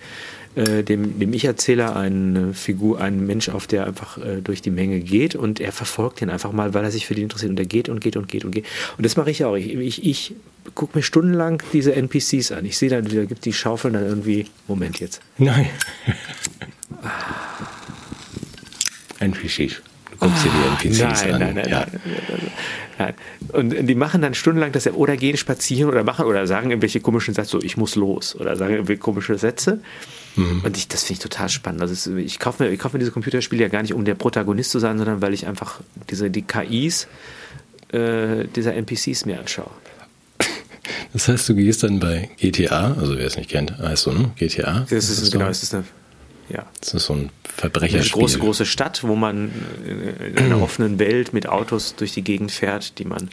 äh, 0.55 0.83
dem, 0.83 1.19
dem 1.19 1.33
Ich-Erzähler 1.33 1.95
eine 1.95 2.53
Figur, 2.53 2.99
ein 2.99 3.25
Mensch 3.25 3.49
auf, 3.49 3.67
der 3.67 3.87
einfach 3.87 4.17
äh, 4.17 4.41
durch 4.41 4.61
die 4.61 4.71
Menge 4.71 4.99
geht 4.99 5.35
und 5.35 5.59
er 5.59 5.71
verfolgt 5.71 6.21
ihn 6.21 6.29
einfach 6.29 6.51
mal, 6.51 6.73
weil 6.73 6.83
er 6.83 6.91
sich 6.91 7.05
für 7.05 7.15
die 7.15 7.21
interessiert 7.21 7.51
und 7.51 7.59
er 7.59 7.65
geht 7.65 7.87
und 7.87 8.01
geht 8.01 8.17
und 8.17 8.27
geht 8.27 8.43
und 8.43 8.51
geht. 8.51 8.65
Und 8.97 9.05
das 9.05 9.15
mache 9.15 9.31
ich 9.31 9.45
auch. 9.45 9.55
Ich, 9.55 9.73
ich, 9.73 10.05
ich 10.05 10.33
gucke 10.75 10.97
mir 10.97 11.03
stundenlang 11.03 11.63
diese 11.73 11.95
NPCs 11.95 12.51
an. 12.51 12.65
Ich 12.65 12.77
sehe 12.77 12.89
dann, 12.89 13.05
da 13.05 13.25
gibt 13.25 13.45
die 13.45 13.53
Schaufeln 13.53 13.93
dann 13.93 14.05
irgendwie. 14.05 14.47
Moment 14.67 14.99
jetzt. 14.99 15.21
Nein. 15.37 15.69
NPCs. 19.19 19.81
Du 20.11 20.17
guckst 20.19 20.45
dir 20.45 20.51
die 20.51 20.87
NPCs 20.89 20.99
nein, 20.99 21.33
an. 21.33 21.39
Nein, 21.39 21.55
nein, 21.55 21.69
ja. 21.69 21.79
nein, 21.79 22.01
nein, 22.27 22.51
nein. 22.97 23.13
Und 23.53 23.87
die 23.87 23.95
machen 23.95 24.21
dann 24.21 24.33
stundenlang 24.33 24.71
das 24.71 24.87
oder 24.87 25.15
gehen 25.15 25.37
spazieren 25.37 25.89
oder 25.89 26.03
machen 26.03 26.25
oder 26.25 26.45
sagen 26.45 26.71
irgendwelche 26.71 26.99
komischen 26.99 27.33
Sätze, 27.33 27.51
so 27.51 27.61
ich 27.61 27.77
muss 27.77 27.95
los 27.95 28.35
oder 28.35 28.55
sagen 28.55 28.73
irgendwelche 28.73 28.99
komische 28.99 29.37
Sätze. 29.37 29.79
Mhm. 30.35 30.61
Und 30.63 30.77
ich, 30.77 30.87
das 30.87 31.03
finde 31.03 31.13
ich 31.13 31.19
total 31.19 31.49
spannend. 31.49 31.81
Also 31.81 32.15
ich 32.15 32.39
kaufe 32.39 32.63
mir, 32.63 32.75
kauf 32.77 32.93
mir 32.93 32.99
diese 32.99 33.11
Computerspiele 33.11 33.63
ja 33.63 33.69
gar 33.69 33.81
nicht, 33.81 33.93
um 33.93 34.05
der 34.05 34.15
Protagonist 34.15 34.71
zu 34.71 34.79
sein, 34.79 34.97
sondern 34.97 35.21
weil 35.21 35.33
ich 35.33 35.47
einfach 35.47 35.81
diese, 36.09 36.29
die 36.29 36.43
KIs 36.43 37.07
äh, 37.91 38.45
dieser 38.55 38.73
NPCs 38.75 39.25
mir 39.25 39.39
anschaue. 39.39 39.71
Das 41.13 41.27
heißt, 41.27 41.49
du 41.49 41.55
gehst 41.55 41.83
dann 41.83 41.99
bei 41.99 42.29
GTA, 42.37 42.93
also 42.93 43.17
wer 43.17 43.25
es 43.25 43.35
nicht 43.35 43.49
kennt, 43.49 43.77
heißt 43.77 44.03
so, 44.03 44.11
ne? 44.11 44.31
GTA. 44.37 44.85
Das 44.89 45.09
ist, 45.09 45.21
ist 45.21 45.31
genau, 45.31 45.47
das 45.47 45.61
ist 45.61 45.73
eine, 45.73 45.83
ja. 46.49 46.65
Das 46.79 46.93
ist 46.93 47.05
so 47.05 47.13
ein 47.13 47.29
Verbrecherspiel. 47.43 48.13
Eine 48.13 48.21
große, 48.21 48.39
große 48.39 48.65
Stadt, 48.65 49.03
wo 49.03 49.15
man 49.15 49.51
in 49.85 50.37
einer 50.37 50.61
offenen 50.61 50.99
Welt 50.99 51.33
mit 51.33 51.47
Autos 51.47 51.95
durch 51.95 52.13
die 52.13 52.23
Gegend 52.23 52.51
fährt, 52.51 52.97
die 52.97 53.05
man 53.05 53.29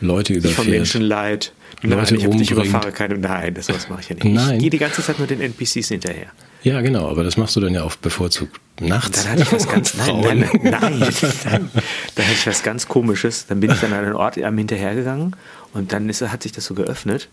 Leute 0.00 0.32
überfährt. 0.32 0.56
von 0.56 0.70
Menschen 0.70 1.02
leid. 1.02 1.52
Leute 1.82 2.14
nein, 2.14 2.32
ich, 2.32 2.40
ich 2.42 2.50
überfahre 2.50 2.92
keine. 2.92 3.16
Nein, 3.16 3.54
das 3.54 3.68
was 3.68 3.88
mache 3.88 4.00
ich 4.02 4.08
ja 4.10 4.14
nicht. 4.14 4.24
Nein. 4.24 4.56
Ich 4.56 4.60
gehe 4.60 4.70
die 4.70 4.78
ganze 4.78 5.02
Zeit 5.02 5.18
nur 5.18 5.26
den 5.26 5.40
NPCs 5.40 5.88
hinterher. 5.88 6.26
Ja, 6.62 6.82
genau, 6.82 7.08
aber 7.08 7.24
das 7.24 7.38
machst 7.38 7.56
du 7.56 7.60
dann 7.60 7.72
ja 7.72 7.84
auch 7.84 7.96
bevorzugt 7.96 8.60
nachts. 8.80 9.22
dann 9.22 9.32
hatte 9.32 9.42
ich 9.42 9.52
was 9.52 9.68
ganz, 9.72 9.94
nein, 9.94 10.20
nein, 10.20 10.38
nein, 10.62 10.98
nein, 10.98 11.12
nein, 11.44 11.70
da 12.14 12.22
hatte 12.22 12.32
ich 12.32 12.46
was 12.46 12.62
ganz 12.62 12.86
Komisches. 12.86 13.46
Dann 13.46 13.60
bin 13.60 13.70
ich 13.70 13.80
dann 13.80 13.92
an 13.94 14.04
einen 14.04 14.14
Ort 14.14 14.36
am 14.42 14.58
hinterhergegangen 14.58 15.36
und 15.72 15.92
dann 15.92 16.08
ist, 16.08 16.20
hat 16.20 16.42
sich 16.42 16.52
das 16.52 16.66
so 16.66 16.74
geöffnet 16.74 17.28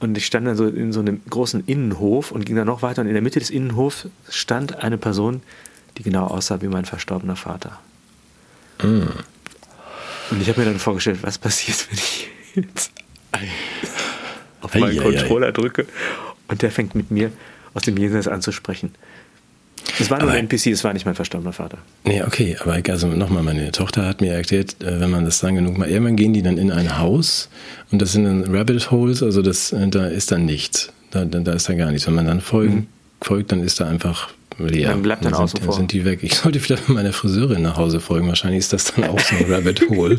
Und 0.00 0.18
ich 0.18 0.26
stand 0.26 0.46
dann 0.46 0.56
so 0.56 0.66
in 0.66 0.92
so 0.92 1.00
einem 1.00 1.22
großen 1.30 1.64
Innenhof 1.66 2.32
und 2.32 2.44
ging 2.44 2.56
dann 2.56 2.66
noch 2.66 2.82
weiter. 2.82 3.00
Und 3.00 3.08
in 3.08 3.14
der 3.14 3.22
Mitte 3.22 3.38
des 3.38 3.48
Innenhofs 3.48 4.08
stand 4.28 4.76
eine 4.76 4.98
Person, 4.98 5.42
die 5.96 6.02
genau 6.02 6.26
aussah 6.26 6.60
wie 6.60 6.68
mein 6.68 6.84
verstorbener 6.84 7.36
Vater. 7.36 7.78
Mm. 8.82 9.04
Und 10.30 10.42
ich 10.42 10.48
habe 10.48 10.60
mir 10.60 10.66
dann 10.66 10.78
vorgestellt, 10.78 11.20
was 11.22 11.38
passiert, 11.38 11.86
wenn 11.90 11.98
ich 11.98 12.28
jetzt 12.54 12.92
auf 14.60 14.74
meinen 14.74 14.96
Controller 14.98 15.52
drücke 15.52 15.86
und 16.48 16.62
der 16.62 16.70
fängt 16.70 16.94
mit 16.94 17.10
mir 17.10 17.30
aus 17.74 17.82
dem 17.82 17.96
Jenseits 17.96 18.28
an 18.28 18.42
zu 18.42 18.52
sprechen. 18.52 18.94
Es 20.00 20.10
war 20.10 20.18
nur 20.18 20.30
aber, 20.30 20.38
ein 20.38 20.48
NPC, 20.48 20.68
es 20.68 20.82
war 20.82 20.92
nicht 20.92 21.04
mein 21.04 21.14
verstorbener 21.14 21.52
Vater. 21.52 21.78
Nee, 22.04 22.22
okay, 22.22 22.56
aber 22.60 22.80
also 22.88 23.06
nochmal, 23.08 23.42
meine 23.42 23.70
Tochter 23.70 24.06
hat 24.06 24.20
mir 24.20 24.32
erklärt, 24.32 24.82
äh, 24.82 24.98
wenn 25.00 25.10
man 25.10 25.24
das 25.24 25.40
dann 25.40 25.54
genug 25.54 25.76
mal, 25.76 25.88
irgendwann 25.88 26.16
gehen 26.16 26.32
die 26.32 26.42
dann 26.42 26.58
in 26.58 26.70
ein 26.70 26.98
Haus 26.98 27.48
und 27.90 28.00
das 28.00 28.12
sind 28.12 28.24
dann 28.24 28.54
Rabbit 28.54 28.90
Holes, 28.90 29.22
also 29.22 29.42
das, 29.42 29.72
äh, 29.72 29.88
da 29.88 30.06
ist 30.06 30.32
dann 30.32 30.46
nichts. 30.46 30.92
Da, 31.10 31.24
da, 31.24 31.40
da 31.40 31.52
ist 31.52 31.68
dann 31.68 31.78
gar 31.78 31.92
nichts. 31.92 32.06
Wenn 32.06 32.14
man 32.14 32.26
dann 32.26 32.40
folgen, 32.40 32.74
mhm. 32.74 32.86
Folgt, 33.24 33.52
dann 33.52 33.60
ist 33.60 33.80
da 33.80 33.88
einfach 33.88 34.30
leer. 34.58 34.90
Dann 34.90 35.02
bleibt 35.02 35.24
dann, 35.24 35.32
dann 35.32 35.48
sind, 35.48 35.72
sind 35.72 35.92
die 35.92 36.04
weg. 36.04 36.20
Ich 36.22 36.36
sollte 36.36 36.60
vielleicht 36.60 36.88
meiner 36.88 37.12
Friseurin 37.12 37.62
nach 37.62 37.76
Hause 37.76 38.00
folgen. 38.00 38.28
Wahrscheinlich 38.28 38.60
ist 38.60 38.72
das 38.72 38.94
dann 38.94 39.04
auch 39.04 39.18
so 39.18 39.36
ein 39.36 39.52
Rabbit 39.52 39.88
Hole. 39.88 40.18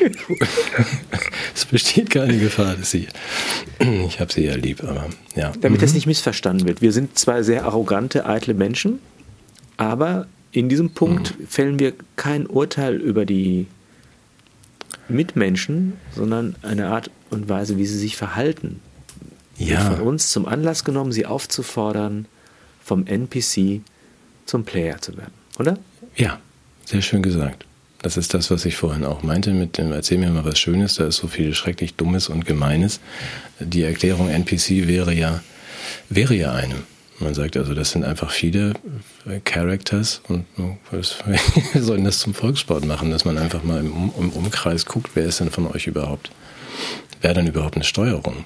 es 1.54 1.64
besteht 1.64 2.10
keine 2.10 2.38
Gefahr, 2.38 2.74
dass 2.74 2.90
sie. 2.90 3.08
Ich 4.06 4.20
habe 4.20 4.32
sie 4.32 4.44
ja 4.44 4.54
lieb, 4.54 4.82
aber 4.82 5.06
ja. 5.36 5.52
Damit 5.60 5.78
mhm. 5.78 5.82
das 5.82 5.94
nicht 5.94 6.06
missverstanden 6.06 6.66
wird. 6.66 6.82
Wir 6.82 6.92
sind 6.92 7.18
zwei 7.18 7.42
sehr 7.42 7.64
arrogante, 7.64 8.26
eitle 8.26 8.54
Menschen, 8.54 8.98
aber 9.76 10.26
in 10.50 10.68
diesem 10.68 10.90
Punkt 10.90 11.38
mhm. 11.38 11.46
fällen 11.46 11.78
wir 11.78 11.92
kein 12.16 12.46
Urteil 12.46 12.96
über 12.96 13.24
die 13.24 13.66
Mitmenschen, 15.08 15.94
sondern 16.14 16.56
eine 16.62 16.88
Art 16.88 17.10
und 17.30 17.48
Weise, 17.48 17.76
wie 17.76 17.86
sie 17.86 17.98
sich 17.98 18.16
verhalten. 18.16 18.80
Ja. 19.56 19.84
Wird 19.84 19.98
von 19.98 20.06
uns 20.06 20.30
zum 20.30 20.46
Anlass 20.46 20.84
genommen, 20.84 21.12
sie 21.12 21.26
aufzufordern, 21.26 22.26
vom 22.88 23.06
NPC 23.06 23.82
zum 24.46 24.64
Player 24.64 25.00
zu 25.00 25.16
werden, 25.16 25.34
oder? 25.58 25.78
Ja, 26.16 26.40
sehr 26.86 27.02
schön 27.02 27.22
gesagt. 27.22 27.66
Das 28.00 28.16
ist 28.16 28.32
das, 28.32 28.50
was 28.50 28.64
ich 28.64 28.76
vorhin 28.76 29.04
auch 29.04 29.22
meinte 29.22 29.52
mit 29.52 29.76
dem 29.76 29.92
Erzähl 29.92 30.18
mir 30.18 30.30
mal 30.30 30.44
was 30.44 30.58
Schönes, 30.58 30.94
da 30.94 31.06
ist 31.06 31.16
so 31.16 31.26
viel 31.26 31.54
schrecklich 31.54 31.94
Dummes 31.94 32.28
und 32.28 32.46
Gemeines. 32.46 33.00
Die 33.60 33.82
Erklärung 33.82 34.28
NPC 34.30 34.86
wäre 34.86 35.12
ja, 35.12 35.42
wäre 36.08 36.34
ja 36.34 36.52
eine. 36.52 36.76
Man 37.18 37.34
sagt 37.34 37.56
also, 37.56 37.74
das 37.74 37.90
sind 37.90 38.04
einfach 38.04 38.30
viele 38.30 38.74
Characters 39.44 40.22
und 40.28 40.46
wir 40.56 41.02
sollen 41.82 42.04
das 42.04 42.20
zum 42.20 42.32
Volkssport 42.32 42.86
machen, 42.86 43.10
dass 43.10 43.24
man 43.24 43.36
einfach 43.36 43.64
mal 43.64 43.80
im, 43.80 44.12
im 44.16 44.30
Umkreis 44.30 44.86
guckt, 44.86 45.10
wer 45.14 45.26
ist 45.26 45.40
denn 45.40 45.50
von 45.50 45.66
euch 45.66 45.88
überhaupt, 45.88 46.30
wer 47.20 47.34
dann 47.34 47.48
überhaupt 47.48 47.74
eine 47.74 47.84
Steuerung? 47.84 48.44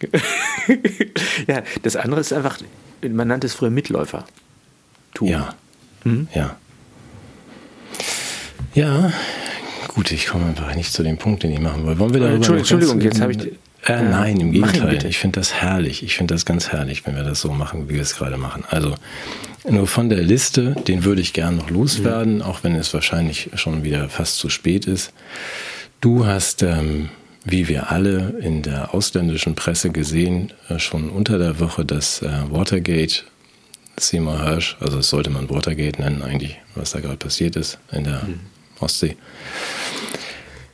ja, 1.46 1.62
das 1.82 1.94
andere 1.94 2.20
ist 2.20 2.32
einfach, 2.32 2.58
man 3.08 3.28
nannte 3.28 3.46
es 3.46 3.54
früher 3.54 3.70
Mitläufer. 3.70 4.24
Tun. 5.14 5.28
Ja. 5.28 5.54
Mhm. 6.04 6.28
Ja. 6.34 6.56
Ja, 8.74 9.12
gut, 9.88 10.12
ich 10.12 10.26
komme 10.26 10.46
einfach 10.46 10.74
nicht 10.74 10.92
zu 10.92 11.02
dem 11.02 11.18
Punkt, 11.18 11.42
den 11.42 11.50
ich 11.50 11.60
machen 11.60 11.86
will. 11.86 11.98
Wollen 11.98 12.14
wir 12.14 12.20
darüber 12.20 12.36
Entschuldigung, 12.36 12.78
Entschuldigung 12.78 13.00
jetzt 13.00 13.20
habe 13.20 13.32
ich. 13.32 13.52
Äh, 13.86 14.02
nein, 14.02 14.38
im 14.38 14.52
Gegenteil. 14.52 15.04
Ich 15.06 15.18
finde 15.18 15.40
das 15.40 15.54
herrlich. 15.54 16.02
Ich 16.02 16.16
finde 16.16 16.34
das 16.34 16.44
ganz 16.44 16.68
herrlich, 16.68 17.06
wenn 17.06 17.16
wir 17.16 17.22
das 17.22 17.40
so 17.40 17.50
machen, 17.50 17.88
wie 17.88 17.94
wir 17.94 18.02
es 18.02 18.16
gerade 18.16 18.36
machen. 18.36 18.64
Also 18.68 18.94
nur 19.68 19.86
von 19.86 20.08
der 20.10 20.22
Liste, 20.22 20.76
den 20.86 21.04
würde 21.04 21.22
ich 21.22 21.32
gern 21.32 21.56
noch 21.56 21.70
loswerden, 21.70 22.36
mhm. 22.36 22.42
auch 22.42 22.62
wenn 22.62 22.74
es 22.74 22.92
wahrscheinlich 22.92 23.50
schon 23.54 23.82
wieder 23.82 24.08
fast 24.08 24.36
zu 24.36 24.50
spät 24.50 24.86
ist. 24.86 25.12
Du 26.00 26.26
hast 26.26 26.62
ähm, 26.62 27.08
wie 27.44 27.68
wir 27.68 27.90
alle 27.90 28.34
in 28.40 28.62
der 28.62 28.94
ausländischen 28.94 29.54
Presse 29.54 29.90
gesehen, 29.90 30.52
äh, 30.68 30.78
schon 30.78 31.10
unter 31.10 31.38
der 31.38 31.58
Woche 31.60 31.84
das 31.84 32.22
äh, 32.22 32.28
Watergate, 32.50 33.24
Seymour 33.98 34.42
Hirsch, 34.42 34.76
also 34.80 34.98
das 34.98 35.08
sollte 35.08 35.30
man 35.30 35.48
Watergate 35.50 36.00
nennen 36.00 36.22
eigentlich, 36.22 36.58
was 36.74 36.92
da 36.92 37.00
gerade 37.00 37.16
passiert 37.16 37.56
ist 37.56 37.78
in 37.92 38.04
der 38.04 38.22
mhm. 38.24 38.40
Ostsee. 38.80 39.16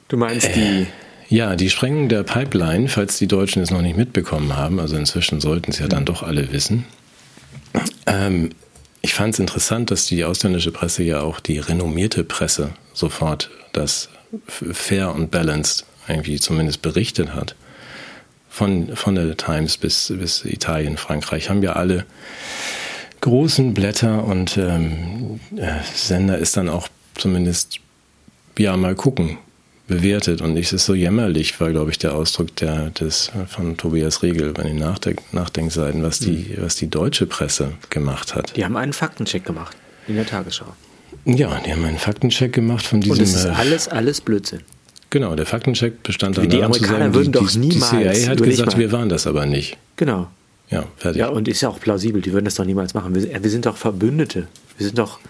Du 0.08 0.16
meinst 0.16 0.54
die... 0.54 0.82
Äh, 0.82 0.86
ja, 1.28 1.56
die 1.56 1.70
Sprengung 1.70 2.08
der 2.08 2.22
Pipeline, 2.22 2.88
falls 2.88 3.18
die 3.18 3.26
Deutschen 3.26 3.60
es 3.60 3.72
noch 3.72 3.82
nicht 3.82 3.96
mitbekommen 3.96 4.56
haben, 4.56 4.78
also 4.78 4.96
inzwischen 4.96 5.40
sollten 5.40 5.72
es 5.72 5.80
ja 5.80 5.88
dann 5.88 6.02
mhm. 6.02 6.06
doch 6.06 6.22
alle 6.22 6.52
wissen. 6.52 6.84
Ähm, 8.06 8.50
ich 9.02 9.14
fand 9.14 9.34
es 9.34 9.40
interessant, 9.40 9.90
dass 9.90 10.06
die 10.06 10.24
ausländische 10.24 10.70
Presse 10.70 11.02
ja 11.02 11.20
auch 11.20 11.40
die 11.40 11.58
renommierte 11.58 12.24
Presse 12.24 12.70
sofort 12.92 13.50
das 13.72 14.08
fair 14.48 15.14
und 15.14 15.30
balanced 15.30 15.84
irgendwie 16.08 16.38
zumindest 16.40 16.82
berichtet 16.82 17.34
hat, 17.34 17.54
von, 18.48 18.96
von 18.96 19.14
der 19.14 19.36
Times 19.36 19.76
bis, 19.76 20.12
bis 20.16 20.44
Italien, 20.44 20.96
Frankreich, 20.96 21.50
haben 21.50 21.62
ja 21.62 21.74
alle 21.74 22.06
großen 23.20 23.74
Blätter 23.74 24.24
und 24.24 24.56
ähm, 24.56 25.40
äh, 25.56 25.72
Sender 25.94 26.38
ist 26.38 26.56
dann 26.56 26.68
auch 26.68 26.88
zumindest, 27.16 27.80
ja, 28.58 28.76
mal 28.76 28.94
gucken, 28.94 29.38
bewertet. 29.86 30.40
Und 30.40 30.54
nicht 30.54 30.72
ist 30.72 30.86
so 30.86 30.94
jämmerlich, 30.94 31.58
war, 31.60 31.70
glaube 31.70 31.90
ich, 31.90 31.98
der 31.98 32.14
Ausdruck 32.14 32.54
der, 32.56 32.90
des, 32.90 33.30
von 33.48 33.76
Tobias 33.76 34.22
Riegel 34.22 34.52
bei 34.52 34.62
den 34.62 34.78
Nachdenk 34.78 35.22
Nachdenkseiten, 35.32 36.02
was 36.02 36.18
die, 36.18 36.54
mhm. 36.56 36.62
was 36.62 36.76
die 36.76 36.88
deutsche 36.88 37.26
Presse 37.26 37.72
gemacht 37.90 38.34
hat. 38.34 38.56
Die 38.56 38.64
haben 38.64 38.76
einen 38.76 38.92
Faktencheck 38.92 39.44
gemacht 39.44 39.76
in 40.08 40.16
der 40.16 40.26
Tagesschau. 40.26 40.74
Ja, 41.24 41.60
die 41.64 41.72
haben 41.72 41.84
einen 41.84 41.98
Faktencheck 41.98 42.52
gemacht 42.52 42.86
von 42.86 43.00
diesem. 43.00 43.18
Und 43.18 43.22
es 43.22 43.34
ist 43.34 43.44
äh, 43.44 43.50
alles, 43.50 43.88
alles 43.88 44.20
Blödsinn. 44.20 44.60
Genau, 45.10 45.34
der 45.36 45.46
Faktencheck 45.46 46.02
bestand 46.02 46.38
dann 46.38 46.48
Die 46.48 46.62
Amerikaner 46.62 47.14
würden 47.14 47.32
die, 47.32 47.38
doch 47.38 47.54
niemals. 47.54 47.90
Die 47.90 48.22
CIA 48.22 48.30
hat 48.30 48.42
gesagt, 48.42 48.78
wir 48.78 48.90
waren 48.92 49.08
das 49.08 49.26
aber 49.26 49.46
nicht. 49.46 49.76
Genau. 49.96 50.28
Ja, 50.68 50.84
fertig. 50.96 51.20
Ja, 51.20 51.28
und 51.28 51.46
ist 51.46 51.60
ja 51.60 51.68
auch 51.68 51.78
plausibel, 51.78 52.20
die 52.20 52.32
würden 52.32 52.44
das 52.44 52.56
doch 52.56 52.64
niemals 52.64 52.92
machen. 52.92 53.14
Wir, 53.14 53.42
wir 53.42 53.50
sind 53.50 53.66
doch 53.66 53.76
Verbündete. 53.76 54.48
Wir 54.78 54.86
sind 54.86 54.98
doch. 54.98 55.20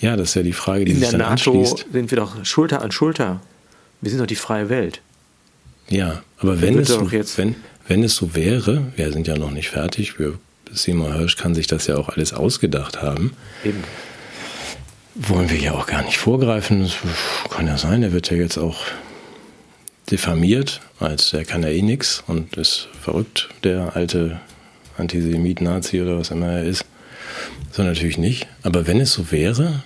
Ja, 0.00 0.16
das 0.16 0.30
ist 0.30 0.34
ja 0.36 0.42
die 0.42 0.54
Frage, 0.54 0.86
die 0.86 0.92
in 0.92 0.98
sich 0.98 1.10
der 1.10 1.18
dann 1.18 1.30
NATO 1.30 1.52
anschließt. 1.52 1.86
sind 1.92 2.10
wir 2.10 2.16
doch 2.16 2.44
Schulter 2.44 2.82
an 2.82 2.90
Schulter. 2.92 3.40
Wir 4.00 4.10
sind 4.10 4.20
doch 4.20 4.26
die 4.26 4.36
freie 4.36 4.68
Welt. 4.68 5.00
Ja, 5.88 6.22
aber 6.38 6.60
wenn 6.62 6.78
es, 6.78 6.88
so, 6.88 7.12
wenn, 7.36 7.54
wenn 7.86 8.02
es 8.02 8.16
so 8.16 8.34
wäre, 8.34 8.92
wir 8.96 9.12
sind 9.12 9.26
ja 9.26 9.36
noch 9.36 9.50
nicht 9.50 9.68
fertig, 9.68 10.18
wir, 10.18 10.38
Seymour 10.72 11.14
Hirsch 11.14 11.36
kann 11.36 11.54
sich 11.54 11.66
das 11.66 11.86
ja 11.86 11.96
auch 11.96 12.08
alles 12.08 12.32
ausgedacht 12.32 13.02
haben. 13.02 13.32
Eben 13.64 13.84
wollen 15.14 15.50
wir 15.50 15.58
ja 15.58 15.72
auch 15.72 15.86
gar 15.86 16.02
nicht 16.02 16.18
vorgreifen. 16.18 16.82
Das 16.82 16.96
kann 17.50 17.66
ja 17.66 17.76
sein, 17.76 18.02
er 18.02 18.12
wird 18.12 18.30
ja 18.30 18.36
jetzt 18.36 18.58
auch 18.58 18.78
diffamiert, 20.10 20.80
als 20.98 21.30
der 21.30 21.44
kann 21.44 21.62
ja 21.62 21.68
eh 21.68 21.82
nix 21.82 22.22
und 22.26 22.56
ist 22.56 22.88
verrückt, 23.00 23.48
der 23.64 23.96
alte 23.96 24.40
Antisemit, 24.98 25.60
Nazi 25.60 26.00
oder 26.02 26.18
was 26.18 26.30
immer 26.30 26.52
er 26.52 26.64
ist. 26.64 26.84
So 27.70 27.82
natürlich 27.82 28.18
nicht. 28.18 28.46
Aber 28.62 28.86
wenn 28.86 29.00
es 29.00 29.12
so 29.12 29.30
wäre, 29.30 29.82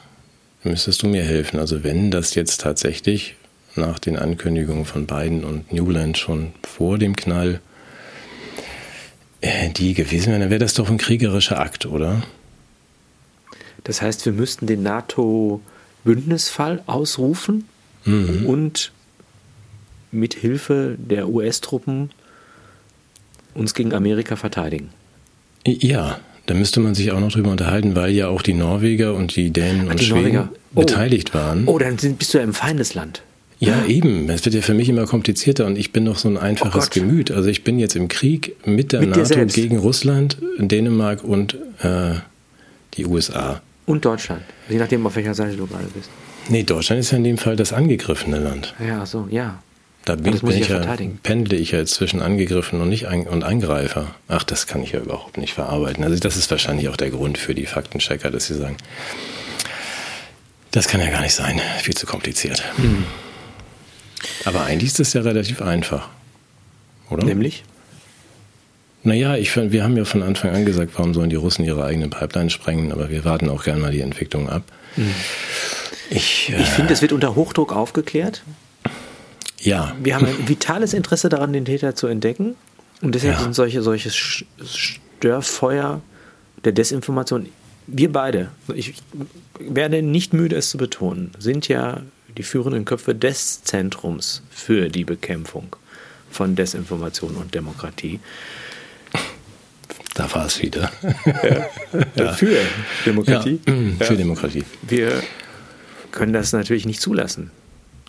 müsstest 0.64 1.03
du 1.03 1.09
mir 1.09 1.22
helfen. 1.22 1.61
Also 1.61 1.85
wenn 1.85 2.11
das 2.11 2.35
jetzt 2.35 2.61
tatsächlich 2.61 3.37
nach 3.77 3.99
den 3.99 4.16
Ankündigungen 4.16 4.85
von 4.85 5.07
Biden 5.07 5.45
und 5.45 5.72
Newland 5.72 6.18
schon 6.18 6.53
vor 6.62 6.99
dem 6.99 7.14
Knall 7.14 7.61
äh, 9.43 9.68
die 9.70 9.95
gewesen 9.95 10.31
wären, 10.31 10.41
dann 10.41 10.51
wäre 10.51 10.61
das 10.61 10.74
doch 10.74 10.89
ein 10.89 10.99
kriegerischer 10.99 11.61
Akt, 11.61 11.87
oder? 11.87 12.22
Das 13.87 14.03
heißt, 14.03 14.26
wir 14.26 14.32
müssten 14.32 14.66
den 14.66 14.82
NATO-Bündnisfall 14.82 16.82
ausrufen 16.87 17.68
mhm. 18.05 18.45
und 18.45 18.91
mit 20.11 20.34
Hilfe 20.34 20.97
der 20.99 21.28
US-Truppen 21.28 22.11
uns 23.55 23.74
gegen 23.74 23.95
Amerika 23.95 24.34
verteidigen. 24.34 24.89
Ja, 25.64 26.18
da 26.47 26.55
müsste 26.55 26.80
man 26.80 26.97
sich 26.97 27.12
auch 27.12 27.20
noch 27.20 27.30
drüber 27.30 27.53
unterhalten, 27.53 27.95
weil 27.95 28.11
ja 28.11 28.26
auch 28.26 28.43
die 28.43 28.55
Norweger 28.55 29.14
und 29.14 29.37
die 29.37 29.51
Dänen 29.51 29.82
Ach, 29.87 29.93
und 29.93 30.01
die 30.01 30.05
Schweden 30.05 30.49
oh. 30.74 30.80
beteiligt 30.80 31.32
waren. 31.32 31.68
Oh, 31.68 31.78
dann 31.78 31.97
bist 31.97 32.34
du 32.34 32.39
ja 32.39 32.45
im 32.45 32.55
Feindesland. 32.55 33.22
Ja, 33.61 33.87
eben. 33.87 34.28
Es 34.28 34.45
wird 34.45 34.57
ja 34.57 34.62
für 34.62 34.74
mich 34.74 34.89
immer 34.89 35.07
komplizierter 35.07 35.64
und 35.64 35.78
ich 35.78 35.93
bin 35.93 36.05
doch 36.05 36.18
so 36.18 36.28
ein 36.28 36.39
einfaches 36.39 36.89
oh 36.89 36.91
Gemüt. 36.93 37.30
Also 37.30 37.49
ich 37.49 37.62
bin 37.62 37.78
jetzt 37.78 37.95
im 37.95 38.09
Krieg 38.09 38.57
mit 38.66 38.93
der 38.93 39.01
mit 39.01 39.11
NATO 39.11 39.47
gegen 39.47 39.78
Russland, 39.78 40.39
Dänemark 40.59 41.22
und 41.22 41.55
äh, 41.82 42.16
die 42.95 43.07
USA. 43.07 43.62
Und 43.87 44.05
Deutschland, 44.05 44.43
je 44.68 44.78
nachdem, 44.78 45.07
auf 45.07 45.14
welcher 45.16 45.34
Seite 45.34 45.57
du 45.57 45.66
gerade 45.66 45.87
bist. 45.95 46.11
Nee, 46.49 46.64
Deutschland 46.64 47.01
ist 47.01 47.12
ja 47.12 47.18
in 47.18 47.24
dem 47.24 47.39
Fall 47.39 47.57
das 47.57 47.72
angegriffene 47.72 48.39
Land. 48.39 48.74
Ja, 48.84 49.07
so, 49.07 49.26
ja. 49.30 49.61
Da 50.05 50.14
bin, 50.14 50.39
bin 50.39 50.51
ich 50.51 50.68
ja, 50.68 50.80
pendle 51.24 51.57
ich 51.57 51.72
ja 51.72 51.84
zwischen 51.84 52.22
angegriffen 52.22 52.80
und 52.80 52.89
nicht 52.89 53.09
ein, 53.09 53.26
und 53.26 53.43
Angreifer. 53.43 54.14
Ach, 54.28 54.45
das 54.45 54.68
kann 54.68 54.82
ich 54.82 54.93
ja 54.93 55.01
überhaupt 55.01 55.37
nicht 55.37 55.55
verarbeiten. 55.55 56.05
Also 56.05 56.16
das 56.20 56.37
ist 56.37 56.49
wahrscheinlich 56.51 56.89
auch 56.89 56.97
der 56.97 57.11
Grund 57.11 57.39
für 57.39 57.57
die 57.57 57.66
Faktenchecker, 57.66 58.30
dass 58.30 58.47
sie 58.47 58.55
sagen, 58.55 58.76
das 60.70 60.87
kann 60.87 61.01
ja 61.01 61.11
gar 61.11 61.22
nicht 61.22 61.34
sein, 61.34 61.61
viel 61.80 61.95
zu 61.95 62.07
kompliziert. 62.07 62.62
Hm. 62.76 63.05
Aber 64.45 64.64
eigentlich 64.64 64.91
ist 64.91 65.01
das 65.01 65.12
ja 65.12 65.22
relativ 65.22 65.61
einfach, 65.61 66.09
oder? 67.11 67.24
Nämlich? 67.24 67.64
Naja, 69.07 69.36
ich, 69.36 69.54
wir 69.54 69.84
haben 69.84 69.96
ja 69.96 70.04
von 70.04 70.24
Anfang 70.24 70.50
an 70.50 70.64
gesagt, 70.64 70.90
warum 70.96 71.14
sollen 71.14 71.30
die 71.30 71.36
Russen 71.36 71.64
ihre 71.64 71.84
eigenen 71.84 72.11
Pipeline 72.11 72.50
sprengen, 72.50 72.90
aber 72.90 73.09
wir 73.09 73.24
warten 73.24 73.48
auch 73.48 73.62
gerne 73.62 73.80
mal 73.80 73.92
die 73.92 74.00
Entwicklung 74.00 74.48
ab. 74.48 74.64
Mhm. 74.96 75.14
Ich, 76.11 76.52
äh, 76.52 76.61
ich 76.61 76.68
finde, 76.70 76.92
es 76.92 77.02
wird 77.02 77.12
unter 77.12 77.36
Hochdruck 77.36 77.72
aufgeklärt. 77.72 78.42
Ja. 79.61 79.94
Wir 80.02 80.16
haben 80.16 80.26
ein 80.26 80.48
vitales 80.48 80.92
Interesse 80.92 81.28
daran, 81.28 81.52
den 81.52 81.64
Täter 81.64 81.94
zu 81.94 82.09
entdecken. 82.09 82.57
Und 83.00 83.14
deshalb 83.14 83.34
ja. 83.34 83.42
sind 83.42 83.54
solche, 83.54 83.80
solche 83.80 84.11
Störfeuer 84.11 86.02
der 86.64 86.72
Desinformation, 86.72 87.48
wir 87.86 88.11
beide, 88.11 88.50
ich 88.74 88.94
werde 89.61 90.02
nicht 90.02 90.32
müde, 90.32 90.57
es 90.57 90.70
zu 90.70 90.78
betonen, 90.78 91.30
sind 91.38 91.68
ja 91.68 92.02
die 92.36 92.42
führenden 92.42 92.84
Köpfe 92.84 93.14
des 93.14 93.62
Zentrums 93.62 94.42
für 94.50 94.88
die 94.88 95.04
Bekämpfung 95.04 95.76
von 96.28 96.57
Desinformation 96.57 97.36
und 97.36 97.54
Demokratie. 97.54 98.18
Da 100.17 100.35
war 100.35 100.47
es 100.47 100.61
wieder. 100.62 100.91
Ja. 102.17 102.33
Für 102.33 102.57
Demokratie. 103.07 103.61
Ja, 103.67 104.07
für 104.07 104.17
Demokratie. 104.17 104.64
Wir 104.83 105.23
können 106.11 106.33
das 106.33 106.53
natürlich 106.53 106.85
nicht 106.85 107.01
zulassen, 107.01 107.51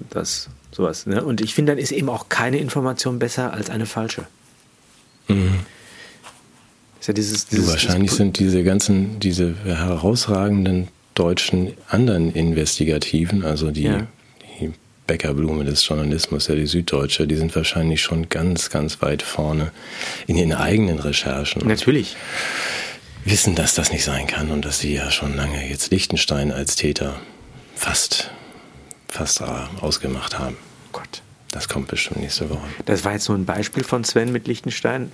dass 0.10 0.49
sowas. 0.72 1.05
Ne? 1.05 1.24
Und 1.24 1.41
ich 1.41 1.53
finde, 1.53 1.74
dann 1.74 1.80
ist 1.80 1.91
eben 1.91 2.10
auch 2.10 2.28
keine 2.28 2.58
Information 2.58 3.20
besser 3.20 3.53
als 3.53 3.70
eine 3.70 3.86
falsche. 3.86 4.24
Mhm. 5.28 5.60
Ja 6.99 7.14
dieses, 7.14 7.45
dieses, 7.45 7.68
wahrscheinlich 7.70 8.12
dieses 8.12 8.18
sind 8.18 8.39
diese 8.39 8.64
ganzen, 8.64 9.20
diese 9.20 9.55
herausragenden 9.64 10.89
deutschen 11.14 11.74
anderen 11.88 12.34
Investigativen, 12.34 13.43
also 13.43 13.72
die, 13.72 13.84
ja. 13.84 14.08
Bäckerblume 15.08 15.64
des 15.64 15.88
Journalismus, 15.88 16.47
ja 16.47 16.55
die 16.55 16.68
Süddeutsche, 16.68 17.26
die 17.28 17.36
sind 17.36 17.55
wahrscheinlich 17.55 18.01
schon 18.01 18.30
ganz, 18.30 18.70
ganz 18.70 19.01
weit 19.01 19.24
vorne 19.24 19.72
in 20.28 20.36
ihren 20.36 20.53
eigenen 20.53 20.99
Recherchen. 20.99 21.66
Natürlich. 21.68 22.16
Wissen, 23.26 23.55
dass 23.55 23.74
das 23.74 23.91
nicht 23.91 24.03
sein 24.03 24.28
kann 24.28 24.51
und 24.51 24.64
dass 24.64 24.80
sie 24.80 24.93
ja 24.93 25.10
schon 25.12 25.36
lange 25.36 25.68
jetzt 25.70 25.91
Liechtenstein 25.91 26.51
als 26.51 26.76
Täter 26.76 27.20
fast, 27.76 28.32
fast 29.08 29.41
ausgemacht 29.82 30.38
haben. 30.38 30.58
Gott. 30.91 31.22
Das 31.51 31.70
kommt 31.70 31.88
bestimmt 31.88 32.22
nächste 32.22 32.49
Woche. 32.49 32.68
Das 32.86 33.05
war 33.05 33.14
jetzt 33.14 33.30
nur 33.30 33.38
ein 33.38 33.45
Beispiel 33.45 33.84
von 33.84 34.03
Sven 34.03 34.32
mit 34.32 34.47
Liechtenstein. 34.47 35.12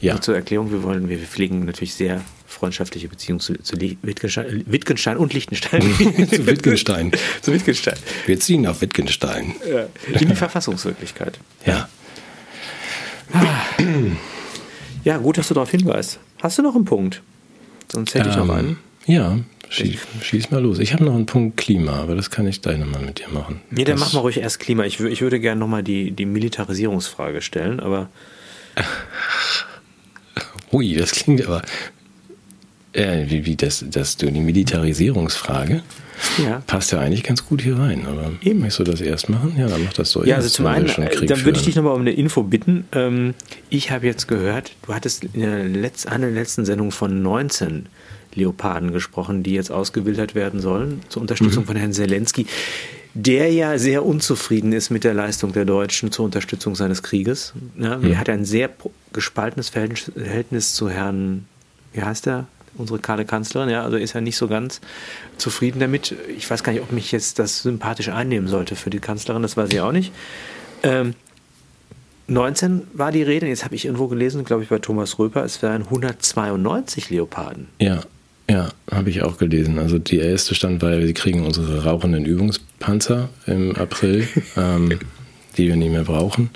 Ja. 0.00 0.14
Nur 0.14 0.22
zur 0.22 0.34
Erklärung, 0.34 0.70
wir 0.70 0.82
wollen, 0.82 1.08
wir 1.08 1.18
pflegen 1.18 1.64
natürlich 1.64 1.94
sehr 1.94 2.20
freundschaftliche 2.46 3.08
Beziehungen 3.08 3.40
zu, 3.40 3.54
zu 3.62 3.80
Wittgenstein, 3.80 4.64
Wittgenstein 4.66 5.16
und 5.16 5.32
Liechtenstein. 5.32 5.82
zu 6.30 6.46
Wittgenstein. 6.46 7.12
zu 7.42 7.52
Wittgenstein. 7.52 7.96
Wir 8.26 8.38
ziehen 8.40 8.62
nach 8.62 8.80
Wittgenstein. 8.80 9.54
Ja. 9.68 9.86
In 10.18 10.28
die 10.28 10.34
Verfassungswirklichkeit. 10.34 11.38
Ja. 11.66 11.88
Ja, 15.04 15.18
gut, 15.18 15.38
dass 15.38 15.48
du 15.48 15.54
darauf 15.54 15.70
hinweist. 15.70 16.18
Hast 16.40 16.58
du 16.58 16.62
noch 16.62 16.74
einen 16.74 16.84
Punkt? 16.84 17.22
Sonst 17.92 18.14
hätte 18.14 18.26
ähm, 18.26 18.30
ich 18.30 18.36
noch 18.36 18.48
ähm, 18.48 18.50
einen. 18.50 18.78
Ja, 19.06 19.38
schieß, 19.68 19.98
schieß 20.22 20.50
mal 20.50 20.62
los. 20.62 20.78
Ich 20.78 20.92
habe 20.92 21.04
noch 21.04 21.14
einen 21.14 21.26
Punkt 21.26 21.56
Klima, 21.56 22.00
aber 22.00 22.14
das 22.14 22.30
kann 22.30 22.46
ich 22.46 22.62
gleich 22.62 22.78
nochmal 22.78 23.02
mit 23.02 23.18
dir 23.18 23.28
machen. 23.28 23.60
Nee, 23.70 23.84
dann 23.84 23.98
mach 23.98 24.12
mal 24.12 24.20
ruhig 24.20 24.38
erst 24.38 24.60
Klima. 24.60 24.84
Ich, 24.84 25.00
ich 25.00 25.20
würde 25.20 25.40
gerne 25.40 25.58
nochmal 25.58 25.82
die, 25.82 26.12
die 26.12 26.26
Militarisierungsfrage 26.26 27.42
stellen, 27.42 27.80
aber. 27.80 28.08
Ui, 30.74 30.94
das 30.94 31.12
klingt 31.12 31.46
aber. 31.46 31.62
Äh, 32.92 33.26
wie, 33.28 33.44
wie 33.46 33.56
das, 33.56 33.84
das, 33.88 34.16
die 34.16 34.30
Militarisierungsfrage 34.30 35.82
ja. 36.44 36.62
passt 36.66 36.92
ja 36.92 37.00
eigentlich 37.00 37.22
ganz 37.24 37.44
gut 37.44 37.62
hier 37.62 37.78
rein. 37.78 38.06
Aber 38.06 38.32
Eben. 38.42 38.60
möchtest 38.60 38.80
du 38.80 38.84
das 38.84 39.00
erst 39.00 39.28
machen? 39.28 39.54
Ja, 39.58 39.66
dann 39.66 39.82
mach 39.84 39.92
das 39.92 40.10
so. 40.10 40.24
Ja, 40.24 40.36
also 40.36 40.48
zum 40.48 40.66
einen, 40.66 40.86
äh, 40.86 41.26
dann 41.26 41.44
würde 41.44 41.58
ich 41.58 41.64
dich 41.64 41.76
nochmal 41.76 41.94
um 41.94 42.02
eine 42.02 42.12
Info 42.12 42.42
bitten. 42.42 42.84
Ähm, 42.92 43.34
ich 43.68 43.90
habe 43.90 44.06
jetzt 44.06 44.28
gehört, 44.28 44.72
du 44.86 44.94
hattest 44.94 45.24
in 45.24 45.40
der 45.40 45.64
letzten, 45.64 46.08
einer 46.10 46.26
der 46.26 46.34
letzten 46.34 46.64
Sendung 46.64 46.92
von 46.92 47.22
19 47.22 47.86
Leoparden 48.34 48.92
gesprochen, 48.92 49.42
die 49.42 49.54
jetzt 49.54 49.70
ausgewildert 49.70 50.34
werden 50.34 50.60
sollen, 50.60 51.00
zur 51.08 51.22
Unterstützung 51.22 51.64
mhm. 51.64 51.68
von 51.68 51.76
Herrn 51.76 51.92
Zelensky, 51.92 52.46
der 53.14 53.52
ja 53.52 53.78
sehr 53.78 54.04
unzufrieden 54.04 54.72
ist 54.72 54.90
mit 54.90 55.04
der 55.04 55.14
Leistung 55.14 55.52
der 55.52 55.64
Deutschen 55.64 56.10
zur 56.10 56.24
Unterstützung 56.24 56.74
seines 56.74 57.02
Krieges. 57.02 57.54
Ja, 57.78 57.96
mhm. 57.98 58.10
Er 58.10 58.18
hat 58.18 58.28
ein 58.28 58.44
sehr 58.44 58.70
gespaltenes 59.12 59.68
Verhältnis 59.68 60.74
zu 60.74 60.90
Herrn, 60.90 61.46
wie 61.92 62.02
heißt 62.02 62.26
er? 62.26 62.46
Unsere 62.76 62.98
Karle 62.98 63.24
Kanzlerin, 63.24 63.68
ja, 63.68 63.84
also 63.84 63.96
ist 63.96 64.16
er 64.16 64.20
nicht 64.20 64.36
so 64.36 64.48
ganz 64.48 64.80
zufrieden 65.38 65.78
damit. 65.78 66.12
Ich 66.36 66.50
weiß 66.50 66.64
gar 66.64 66.72
nicht, 66.72 66.82
ob 66.82 66.90
mich 66.90 67.12
jetzt 67.12 67.38
das 67.38 67.62
sympathisch 67.62 68.08
einnehmen 68.08 68.48
sollte 68.48 68.74
für 68.74 68.90
die 68.90 68.98
Kanzlerin, 68.98 69.42
das 69.42 69.56
weiß 69.56 69.70
ich 69.70 69.80
auch 69.80 69.92
nicht. 69.92 70.12
Ähm, 70.82 71.14
19 72.26 72.82
war 72.94 73.12
die 73.12 73.22
Rede, 73.22 73.46
jetzt 73.46 73.64
habe 73.64 73.76
ich 73.76 73.84
irgendwo 73.84 74.08
gelesen, 74.08 74.44
glaube 74.44 74.64
ich 74.64 74.70
bei 74.70 74.80
Thomas 74.80 75.20
Röper, 75.20 75.44
es 75.44 75.62
wären 75.62 75.82
192 75.82 77.10
Leoparden. 77.10 77.68
Ja, 77.78 78.02
ja, 78.48 78.68
habe 78.90 79.10
ich 79.10 79.22
auch 79.22 79.38
gelesen. 79.38 79.78
Also 79.78 79.98
die 79.98 80.18
erste 80.18 80.54
Stand 80.54 80.82
war, 80.82 80.98
wir 80.98 81.14
kriegen 81.14 81.44
unsere 81.44 81.84
rauchenden 81.84 82.24
Übungspanzer 82.24 83.28
im 83.46 83.74
April, 83.76 84.28
ähm, 84.56 84.98
die 85.56 85.68
wir 85.68 85.76
nicht 85.76 85.92
mehr 85.92 86.04
brauchen. 86.04 86.50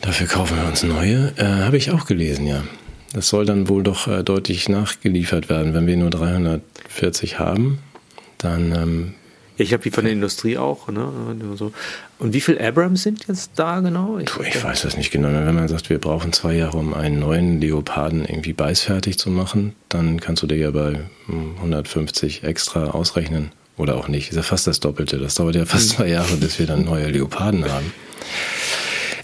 Dafür 0.00 0.26
kaufen 0.26 0.56
wir 0.56 0.66
uns 0.66 0.82
neue. 0.82 1.32
Äh, 1.36 1.44
habe 1.44 1.76
ich 1.76 1.90
auch 1.90 2.06
gelesen, 2.06 2.46
ja. 2.46 2.64
Das 3.12 3.28
soll 3.28 3.46
dann 3.46 3.68
wohl 3.68 3.82
doch 3.82 4.06
äh, 4.06 4.22
deutlich 4.22 4.68
nachgeliefert 4.68 5.48
werden. 5.48 5.74
Wenn 5.74 5.86
wir 5.86 5.96
nur 5.96 6.10
340 6.10 7.38
haben, 7.38 7.78
dann 8.36 8.72
ähm, 8.72 9.14
ich 9.58 9.72
habe 9.72 9.82
die 9.82 9.90
von 9.90 10.04
der 10.04 10.12
Industrie 10.12 10.56
auch. 10.56 10.88
Ne? 10.88 11.04
Und 12.18 12.32
wie 12.32 12.40
viele 12.40 12.60
Abrams 12.66 13.02
sind 13.02 13.26
jetzt 13.26 13.52
da 13.56 13.80
genau? 13.80 14.18
Ich, 14.18 14.26
du, 14.26 14.42
ich 14.42 14.62
weiß 14.62 14.82
das 14.82 14.96
nicht 14.96 15.10
genau. 15.10 15.28
Wenn 15.28 15.54
man 15.54 15.68
sagt, 15.68 15.90
wir 15.90 15.98
brauchen 15.98 16.32
zwei 16.32 16.54
Jahre, 16.54 16.78
um 16.78 16.94
einen 16.94 17.18
neuen 17.18 17.60
Leoparden 17.60 18.24
irgendwie 18.24 18.52
beißfertig 18.52 19.18
zu 19.18 19.30
machen, 19.30 19.74
dann 19.88 20.20
kannst 20.20 20.42
du 20.42 20.46
dir 20.46 20.56
ja 20.56 20.70
bei 20.70 21.00
150 21.28 22.44
extra 22.44 22.90
ausrechnen. 22.90 23.50
Oder 23.76 23.96
auch 23.96 24.08
nicht. 24.08 24.30
Ist 24.30 24.36
ja 24.36 24.42
fast 24.42 24.66
das 24.66 24.80
Doppelte. 24.80 25.18
Das 25.18 25.34
dauert 25.34 25.54
ja 25.54 25.64
fast 25.64 25.90
hm. 25.90 25.96
zwei 25.96 26.08
Jahre, 26.08 26.36
bis 26.36 26.58
wir 26.58 26.66
dann 26.66 26.84
neue 26.84 27.08
Leoparden 27.08 27.70
haben. 27.70 27.92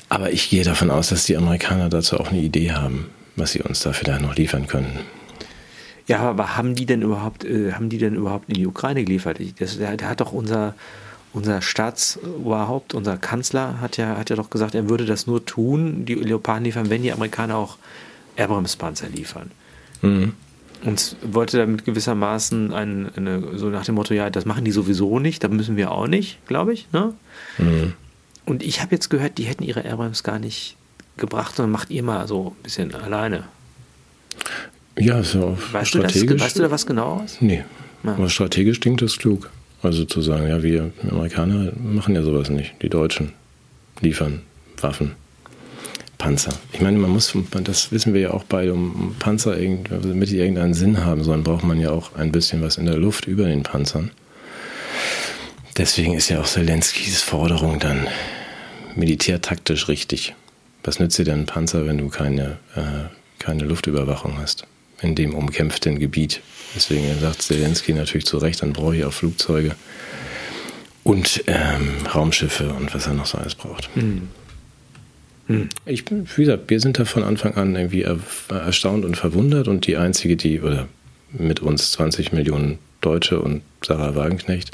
Aber 0.08 0.32
ich 0.32 0.50
gehe 0.50 0.64
davon 0.64 0.90
aus, 0.90 1.08
dass 1.08 1.24
die 1.24 1.36
Amerikaner 1.36 1.88
dazu 1.88 2.18
auch 2.18 2.28
eine 2.28 2.40
Idee 2.40 2.72
haben, 2.72 3.06
was 3.34 3.52
sie 3.52 3.62
uns 3.62 3.80
dafür 3.80 4.04
da 4.04 4.20
noch 4.20 4.36
liefern 4.36 4.68
können. 4.68 5.00
Ja, 6.06 6.20
aber 6.20 6.56
haben 6.56 6.74
die 6.74 6.86
denn 6.86 7.02
überhaupt, 7.02 7.44
äh, 7.44 7.72
haben 7.72 7.88
die 7.88 7.98
denn 7.98 8.14
überhaupt 8.14 8.48
in 8.48 8.54
die 8.54 8.66
Ukraine 8.66 9.04
geliefert? 9.04 9.38
Das, 9.58 9.78
der, 9.78 9.96
der 9.96 10.08
hat 10.08 10.20
doch 10.20 10.32
unser, 10.32 10.74
unser 11.32 11.62
Staatsoberhaupt, 11.62 12.94
unser 12.94 13.16
Kanzler 13.16 13.80
hat 13.80 13.96
ja, 13.96 14.16
hat 14.18 14.30
ja 14.30 14.36
doch 14.36 14.50
gesagt, 14.50 14.74
er 14.74 14.88
würde 14.88 15.06
das 15.06 15.26
nur 15.26 15.44
tun, 15.44 16.04
die 16.04 16.14
Leoparden 16.14 16.64
liefern, 16.64 16.90
wenn 16.90 17.02
die 17.02 17.12
Amerikaner 17.12 17.56
auch 17.56 17.78
Abrams-Panzer 18.36 19.08
liefern. 19.08 19.50
Mhm. 20.02 20.32
Und 20.84 21.16
wollte 21.22 21.56
damit 21.56 21.86
gewissermaßen 21.86 22.74
ein, 22.74 23.10
eine, 23.16 23.56
so 23.56 23.70
nach 23.70 23.86
dem 23.86 23.94
Motto, 23.94 24.12
ja, 24.12 24.28
das 24.28 24.44
machen 24.44 24.66
die 24.66 24.70
sowieso 24.70 25.18
nicht, 25.18 25.42
da 25.42 25.48
müssen 25.48 25.76
wir 25.76 25.90
auch 25.90 26.06
nicht, 26.06 26.46
glaube 26.46 26.74
ich. 26.74 26.92
Ne? 26.92 27.14
Mhm. 27.56 27.94
Und 28.44 28.62
ich 28.62 28.82
habe 28.82 28.94
jetzt 28.94 29.08
gehört, 29.08 29.38
die 29.38 29.44
hätten 29.44 29.62
ihre 29.62 29.90
Abrams 29.90 30.22
gar 30.22 30.38
nicht 30.38 30.76
gebracht, 31.16 31.56
sondern 31.56 31.72
macht 31.72 31.90
ihr 31.90 32.02
mal 32.02 32.28
so 32.28 32.48
ein 32.48 32.62
bisschen 32.62 32.94
alleine. 32.94 33.44
Ja, 34.98 35.20
ist 35.20 35.34
ja 35.34 35.42
auch 35.42 35.58
weißt 35.72 35.88
strategisch. 35.88 36.26
Du 36.26 36.34
das, 36.34 36.42
weißt 36.42 36.58
du 36.58 36.62
da 36.62 36.70
was 36.70 36.86
genaueres? 36.86 37.38
Nee. 37.40 37.64
Ja. 38.04 38.14
Aber 38.14 38.28
strategisch 38.28 38.80
klingt 38.80 39.02
das 39.02 39.18
klug. 39.18 39.50
Also 39.82 40.04
zu 40.04 40.22
sagen, 40.22 40.48
ja, 40.48 40.62
wir 40.62 40.92
Amerikaner 41.10 41.72
machen 41.82 42.14
ja 42.14 42.22
sowas 42.22 42.48
nicht. 42.48 42.74
Die 42.80 42.88
Deutschen 42.88 43.32
liefern 44.00 44.42
Waffen, 44.80 45.12
Panzer. 46.18 46.54
Ich 46.72 46.80
meine, 46.80 46.98
man 46.98 47.10
muss, 47.10 47.34
das 47.64 47.92
wissen 47.92 48.14
wir 48.14 48.20
ja 48.20 48.30
auch 48.30 48.44
beide, 48.44 48.72
um 48.72 49.14
Panzer, 49.18 49.56
damit 49.56 50.30
die 50.30 50.38
irgendeinen 50.38 50.74
Sinn 50.74 51.04
haben 51.04 51.22
sollen, 51.22 51.42
braucht 51.42 51.64
man 51.64 51.80
ja 51.80 51.90
auch 51.90 52.14
ein 52.14 52.32
bisschen 52.32 52.62
was 52.62 52.76
in 52.78 52.86
der 52.86 52.96
Luft 52.96 53.26
über 53.26 53.44
den 53.44 53.62
Panzern. 53.62 54.10
Deswegen 55.76 56.14
ist 56.14 56.28
ja 56.28 56.40
auch 56.40 56.46
Zelenskis 56.46 57.20
Forderung 57.22 57.80
dann 57.80 58.06
militärtaktisch 58.94 59.88
richtig. 59.88 60.34
Was 60.82 60.98
nützt 60.98 61.18
dir 61.18 61.24
denn 61.24 61.40
ein 61.40 61.46
Panzer, 61.46 61.86
wenn 61.86 61.98
du 61.98 62.08
keine, 62.08 62.58
äh, 62.76 63.08
keine 63.38 63.64
Luftüberwachung 63.64 64.38
hast? 64.38 64.66
In 65.00 65.14
dem 65.14 65.34
umkämpften 65.34 65.98
Gebiet. 65.98 66.40
Deswegen 66.74 67.18
sagt 67.20 67.42
Zelensky 67.42 67.92
natürlich 67.92 68.26
zu 68.26 68.38
Recht, 68.38 68.62
dann 68.62 68.72
brauche 68.72 68.96
ich 68.96 69.04
auch 69.04 69.12
Flugzeuge 69.12 69.76
und 71.04 71.44
ähm, 71.46 72.06
Raumschiffe 72.12 72.72
und 72.72 72.94
was 72.94 73.06
er 73.06 73.14
noch 73.14 73.26
so 73.26 73.38
alles 73.38 73.54
braucht. 73.54 73.90
Hm. 73.94 74.28
Hm. 75.46 75.68
Ich 75.84 76.04
bin, 76.04 76.26
wie 76.36 76.42
gesagt, 76.42 76.70
wir 76.70 76.80
sind 76.80 76.98
da 76.98 77.04
von 77.04 77.22
Anfang 77.22 77.54
an 77.54 77.76
irgendwie 77.76 78.06
erstaunt 78.48 79.04
und 79.04 79.16
verwundert 79.16 79.68
und 79.68 79.86
die 79.86 79.96
einzige, 79.96 80.36
die, 80.36 80.60
oder 80.60 80.88
mit 81.32 81.60
uns 81.60 81.92
20 81.92 82.32
Millionen 82.32 82.78
Deutsche 83.02 83.40
und 83.40 83.62
Sarah 83.84 84.16
Wagenknecht, 84.16 84.70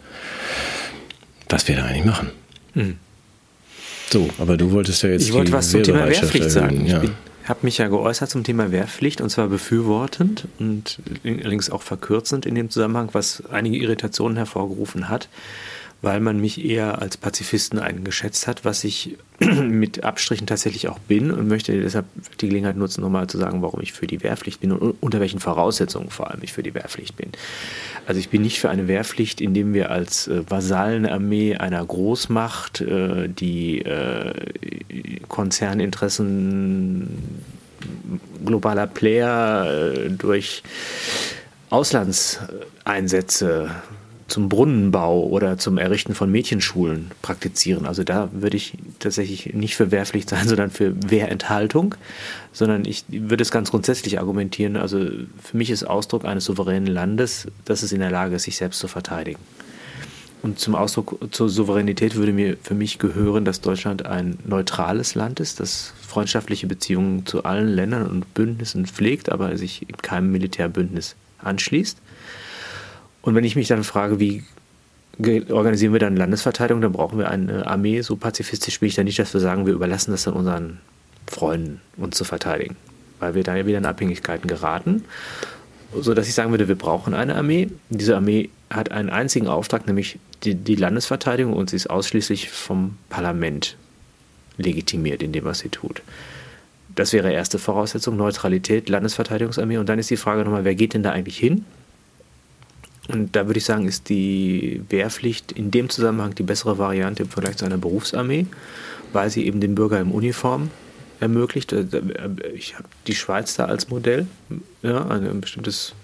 was 1.49 1.67
wir 1.67 1.77
da 1.77 1.85
eigentlich 1.85 2.05
machen. 2.05 2.31
Hm. 2.75 2.97
So, 4.11 4.29
aber 4.39 4.57
du 4.57 4.71
wolltest 4.71 5.03
ja 5.03 5.11
jetzt 5.11 5.23
ich 5.23 5.33
wollte 5.33 5.53
was 5.53 5.71
zum 5.71 5.83
Thema 5.83 6.09
Wehrpflicht 6.09 6.51
sagen. 6.51 6.87
Ja. 6.87 6.97
Ich 6.97 7.03
bin 7.03 7.15
habe 7.45 7.61
mich 7.63 7.79
ja 7.79 7.89
geäußert 7.89 8.31
zum 8.31 8.45
Thema 8.45 8.71
Wehrpflicht 8.71 9.21
und 9.21 9.31
zwar 9.31 9.49
befürwortend 9.49 10.47
und 10.59 10.99
allerdings 11.25 11.71
auch 11.71 11.83
verkürzend 11.83 12.47
in 12.47 12.55
dem 12.55 12.71
Zusammenhang, 12.71 13.11
was 13.13 13.43
einige 13.51 13.79
Irritationen 13.79 14.37
hervorgerufen 14.37 15.09
hat, 15.09 15.29
weil 16.03 16.21
man 16.21 16.41
mich 16.41 16.65
eher 16.65 17.01
als 17.01 17.17
Pazifisten 17.17 17.79
eingeschätzt 17.79 18.47
hat, 18.47 18.65
was 18.65 18.85
ich 18.85 19.17
mit 19.41 20.05
Abstrichen 20.05 20.47
tatsächlich 20.47 20.89
auch 20.89 20.99
bin 20.99 21.31
und 21.31 21.49
möchte 21.49 21.79
deshalb 21.81 22.07
die 22.41 22.49
Gelegenheit 22.49 22.77
nutzen, 22.77 23.03
nochmal 23.03 23.27
zu 23.27 23.39
sagen, 23.39 23.63
warum 23.63 23.81
ich 23.81 23.93
für 23.93 24.07
die 24.07 24.23
Wehrpflicht 24.23 24.61
bin 24.61 24.73
und 24.73 24.97
unter 25.01 25.21
welchen 25.21 25.41
Voraussetzungen 25.41 26.11
vor 26.11 26.31
allem 26.31 26.41
ich 26.43 26.53
für 26.53 26.63
die 26.63 26.75
Wehrpflicht 26.75 27.17
bin. 27.17 27.31
Also 28.07 28.21
ich 28.21 28.29
bin 28.29 28.43
nicht 28.43 28.61
für 28.61 28.71
eine 28.71 28.89
Wehrpflicht, 28.89 29.41
indem 29.41 29.75
wir 29.75 29.91
als 29.91 30.29
äh, 30.29 30.43
Vasallenarmee 30.49 31.57
einer 31.57 31.85
Großmacht 31.85 32.81
äh, 32.81 33.29
die 33.29 33.83
äh, 33.83 34.33
Konzerninteressen 35.29 37.09
globaler 38.45 38.87
Player 38.87 39.95
äh, 39.95 40.11
durch 40.11 40.63
Auslandseinsätze 41.71 43.71
zum 44.31 44.49
Brunnenbau 44.49 45.27
oder 45.27 45.59
zum 45.59 45.77
Errichten 45.77 46.15
von 46.15 46.31
Mädchenschulen 46.31 47.11
praktizieren. 47.21 47.87
Also 47.87 48.05
da 48.05 48.31
würde 48.33 48.57
ich 48.57 48.75
tatsächlich 48.99 49.55
nicht 49.55 49.77
für 49.77 49.91
Wehrpflicht 49.91 50.29
sein, 50.29 50.49
sondern 50.49 50.71
für 50.71 50.95
Wehrenthaltung, 51.11 51.95
sondern 52.53 52.85
ich 52.85 53.05
würde 53.09 53.43
es 53.43 53.51
ganz 53.51 53.71
grundsätzlich 53.71 54.19
argumentieren. 54.19 54.77
Also 54.77 54.99
für 55.43 55.57
mich 55.57 55.71
ist 55.71 55.85
Ausdruck 55.85 56.25
eines 56.25 56.45
souveränen 56.45 56.87
Landes, 56.87 57.49
dass 57.65 57.83
es 57.83 57.93
in 57.93 58.01
der 58.01 58.11
Lage 58.11 58.37
ist, 58.37 58.45
sich 58.45 58.57
selbst 58.57 58.79
zu 58.79 58.89
verteidigen. 58.89 59.41
Und 60.43 60.59
zum 60.59 60.75
Ausdruck 60.75 61.19
zur 61.33 61.51
Souveränität 61.51 62.15
würde 62.15 62.33
mir 62.33 62.57
für 62.63 62.75
mich 62.75 62.99
gehören, 62.99 63.45
dass 63.45 63.61
Deutschland 63.61 64.07
ein 64.07 64.39
neutrales 64.47 65.15
Land 65.15 65.39
ist, 65.39 65.61
das 65.61 65.93
freundschaftliche 66.01 66.67
Beziehungen 66.67 67.27
zu 67.27 67.45
allen 67.45 67.69
Ländern 67.69 68.07
und 68.07 68.33
Bündnissen 68.33 68.87
pflegt, 68.87 69.31
aber 69.31 69.57
sich 69.59 69.83
in 69.87 69.97
keinem 69.99 70.33
Militärbündnis 70.33 71.15
anschließt. 71.41 71.99
Und 73.23 73.35
wenn 73.35 73.45
ich 73.45 73.57
mich 73.57 73.69
dann 73.69 73.85
frage, 73.85 74.21
wie 74.21 74.45
organisieren 75.51 75.93
wir 75.93 76.01
dann 76.01 76.17
Landesverteidigung, 76.17 76.81
dann 76.81 76.93
brauchen 76.93 77.19
wir 77.19 77.29
eine 77.29 77.67
Armee. 77.67 78.01
So 78.01 78.17
pazifistisch 78.17 78.81
bin 78.81 78.89
ich 78.89 78.95
da 78.95 79.05
nicht, 79.05 79.19
dass 79.19 79.35
wir 79.35 79.41
sagen, 79.41 79.67
wir 79.67 79.75
überlassen 79.75 80.13
das 80.13 80.25
dann 80.25 80.35
unseren 80.35 80.79
Freunden, 81.27 81.81
uns 81.97 82.17
zu 82.17 82.25
verteidigen. 82.25 82.77
Weil 83.19 83.35
wir 83.35 83.43
da 83.43 83.55
ja 83.57 83.67
wieder 83.67 83.79
in 83.79 83.87
Abhängigkeiten 83.87 84.49
geraten. 84.49 85.05
So 85.95 86.15
dass 86.15 86.29
ich 86.29 86.35
sagen 86.35 86.53
würde, 86.53 86.69
wir 86.69 86.77
brauchen 86.77 87.15
eine 87.15 87.35
Armee. 87.35 87.69
Diese 87.91 88.17
Armee 88.17 88.49
hat 88.71 88.93
einen 88.93 89.11
einzigen 89.11 89.49
Auftrag, 89.49 89.87
nämlich 89.87 90.19
die, 90.45 90.55
die 90.55 90.77
Landesverteidigung, 90.77 91.53
und 91.53 91.71
sie 91.71 91.77
ist 91.77 91.91
ausschließlich 91.91 92.49
vom 92.49 92.97
Parlament 93.11 93.77
legitimiert 94.57 95.23
in 95.23 95.33
dem, 95.33 95.45
was 95.45 95.59
sie 95.59 95.69
tut. 95.69 96.03
Das 96.95 97.13
wäre 97.13 97.33
erste 97.33 97.59
Voraussetzung, 97.59 98.17
Neutralität, 98.17 98.89
Landesverteidigungsarmee. 98.89 99.79
Und 99.79 99.89
dann 99.89 99.99
ist 99.99 100.11
die 100.11 100.17
Frage 100.17 100.45
nochmal, 100.45 100.65
wer 100.65 100.75
geht 100.75 100.95
denn 100.95 101.03
da 101.03 101.13
eigentlich 101.13 101.39
hin? 101.39 101.65
Und 103.13 103.35
da 103.35 103.47
würde 103.47 103.59
ich 103.59 103.65
sagen, 103.65 103.87
ist 103.87 104.09
die 104.09 104.83
Wehrpflicht 104.89 105.53
in 105.53 105.71
dem 105.71 105.89
Zusammenhang 105.89 106.35
die 106.35 106.43
bessere 106.43 106.79
Variante 106.79 107.25
im 107.25 107.29
Vergleich 107.29 107.57
zu 107.57 107.65
einer 107.65 107.79
Berufsarmee, 107.79 108.47
weil 109.13 109.31
sie 109.31 109.47
eben 109.47 109.61
den 109.61 109.75
Bürger 109.75 110.01
im 110.01 110.13
Uniform 110.13 110.71
ermöglicht. 111.19 111.73
Äh, 111.73 111.87
ich 112.55 112.77
habe 112.77 112.89
die 113.07 113.15
Schweiz 113.15 113.55
da 113.57 113.67
als 113.67 113.89
Modell, 113.89 114.27
ja, 114.83 115.07
ein 115.09 115.41
bestimmtes 115.41 115.95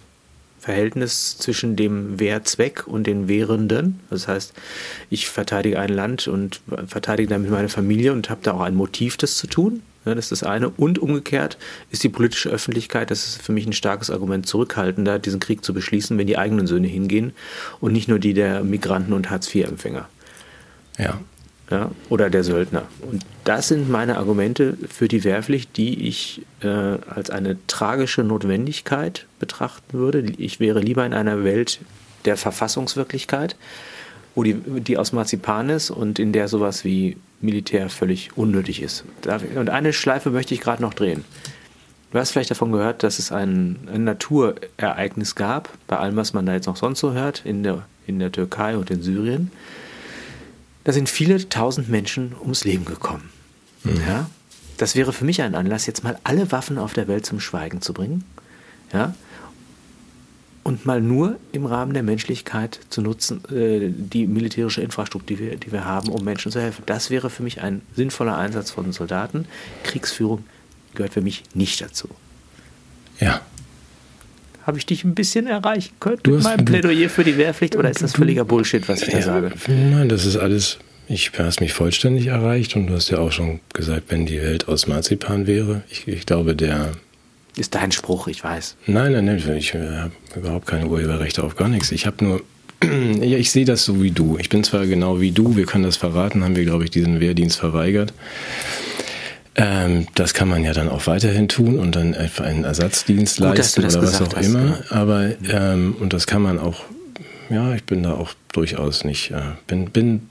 Verhältnis 0.59 1.39
zwischen 1.39 1.77
dem 1.77 2.19
Wehrzweck 2.19 2.89
und 2.89 3.07
den 3.07 3.29
Wehrenden. 3.29 4.01
Das 4.11 4.27
heißt, 4.27 4.53
ich 5.11 5.29
verteidige 5.29 5.79
ein 5.79 5.91
Land 5.91 6.27
und 6.27 6.61
verteidige 6.89 7.29
damit 7.29 7.51
meine 7.51 7.69
Familie 7.69 8.13
und 8.13 8.31
habe 8.31 8.41
da 8.43 8.55
auch 8.55 8.63
ein 8.63 8.75
Motiv, 8.75 9.17
das 9.17 9.37
zu 9.37 9.47
tun. 9.47 9.83
Ja, 10.07 10.15
das 10.15 10.27
ist 10.27 10.43
das 10.43 10.49
eine. 10.49 10.71
Und 10.71 11.01
umgekehrt 11.01 11.59
ist 11.91 12.05
die 12.05 12.09
politische 12.09 12.49
Öffentlichkeit, 12.49 13.11
das 13.11 13.27
ist 13.27 13.43
für 13.43 13.53
mich 13.53 13.67
ein 13.67 13.73
starkes 13.73 14.09
Argument, 14.09 14.47
zurückhaltender, 14.47 15.19
diesen 15.19 15.41
Krieg 15.41 15.65
zu 15.65 15.75
beschließen, 15.75 16.17
wenn 16.17 16.29
die 16.29 16.39
eigenen 16.39 16.69
Söhne 16.69 16.87
hingehen 16.87 17.33
und 17.81 17.93
nicht 17.93 18.09
nur 18.09 18.21
die 18.21 18.33
der 18.33 18.63
Migranten 18.63 19.13
und 19.13 19.31
Hartz-IV-Empfänger. 19.31 20.09
Ja. 20.97 21.19
ja. 21.71 21.91
Oder 22.09 22.31
der 22.31 22.45
Söldner. 22.45 22.85
Und 23.03 23.27
das 23.43 23.67
sind 23.67 23.91
meine 23.91 24.17
Argumente 24.17 24.79
für 24.89 25.09
die 25.09 25.25
Wehrpflicht, 25.25 25.77
die 25.77 26.07
ich 26.07 26.43
äh, 26.63 26.69
als 26.69 27.31
eine 27.31 27.57
tragische 27.67 28.23
Notwendigkeit 28.23 29.27
betrachten 29.41 29.99
würde. 29.99 30.21
Ich 30.39 30.61
wäre 30.61 30.79
lieber 30.79 31.05
in 31.05 31.15
einer 31.15 31.43
Welt 31.43 31.81
der 32.27 32.37
Verfassungswirklichkeit, 32.37 33.57
wo 34.37 34.45
die, 34.45 34.55
die 34.55 34.99
aus 34.99 35.13
Marzipan 35.13 35.71
ist 35.71 35.91
und 35.91 36.21
in 36.21 36.33
der 36.33 36.47
sowas 36.47 36.85
wie 36.85 37.17
Militär 37.41 37.89
völlig 37.89 38.37
unnötig 38.37 38.83
ist. 38.83 39.05
Und 39.57 39.71
eine 39.71 39.93
Schleife 39.93 40.31
möchte 40.31 40.55
ich 40.55 40.61
gerade 40.61 40.83
noch 40.83 40.95
drehen. 40.95 41.25
Du 42.13 42.19
hast 42.19 42.31
vielleicht 42.31 42.51
davon 42.51 42.71
gehört, 42.71 43.03
dass 43.03 43.19
es 43.19 43.33
ein, 43.33 43.79
ein, 43.93 44.05
Naturereignis 44.05 45.35
gab, 45.35 45.71
bei 45.89 45.97
allem, 45.97 46.17
was 46.17 46.35
man 46.35 46.47
da 46.47 46.53
jetzt 46.53 46.67
noch 46.67 46.77
sonst 46.77 47.01
so 47.01 47.13
hört, 47.13 47.43
in 47.45 47.63
der, 47.63 47.85
in 48.07 48.19
der 48.19 48.31
Türkei 48.31 48.77
und 48.77 48.91
in 48.91 49.03
Syrien. 49.03 49.51
Da 50.85 50.93
sind 50.93 51.09
viele 51.09 51.49
tausend 51.49 51.89
Menschen 51.89 52.35
ums 52.41 52.65
Leben 52.65 52.85
gekommen. 52.85 53.31
Mhm. 53.85 54.01
Ja? 54.07 54.31
Das 54.77 54.95
wäre 54.95 55.13
für 55.13 55.25
mich 55.25 55.43
ein 55.43 55.55
Anlass, 55.55 55.87
jetzt 55.87 56.05
mal 56.05 56.19
alle 56.25 56.53
Waffen 56.53 56.79
auf 56.79 56.93
der 56.93 57.09
Welt 57.09 57.27
zum 57.27 57.41
Schweigen 57.41 57.81
zu 57.81 57.93
bringen. 57.93 58.23
Ja? 58.93 59.15
Und 60.67 60.85
mal 60.85 61.01
nur 61.01 61.37
im 61.53 61.65
Rahmen 61.65 61.95
der 61.95 62.03
Menschlichkeit 62.03 62.81
zu 62.89 63.01
nutzen, 63.01 63.41
äh, 63.55 63.89
die 63.89 64.27
militärische 64.27 64.83
Infrastruktur, 64.83 65.37
die 65.37 65.41
wir, 65.41 65.57
die 65.57 65.71
wir 65.71 65.85
haben, 65.85 66.09
um 66.09 66.25
Menschen 66.25 66.51
zu 66.51 66.61
helfen. 66.61 66.83
Das 66.87 67.09
wäre 67.09 67.31
für 67.31 67.45
mich 67.45 67.61
ein 67.61 67.83
sinnvoller 67.95 68.37
Einsatz 68.37 68.73
von 68.73 68.91
Soldaten. 68.91 69.47
Kriegsführung 69.85 70.43
gehört 70.97 71.13
für 71.13 71.21
mich 71.21 71.45
nicht 71.55 71.81
dazu. 71.81 72.09
Ja. 73.21 73.43
Habe 74.67 74.79
ich 74.79 74.87
dich 74.87 75.05
ein 75.05 75.15
bisschen 75.15 75.47
erreichen 75.47 75.95
können 76.01 76.19
du 76.25 76.33
mit 76.33 76.43
meinem 76.43 76.65
Plädoyer 76.65 77.11
für 77.11 77.23
die 77.23 77.39
Wehrpflicht 77.39 77.77
oder 77.77 77.89
ist 77.89 78.03
das 78.03 78.15
völliger 78.15 78.45
Bullshit, 78.45 78.89
was 78.89 79.03
ich 79.03 79.13
ja, 79.13 79.21
da 79.21 79.25
sage? 79.25 79.53
Nein, 79.69 80.09
das 80.09 80.27
ist 80.27 80.37
alles, 80.37 80.79
ich 81.07 81.31
hast 81.39 81.61
mich 81.61 81.75
vollständig 81.75 82.27
erreicht 82.27 82.75
und 82.75 82.89
du 82.89 82.95
hast 82.95 83.09
ja 83.11 83.19
auch 83.19 83.31
schon 83.31 83.61
gesagt, 83.73 84.07
wenn 84.09 84.27
die 84.27 84.43
Welt 84.43 84.67
aus 84.67 84.89
Marzipan 84.89 85.47
wäre. 85.47 85.85
Ich, 85.89 86.09
ich 86.09 86.27
glaube, 86.27 86.57
der 86.57 86.91
ist 87.59 87.75
dein 87.75 87.93
Spruch, 87.93 88.29
ich 88.29 88.43
weiß. 88.43 88.77
Nein, 88.87 89.13
nein, 89.13 89.25
nein, 89.25 89.57
ich 89.57 89.75
habe 89.75 90.13
überhaupt 90.35 90.67
keine 90.67 90.87
Urheberrechte 90.87 91.43
auf 91.43 91.57
gar 91.57 91.69
nichts. 91.69 91.91
Ich 91.93 92.07
habe 92.07 92.25
nur, 92.25 92.43
ja, 92.83 93.39
ich 93.39 93.51
sehe 93.51 93.65
das 93.65 93.85
so 93.85 94.03
wie 94.03 94.11
du. 94.11 94.37
Ich 94.39 94.49
bin 94.49 94.65
zwar 94.65 94.87
genau 94.87 95.21
wie 95.21 95.33
du, 95.33 95.57
wir 95.57 95.67
können 95.67 95.85
das 95.85 95.97
verraten, 95.97 96.45
haben 96.45 96.57
wir, 96.57 96.65
glaube 96.65 96.85
ich, 96.85 96.91
diesen 96.91 97.21
Wehrdienst 97.21 97.59
verweigert. 97.59 98.13
Ähm, 99.59 100.07
das 100.15 100.35
kann 100.35 100.49
man 100.49 100.65
ja 100.65 100.75
dann 100.75 100.91
auch 100.91 101.07
weiterhin 101.07 101.49
tun 101.49 101.79
und 101.79 101.97
dann 101.97 102.15
einfach 102.15 102.45
einen 102.45 102.65
Ersatzdienst 102.65 103.39
Gut, 103.39 103.57
leisten 103.57 103.85
oder 103.85 104.03
was 104.03 104.21
auch 104.21 104.37
hast, 104.37 104.47
immer. 104.47 104.67
Ja. 104.67 104.79
Aber, 104.91 105.31
ähm, 105.51 105.97
und 105.99 106.13
das 106.13 106.27
kann 106.27 106.43
man 106.43 106.59
auch, 106.59 106.83
ja, 107.49 107.75
ich 107.75 107.85
bin 107.85 108.03
da 108.03 108.13
auch 108.13 108.33
durchaus 108.53 109.05
nicht, 109.05 109.31
äh, 109.31 109.41
bin, 109.67 109.87
bin, 109.87 110.29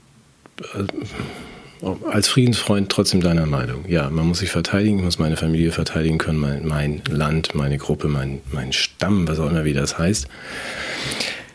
äh, 0.60 0.84
als 2.10 2.28
Friedensfreund 2.28 2.90
trotzdem 2.90 3.20
deiner 3.20 3.46
Meinung. 3.46 3.84
Ja, 3.88 4.10
man 4.10 4.26
muss 4.26 4.38
sich 4.38 4.50
verteidigen, 4.50 4.98
ich 4.98 5.04
muss 5.04 5.18
meine 5.18 5.36
Familie 5.36 5.72
verteidigen 5.72 6.18
können, 6.18 6.38
mein, 6.38 6.66
mein 6.66 7.02
Land, 7.08 7.54
meine 7.54 7.78
Gruppe, 7.78 8.08
mein, 8.08 8.40
mein 8.52 8.72
Stamm, 8.72 9.28
was 9.28 9.38
auch 9.38 9.50
immer 9.50 9.64
wie 9.64 9.74
das 9.74 9.98
heißt. 9.98 10.26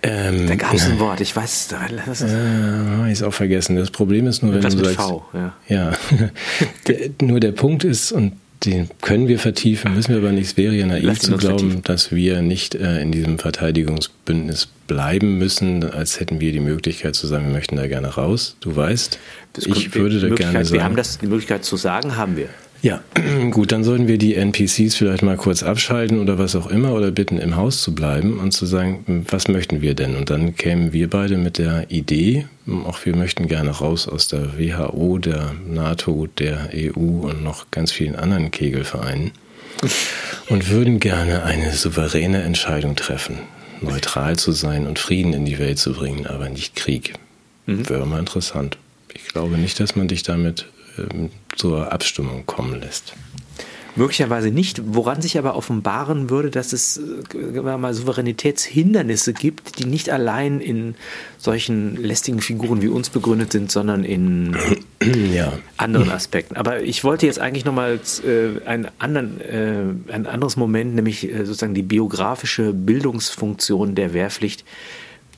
Ähm, 0.04 0.48
da 0.48 0.56
gab 0.56 0.74
es 0.74 0.86
ein 0.88 1.00
Wort, 1.00 1.22
ich 1.22 1.36
weiß 1.36 1.74
es. 2.12 2.22
Äh, 2.22 3.06
ich 3.08 3.12
es 3.14 3.24
auch 3.24 3.34
vergessen. 3.34 3.76
Das 3.76 3.92
Problem 3.92 4.26
ist 4.26 4.42
nur, 4.42 4.54
wenn 4.54 4.62
das 4.62 4.76
du 4.76 4.84
sagst. 4.84 5.00
V, 5.00 5.26
ja. 5.34 5.54
ja. 5.68 5.92
der, 6.88 7.10
nur 7.22 7.40
der 7.40 7.52
Punkt 7.52 7.84
ist, 7.84 8.12
und 8.12 8.34
den 8.66 8.90
können 9.02 9.28
wir 9.28 9.40
vertiefen, 9.40 9.96
müssen 9.96 10.12
wir 10.12 10.18
aber 10.18 10.32
nicht. 10.32 10.46
Es 10.46 10.58
wäre 10.58 10.76
ja 10.76 10.86
naiv 10.86 11.20
zu 11.20 11.36
glauben, 11.36 11.60
vertiefen. 11.60 11.84
dass 11.84 12.12
wir 12.12 12.42
nicht 12.42 12.76
äh, 12.76 13.02
in 13.02 13.12
diesem 13.12 13.40
Verteidigungsbündnis 13.40 14.68
bleiben 14.88 15.38
müssen, 15.38 15.84
als 15.84 16.20
hätten 16.20 16.40
wir 16.40 16.52
die 16.52 16.60
Möglichkeit 16.60 17.16
zu 17.16 17.26
sagen, 17.26 17.46
wir 17.46 17.54
möchten 17.54 17.76
da 17.76 17.88
gerne 17.88 18.08
raus. 18.08 18.58
Du 18.60 18.76
weißt, 18.76 19.18
das 19.54 19.66
ich 19.66 19.96
würde 19.96 20.20
da 20.20 20.30
gerne 20.36 20.64
sagen. 20.64 20.74
Wir 20.74 20.84
haben 20.84 20.96
das, 20.96 21.18
die 21.18 21.28
Möglichkeit 21.28 21.66
zu 21.66 21.76
sagen, 21.76 22.18
haben 22.18 22.38
wir. 22.38 22.50
Ja, 22.82 23.04
gut, 23.52 23.72
dann 23.72 23.84
sollten 23.84 24.08
wir 24.08 24.18
die 24.18 24.36
NPCs 24.36 24.96
vielleicht 24.96 25.22
mal 25.22 25.38
kurz 25.38 25.62
abschalten 25.62 26.20
oder 26.20 26.40
was 26.40 26.56
auch 26.56 26.68
immer 26.68 26.94
oder 26.94 27.12
bitten, 27.12 27.38
im 27.38 27.56
Haus 27.56 27.82
zu 27.82 27.94
bleiben 27.94 28.40
und 28.40 28.52
zu 28.52 28.66
sagen, 28.66 29.26
was 29.30 29.48
möchten 29.48 29.82
wir 29.82 29.94
denn? 29.94 30.16
Und 30.16 30.30
dann 30.30 30.56
kämen 30.56 30.92
wir 30.92 31.10
beide 31.10 31.38
mit 31.38 31.58
der 31.58 31.92
Idee, 31.92 32.48
auch 32.86 33.06
wir 33.06 33.16
möchten 33.16 33.48
gerne 33.48 33.70
raus 33.70 34.08
aus 34.08 34.28
der 34.28 34.58
WHO, 34.58 35.20
der 35.20 35.54
NATO, 35.68 36.28
der 36.40 36.70
EU 36.74 37.28
und 37.28 37.44
noch 37.44 37.70
ganz 37.70 37.92
vielen 37.92 38.16
anderen 38.16 38.50
Kegelvereinen 38.50 39.32
und 40.50 40.70
würden 40.70 41.00
gerne 41.00 41.44
eine 41.44 41.72
souveräne 41.72 42.42
Entscheidung 42.42 42.96
treffen, 42.96 43.38
neutral 43.82 44.38
zu 44.38 44.52
sein 44.52 44.88
und 44.88 44.98
Frieden 44.98 45.34
in 45.34 45.46
die 45.46 45.60
Welt 45.60 45.78
zu 45.78 45.94
bringen, 45.94 46.26
aber 46.26 46.50
nicht 46.50 46.76
Krieg. 46.76 47.14
Mhm. 47.68 47.88
Wäre 47.90 48.08
mal 48.08 48.20
interessant. 48.20 48.78
Ich 49.14 49.28
glaube 49.28 49.58
nicht, 49.58 49.80
dass 49.80 49.96
man 49.96 50.08
dich 50.08 50.24
damit 50.24 50.66
zur 51.56 51.92
Abstimmung 51.92 52.46
kommen 52.46 52.80
lässt. 52.80 53.14
Möglicherweise 53.96 54.52
nicht, 54.52 54.82
woran 54.86 55.22
sich 55.22 55.38
aber 55.38 55.56
offenbaren 55.56 56.30
würde, 56.30 56.50
dass 56.50 56.72
es 56.72 56.98
äh, 56.98 57.62
mal 57.62 57.94
Souveränitätshindernisse 57.94 59.34
gibt, 59.34 59.80
die 59.80 59.86
nicht 59.86 60.10
allein 60.10 60.62
in 60.62 60.96
solchen 61.38 61.98
lästigen 61.98 62.40
Figuren 62.40 62.82
wie 62.82 62.88
uns 62.88 63.10
begründet 63.10 63.52
sind, 63.52 63.70
sondern 63.70 64.06
in 64.06 64.56
ja. 65.34 65.52
anderen 65.76 66.10
Aspekten. 66.10 66.56
Aber 66.56 66.82
ich 66.82 67.04
wollte 67.04 67.26
jetzt 67.26 67.40
eigentlich 67.40 67.66
nochmal 67.66 68.00
äh, 68.26 68.66
einen 68.66 68.88
anderen, 69.00 69.42
äh, 69.42 70.14
ein 70.14 70.26
anderes 70.26 70.56
Moment, 70.56 70.96
nämlich 70.96 71.30
äh, 71.30 71.46
sozusagen 71.46 71.74
die 71.74 71.84
biografische 71.84 72.72
Bildungsfunktion 72.72 73.96
der 73.96 74.14
Wehrpflicht, 74.14 74.64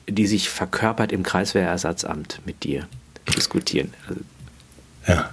die 0.08 0.28
sich 0.28 0.48
verkörpert 0.48 1.10
im 1.10 1.24
Kreiswehrersatzamt 1.24 2.40
mit 2.46 2.62
dir 2.62 2.86
diskutieren. 3.36 3.92
Also, 4.08 4.20
ja. 5.08 5.30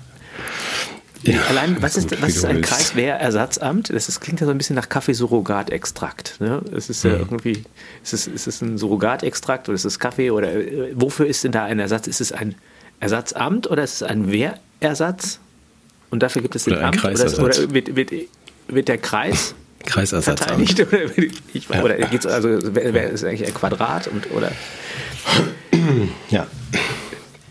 Ja, 1.23 1.39
Allein, 1.49 1.79
was 1.81 1.97
ist, 1.97 2.19
was 2.21 2.35
ist 2.35 2.45
ein 2.45 2.61
Kreiswehrersatzamt? 2.61 3.91
Das 3.93 4.09
ist, 4.09 4.21
klingt 4.21 4.39
ja 4.39 4.47
so 4.47 4.51
ein 4.51 4.57
bisschen 4.57 4.75
nach 4.75 4.89
Kaffeesurrogatextrakt. 4.89 6.37
Ne? 6.39 6.63
Es 6.75 6.89
ist 6.89 7.03
ja 7.03 7.11
mhm. 7.11 7.19
irgendwie, 7.19 7.63
ist 8.03 8.13
es, 8.13 8.25
ist 8.27 8.47
es 8.47 8.61
ein 8.61 8.79
Surrogatextrakt 8.79 9.69
oder 9.69 9.75
ist 9.75 9.85
es 9.85 9.99
Kaffee 9.99 10.31
oder 10.31 10.51
äh, 10.51 10.93
wofür 10.95 11.27
ist 11.27 11.43
denn 11.43 11.51
da 11.51 11.65
ein 11.65 11.77
Ersatz? 11.77 12.07
Ist 12.07 12.21
es 12.21 12.31
ein 12.31 12.55
Ersatzamt 12.99 13.69
oder 13.69 13.83
ist 13.83 13.95
es 13.95 14.03
ein 14.03 14.31
Wehrersatz? 14.31 15.39
Und 16.09 16.23
dafür 16.23 16.41
gibt 16.41 16.55
es 16.55 16.63
den 16.63 16.73
oder 16.73 16.87
Amt? 16.87 17.03
Oder, 17.05 17.43
oder 17.43 17.73
wird, 17.73 17.95
wird, 17.95 18.11
wird 18.67 18.87
der 18.87 18.97
Kreis 18.97 19.53
Kreisersatzamt. 19.85 20.59
Nicht, 20.59 20.79
oder 20.79 20.99
ich, 21.53 21.69
ja. 21.69 21.83
oder 21.83 21.95
geht's, 21.95 22.25
also 22.25 22.49
wer, 22.61 22.93
wer 22.93 23.09
ist 23.11 23.23
eigentlich 23.23 23.47
ein 23.47 23.53
Quadrat 23.53 24.07
und 24.07 24.31
oder? 24.31 24.51
Ja. 26.29 26.47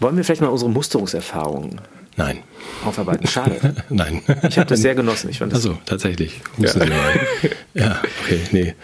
Wollen 0.00 0.16
wir 0.16 0.24
vielleicht 0.24 0.40
mal 0.40 0.48
unsere 0.48 0.70
Musterungserfahrungen 0.70 1.80
Nein. 2.16 2.40
aufarbeiten? 2.84 3.26
Schade. 3.26 3.74
Nein. 3.88 4.22
Ich 4.48 4.58
habe 4.58 4.68
das 4.68 4.80
sehr 4.80 4.94
genossen. 4.94 5.30
Ich 5.30 5.38
fand 5.38 5.52
das 5.52 5.64
Also 5.64 5.78
tatsächlich. 5.86 6.40
Ja. 6.58 6.70
ja, 7.74 8.02
okay, 8.24 8.40
nee. 8.52 8.74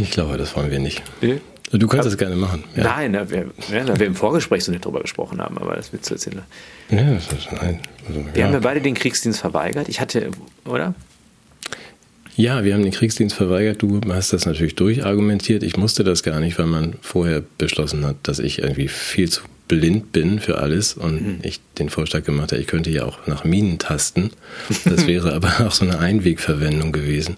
Ich 0.00 0.10
glaube, 0.10 0.36
das 0.36 0.54
wollen 0.56 0.70
wir 0.70 0.78
nicht. 0.78 1.02
Nee. 1.20 1.40
Du 1.70 1.88
kannst 1.88 2.06
das 2.06 2.16
gerne 2.16 2.36
machen. 2.36 2.64
Ja. 2.76 2.84
Nein, 2.84 3.12
da 3.14 3.28
wir, 3.30 3.50
ja, 3.72 3.84
da 3.84 3.98
wir 3.98 4.06
im 4.06 4.14
Vorgespräch 4.14 4.62
so 4.64 4.70
nicht 4.70 4.84
drüber 4.84 5.00
gesprochen 5.00 5.40
haben, 5.40 5.58
aber 5.58 5.74
das 5.74 5.92
wird 5.92 6.04
zu 6.04 6.14
erzählen. 6.14 6.42
Ja, 6.90 7.14
das 7.14 7.26
ist, 7.32 7.50
nein. 7.50 7.80
Also, 8.06 8.20
Wir 8.32 8.40
ja. 8.40 8.46
haben 8.46 8.52
ja 8.52 8.60
beide 8.60 8.80
den 8.80 8.94
Kriegsdienst 8.94 9.40
verweigert. 9.40 9.88
Ich 9.88 10.00
hatte, 10.00 10.30
oder? 10.66 10.94
Ja, 12.36 12.64
wir 12.64 12.74
haben 12.74 12.82
den 12.82 12.92
Kriegsdienst 12.92 13.34
verweigert. 13.34 13.80
Du 13.80 14.00
hast 14.08 14.32
das 14.32 14.44
natürlich 14.44 14.74
durchargumentiert. 14.74 15.62
Ich 15.62 15.76
musste 15.76 16.04
das 16.04 16.22
gar 16.22 16.40
nicht, 16.40 16.58
weil 16.58 16.66
man 16.66 16.94
vorher 17.00 17.42
beschlossen 17.58 18.04
hat, 18.04 18.16
dass 18.24 18.40
ich 18.40 18.60
irgendwie 18.60 18.88
viel 18.88 19.30
zu 19.30 19.42
blind 19.68 20.12
bin 20.12 20.40
für 20.40 20.58
alles 20.58 20.94
und 20.94 21.22
Mhm. 21.22 21.38
ich 21.42 21.60
den 21.78 21.88
Vorschlag 21.88 22.24
gemacht 22.24 22.52
habe, 22.52 22.60
ich 22.60 22.66
könnte 22.68 22.90
ja 22.90 23.04
auch 23.04 23.26
nach 23.26 23.44
Minen 23.44 23.78
tasten. 23.78 24.30
Das 24.84 25.06
wäre 25.06 25.32
aber 25.32 25.66
auch 25.66 25.72
so 25.72 25.84
eine 25.84 25.98
Einwegverwendung 25.98 26.92
gewesen. 26.92 27.36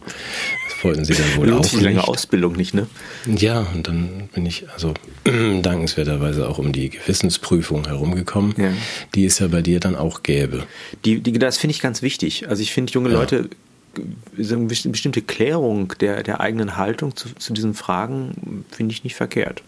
Das 0.68 0.84
wollten 0.84 1.04
sie 1.04 1.14
dann 1.14 1.36
wohl 1.36 1.48
Lohnt 1.48 1.64
auch 1.66 1.70
sich 1.70 1.80
lange 1.80 1.96
nicht. 1.96 2.08
Ausbildung 2.08 2.54
nicht, 2.54 2.74
ne? 2.74 2.86
Ja, 3.26 3.60
und 3.74 3.86
dann 3.88 4.28
bin 4.34 4.44
ich 4.44 4.68
also 4.70 4.92
dankenswerterweise 5.62 6.48
auch 6.48 6.58
um 6.58 6.72
die 6.72 6.90
Gewissensprüfung 6.90 7.86
herumgekommen, 7.86 8.54
Ja. 8.58 8.72
die 9.14 9.24
es 9.24 9.38
ja 9.38 9.48
bei 9.48 9.62
dir 9.62 9.80
dann 9.80 9.96
auch 9.96 10.22
gäbe. 10.22 10.64
Die, 11.04 11.20
die, 11.20 11.32
das 11.32 11.58
finde 11.58 11.72
ich 11.72 11.80
ganz 11.80 12.02
wichtig. 12.02 12.48
Also 12.48 12.62
ich 12.62 12.72
finde 12.72 12.92
junge 12.92 13.08
Leute, 13.08 13.48
eine 14.36 14.44
besti- 14.66 14.90
bestimmte 14.90 15.22
Klärung 15.22 15.94
der, 16.00 16.22
der 16.22 16.40
eigenen 16.40 16.76
Haltung 16.76 17.16
zu, 17.16 17.28
zu 17.36 17.52
diesen 17.54 17.72
Fragen 17.74 18.64
finde 18.70 18.92
ich 18.92 19.04
nicht 19.04 19.14
verkehrt. 19.14 19.62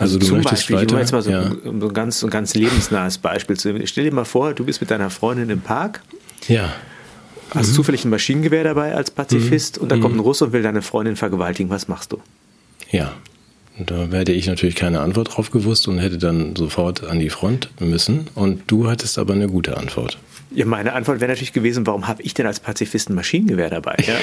Also 0.00 0.18
du 0.18 0.26
zum 0.26 0.36
möchtest 0.38 0.68
Beispiel, 0.68 0.76
ich 0.76 0.82
mache 0.82 0.92
weiter, 0.94 1.00
jetzt 1.00 1.12
mal 1.12 1.22
so, 1.22 1.30
ja. 1.30 1.50
so 1.64 1.70
ein 1.88 1.94
ganz, 1.94 2.22
ein 2.22 2.30
ganz 2.30 2.54
lebensnahes 2.54 3.18
Beispiel. 3.18 3.56
zu- 3.56 3.86
Stell 3.86 4.04
dir 4.04 4.12
mal 4.12 4.24
vor, 4.24 4.54
du 4.54 4.64
bist 4.64 4.80
mit 4.80 4.90
deiner 4.90 5.10
Freundin 5.10 5.50
im 5.50 5.60
Park, 5.60 6.00
Ja, 6.48 6.72
hast 7.50 7.68
Mhm. 7.70 7.74
zufällig 7.74 8.04
ein 8.04 8.10
Maschinengewehr 8.10 8.64
dabei 8.64 8.94
als 8.94 9.10
Pazifist 9.10 9.76
und 9.78 9.90
dann 9.90 10.00
kommt 10.00 10.16
ein 10.16 10.20
Russe 10.20 10.46
und 10.46 10.52
will 10.52 10.62
deine 10.62 10.82
Freundin 10.82 11.16
vergewaltigen. 11.16 11.70
Was 11.70 11.86
machst 11.88 12.12
du? 12.12 12.18
Ja, 12.90 13.12
da 13.78 14.06
hätte 14.10 14.32
ich 14.32 14.46
natürlich 14.46 14.74
keine 14.74 15.00
Antwort 15.00 15.36
drauf 15.36 15.50
gewusst 15.50 15.86
und 15.88 15.98
hätte 15.98 16.18
dann 16.18 16.56
sofort 16.56 17.04
an 17.04 17.18
die 17.18 17.30
Front 17.30 17.70
müssen. 17.80 18.28
Und 18.34 18.62
du 18.68 18.88
hattest 18.88 19.18
aber 19.18 19.34
eine 19.34 19.48
gute 19.48 19.76
Antwort. 19.76 20.18
Ja, 20.52 20.64
meine 20.66 20.92
Antwort 20.94 21.20
wäre 21.20 21.30
natürlich 21.30 21.52
gewesen, 21.52 21.86
warum 21.86 22.08
habe 22.08 22.22
ich 22.22 22.34
denn 22.34 22.46
als 22.46 22.58
Pazifist 22.58 23.08
ein 23.08 23.14
Maschinengewehr 23.14 23.70
dabei? 23.70 23.96
Ja? 24.04 24.16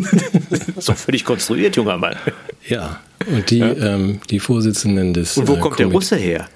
so 0.78 0.94
völlig 0.94 1.24
konstruiert, 1.24 1.76
junger 1.76 1.96
Mann. 1.96 2.16
Ja, 2.66 3.00
und 3.26 3.50
die, 3.50 3.60
ähm, 3.60 4.20
die 4.30 4.40
Vorsitzenden 4.40 5.14
des. 5.14 5.36
Und 5.36 5.46
wo 5.48 5.54
äh, 5.54 5.58
kommt 5.60 5.78
der 5.78 5.86
Komit- 5.86 5.94
Russe 5.96 6.16
her? 6.16 6.48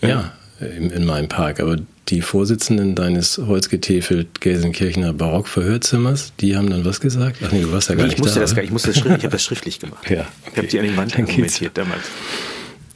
Ja, 0.00 0.32
in, 0.60 0.90
in 0.90 1.04
meinem 1.04 1.28
Park. 1.28 1.60
Aber 1.60 1.76
die 2.08 2.22
Vorsitzenden 2.22 2.94
deines 2.94 3.36
holzgetäfelt 3.38 4.40
Gelsenkirchener 4.40 5.12
Barockverhörzimmers, 5.12 6.32
die 6.40 6.56
haben 6.56 6.70
dann 6.70 6.84
was 6.84 7.00
gesagt? 7.00 7.38
Ach 7.44 7.52
nee, 7.52 7.62
du 7.62 7.72
warst 7.72 7.88
ja 7.88 7.94
gar 7.94 8.02
Nee, 8.04 8.08
nicht 8.08 8.18
ich 8.18 8.22
musste 8.22 8.36
da. 8.36 8.40
das 8.42 8.54
gar 8.54 8.62
ich, 8.64 8.70
musste 8.70 8.88
das 8.88 8.96
schriftlich, 8.98 9.18
ich 9.18 9.24
habe 9.24 9.32
das 9.32 9.44
schriftlich 9.44 9.80
gemacht. 9.80 10.04
Ja, 10.10 10.26
Ich 10.52 10.56
habe 10.56 10.66
die 10.68 10.78
an 10.78 10.84
die 10.86 10.96
Wand 10.96 11.18
argumentiert 11.18 11.76
damals. 11.76 12.04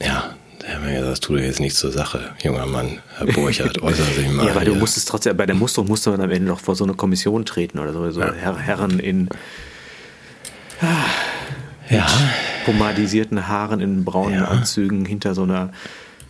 Ja, 0.03 0.37
der 0.71 0.79
hat 0.79 0.85
mir 0.85 0.93
gesagt, 0.93 1.11
das 1.13 1.21
tut 1.21 1.41
jetzt 1.41 1.59
nichts 1.59 1.81
zur 1.81 1.91
Sache, 1.91 2.31
junger 2.45 2.65
Mann. 2.67 3.01
Herr 3.17 3.27
Burchardt, 3.27 3.83
äußern 3.83 4.07
Sie 4.17 4.29
mal. 4.29 4.47
Ja, 4.47 4.53
aber 4.53 4.65
du 4.65 4.77
musstest 4.77 5.09
trotzdem, 5.09 5.37
bei 5.37 5.47
der 5.47 5.57
Musterung 5.57 5.89
musste 5.89 6.11
man 6.11 6.21
am 6.21 6.31
Ende 6.31 6.47
noch 6.47 6.61
vor 6.61 6.77
so 6.77 6.85
eine 6.85 6.95
Kommission 6.95 7.45
treten 7.45 7.81
oder 7.81 7.93
so, 7.93 8.09
so 8.13 8.23
Herr, 8.23 8.57
Herren 8.57 9.01
in 9.01 9.29
Ja, 11.91 12.07
pomadisierten 12.65 13.49
Haaren, 13.49 13.81
in 13.81 14.05
braunen 14.05 14.35
Ja. 14.39 14.45
Anzügen 14.47 15.05
hinter 15.05 15.35
so 15.35 15.43
einer, 15.43 15.73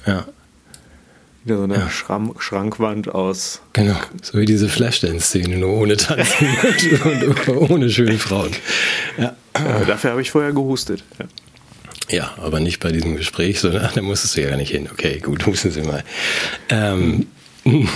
ja. 0.07 0.25
hinter 1.45 1.59
so 1.59 1.65
einer 1.65 1.91
Schram 1.91 2.35
Schrankwand 2.39 3.15
aus. 3.15 3.61
Genau, 3.75 3.97
so 4.23 4.39
wie 4.39 4.47
diese 4.47 4.71
Flashdance-Szene, 4.71 5.59
nur 5.59 5.75
ohne 5.75 5.99
Tanzen 5.99 6.49
und 7.27 7.49
ohne 7.71 7.91
schöne 7.91 8.17
Frauen. 8.17 8.53
Ja. 9.19 9.37
Ja, 9.59 9.85
dafür 9.85 10.13
habe 10.13 10.23
ich 10.23 10.31
vorher 10.31 10.53
gehustet. 10.53 11.05
Ja. 12.11 12.35
aber 12.39 12.61
nicht 12.61 12.81
bei 12.81 12.93
diesem 12.93 13.17
Gespräch, 13.17 13.61
sondern 13.61 13.91
da 13.95 14.03
musstest 14.03 14.37
du 14.37 14.43
ja 14.43 14.49
gar 14.51 14.57
nicht 14.57 14.71
hin. 14.73 14.89
Okay, 14.93 15.19
gut, 15.21 15.47
husten 15.47 15.71
Sie 15.71 15.83
mal. 15.83 16.03
Ähm, 16.69 17.27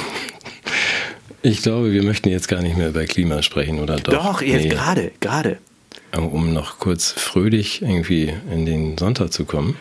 ich 1.43 1.63
glaube, 1.63 1.93
wir 1.93 2.03
möchten 2.03 2.29
jetzt 2.29 2.49
gar 2.49 2.63
nicht 2.63 2.77
mehr 2.77 2.89
über 2.89 3.05
Klima 3.05 3.43
sprechen, 3.43 3.79
oder 3.81 3.97
doch? 3.97 4.13
Doch, 4.13 4.43
jetzt 4.43 4.63
Nee. 4.65 4.69
gerade, 4.69 5.11
gerade. 5.21 5.59
um 6.17 6.53
noch 6.53 6.79
kurz 6.79 7.11
fröhlich 7.13 7.83
irgendwie 7.83 8.33
in 8.51 8.67
den 8.67 8.97
Sonntag 8.99 9.33
zu 9.33 9.45
kommen. 9.45 9.77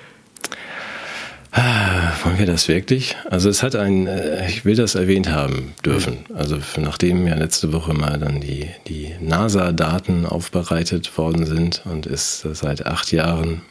Ah, 1.55 2.13
Wollen 2.23 2.39
wir 2.39 2.47
das 2.47 2.67
wirklich? 2.67 3.15
Also 3.29 3.47
es 3.47 3.61
hat 3.61 3.75
ein, 3.75 4.07
äh, 4.07 4.49
ich 4.49 4.65
will 4.65 4.75
das 4.75 4.95
erwähnt 4.95 5.29
haben 5.29 5.73
dürfen. 5.85 6.25
Also 6.33 6.59
für- 6.59 6.81
nachdem 6.81 7.27
ja 7.27 7.35
letzte 7.35 7.71
Woche 7.71 7.93
mal 7.93 8.17
dann 8.17 8.41
die, 8.41 8.67
die 8.87 9.11
NASA-Daten 9.21 10.25
aufbereitet 10.25 11.15
worden 11.15 11.45
sind 11.45 11.83
und 11.85 12.07
es 12.07 12.39
seit 12.53 12.87
acht 12.87 13.11
Jahren 13.11 13.61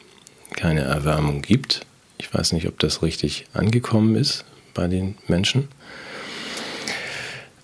keine 0.53 0.83
Erwärmung 0.83 1.43
gibt. 1.43 1.87
Ich 2.19 2.33
weiß 2.33 2.53
nicht, 2.53 2.69
ob 2.69 2.79
das 2.79 3.03
richtig 3.03 3.47
angekommen 3.53 4.15
ist 4.17 4.45
bei 4.75 4.87
den 4.87 5.17
Menschen. 5.27 5.69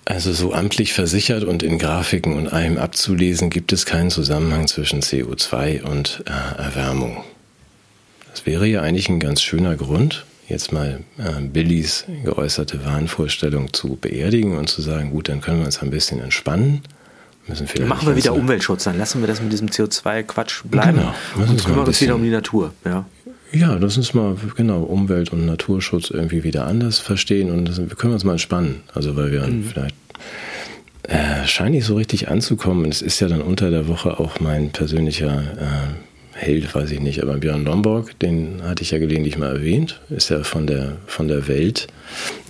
Also 0.04 0.32
so 0.32 0.54
amtlich 0.54 0.94
versichert 0.94 1.44
und 1.44 1.62
in 1.62 1.78
Grafiken 1.78 2.34
und 2.34 2.48
allem 2.48 2.78
abzulesen, 2.78 3.50
gibt 3.50 3.74
es 3.74 3.84
keinen 3.84 4.10
Zusammenhang 4.10 4.66
zwischen 4.66 5.02
CO2 5.02 5.82
und 5.82 6.24
äh, 6.26 6.62
Erwärmung. 6.62 7.22
Das 8.30 8.46
wäre 8.46 8.66
ja 8.66 8.80
eigentlich 8.80 9.10
ein 9.10 9.20
ganz 9.20 9.42
schöner 9.42 9.76
Grund, 9.76 10.24
jetzt 10.48 10.72
mal 10.72 11.00
äh, 11.18 11.42
Billys 11.42 12.06
geäußerte 12.24 12.84
Wahnvorstellung 12.86 13.74
zu 13.74 13.96
beerdigen 13.96 14.56
und 14.56 14.68
zu 14.68 14.80
sagen, 14.80 15.10
gut, 15.10 15.28
dann 15.28 15.42
können 15.42 15.58
wir 15.58 15.66
uns 15.66 15.82
ein 15.82 15.90
bisschen 15.90 16.20
entspannen. 16.20 16.82
Müssen 17.48 17.66
vielleicht 17.66 17.88
Machen 17.88 18.06
wir 18.08 18.16
wieder 18.16 18.30
unsere- 18.32 18.34
Umweltschutz, 18.44 18.84
dann 18.84 18.98
lassen 18.98 19.20
wir 19.20 19.26
das 19.28 19.40
mit 19.42 19.50
diesem 19.52 19.68
CO2-Quatsch 19.68 20.62
bleiben 20.64 20.98
Genau. 20.98 21.14
Und 21.50 21.64
kümmern 21.64 21.86
uns 21.86 22.00
wieder 22.00 22.14
um 22.14 22.22
die 22.22 22.30
Natur. 22.30 22.72
Ja. 22.84 23.04
Ja, 23.52 23.76
lass 23.80 23.96
uns 23.96 24.12
mal 24.12 24.36
genau 24.56 24.82
Umwelt- 24.82 25.32
und 25.32 25.46
Naturschutz 25.46 26.10
irgendwie 26.10 26.44
wieder 26.44 26.66
anders 26.66 26.98
verstehen 26.98 27.50
und 27.50 27.64
das, 27.66 27.78
wir 27.78 27.86
können 27.96 28.12
uns 28.12 28.22
mal 28.24 28.32
entspannen. 28.32 28.82
Also 28.94 29.16
weil 29.16 29.32
wir 29.32 29.48
vielleicht 29.70 29.94
äh, 31.04 31.46
scheint 31.46 31.70
nicht 31.70 31.86
so 31.86 31.94
richtig 31.96 32.28
anzukommen. 32.28 32.84
Es 32.90 33.00
ist 33.00 33.20
ja 33.20 33.28
dann 33.28 33.40
unter 33.40 33.70
der 33.70 33.88
Woche 33.88 34.20
auch 34.20 34.40
mein 34.40 34.70
persönlicher 34.70 35.40
äh, 35.40 35.66
Held, 36.40 36.72
weiß 36.72 36.92
ich 36.92 37.00
nicht, 37.00 37.20
aber 37.20 37.36
Björn 37.38 37.64
Lomborg, 37.64 38.16
den 38.20 38.62
hatte 38.62 38.82
ich 38.82 38.92
ja 38.92 38.98
gelegentlich 38.98 39.36
mal 39.36 39.56
erwähnt, 39.56 40.00
ist 40.08 40.30
ja 40.30 40.44
von 40.44 40.68
der 40.68 40.98
von 41.06 41.26
der 41.26 41.48
Welt. 41.48 41.88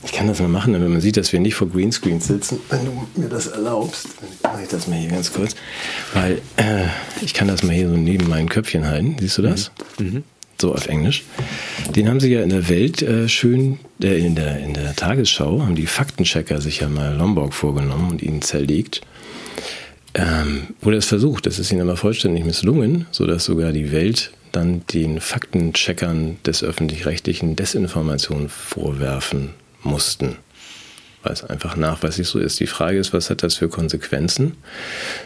Ich 0.05 0.13
kann 0.13 0.27
das 0.27 0.41
mal 0.41 0.49
machen, 0.49 0.75
wenn 0.75 0.93
man 0.93 1.01
sieht, 1.01 1.17
dass 1.17 1.33
wir 1.33 1.41
nicht 1.41 1.55
vor 1.55 1.71
Greenscreen 1.71 2.21
sitzen, 2.21 2.61
wenn 2.69 2.85
du 2.85 3.07
mir 3.17 3.29
das 3.31 3.47
erlaubst, 3.47 4.09
dann 4.21 4.53
mache 4.53 4.63
ich 4.63 4.69
das 4.69 4.89
mal 4.89 4.99
hier 4.99 5.11
ganz 5.11 5.33
kurz, 5.33 5.57
weil 6.13 6.43
äh, 6.57 6.85
ich 7.23 7.33
kann 7.33 7.49
das 7.49 7.63
mal 7.63 7.75
hier 7.75 7.89
so 7.89 7.97
neben 7.97 8.29
meinem 8.29 8.51
Köpfchen 8.51 8.87
halten. 8.87 9.17
Siehst 9.19 9.39
du 9.39 9.43
das? 9.43 9.71
so 10.61 10.75
auf 10.75 10.89
Englisch. 10.89 11.25
Den 11.95 12.09
haben 12.09 12.21
sie 12.21 12.33
ja 12.33 12.43
in 12.43 12.51
der 12.51 12.69
Welt 12.69 13.01
äh, 13.03 13.29
schön, 13.29 13.79
äh, 14.03 14.19
in, 14.19 14.35
der, 14.35 14.59
in 14.59 14.75
der 14.75 14.95
Tagesschau, 14.97 15.63
haben 15.63 15.77
die 15.77 15.87
Faktenchecker 15.87 16.61
sich 16.61 16.81
ja 16.81 16.89
mal 16.89 17.15
Lombok 17.15 17.55
vorgenommen 17.55 18.11
und 18.11 18.23
ihn 18.23 18.43
zerlegt. 18.43 19.03
Ähm, 20.15 20.69
wurde 20.81 20.97
es 20.97 21.07
versucht, 21.07 21.47
das 21.47 21.59
ist 21.59 21.71
ihnen 21.71 21.83
aber 21.83 21.97
vollständig 21.97 22.45
misslungen, 22.45 23.07
sodass 23.11 23.45
sogar 23.45 23.73
die 23.73 23.93
Welt 23.93 24.33
dann 24.53 24.83
den 24.93 25.21
Faktencheckern 25.21 26.39
des 26.45 26.63
öffentlich-rechtlichen 26.63 27.57
Desinformation 27.57 28.49
vorwerfen 28.49 29.51
mussten. 29.83 30.37
Weil 31.23 31.33
es 31.33 31.45
einfach 31.45 31.77
nachweislich 31.77 32.27
so 32.27 32.39
ist. 32.39 32.61
Die 32.61 32.67
Frage 32.67 32.99
ist, 32.99 33.13
was 33.13 33.29
hat 33.29 33.43
das 33.43 33.57
für 33.57 33.69
Konsequenzen 33.69 34.57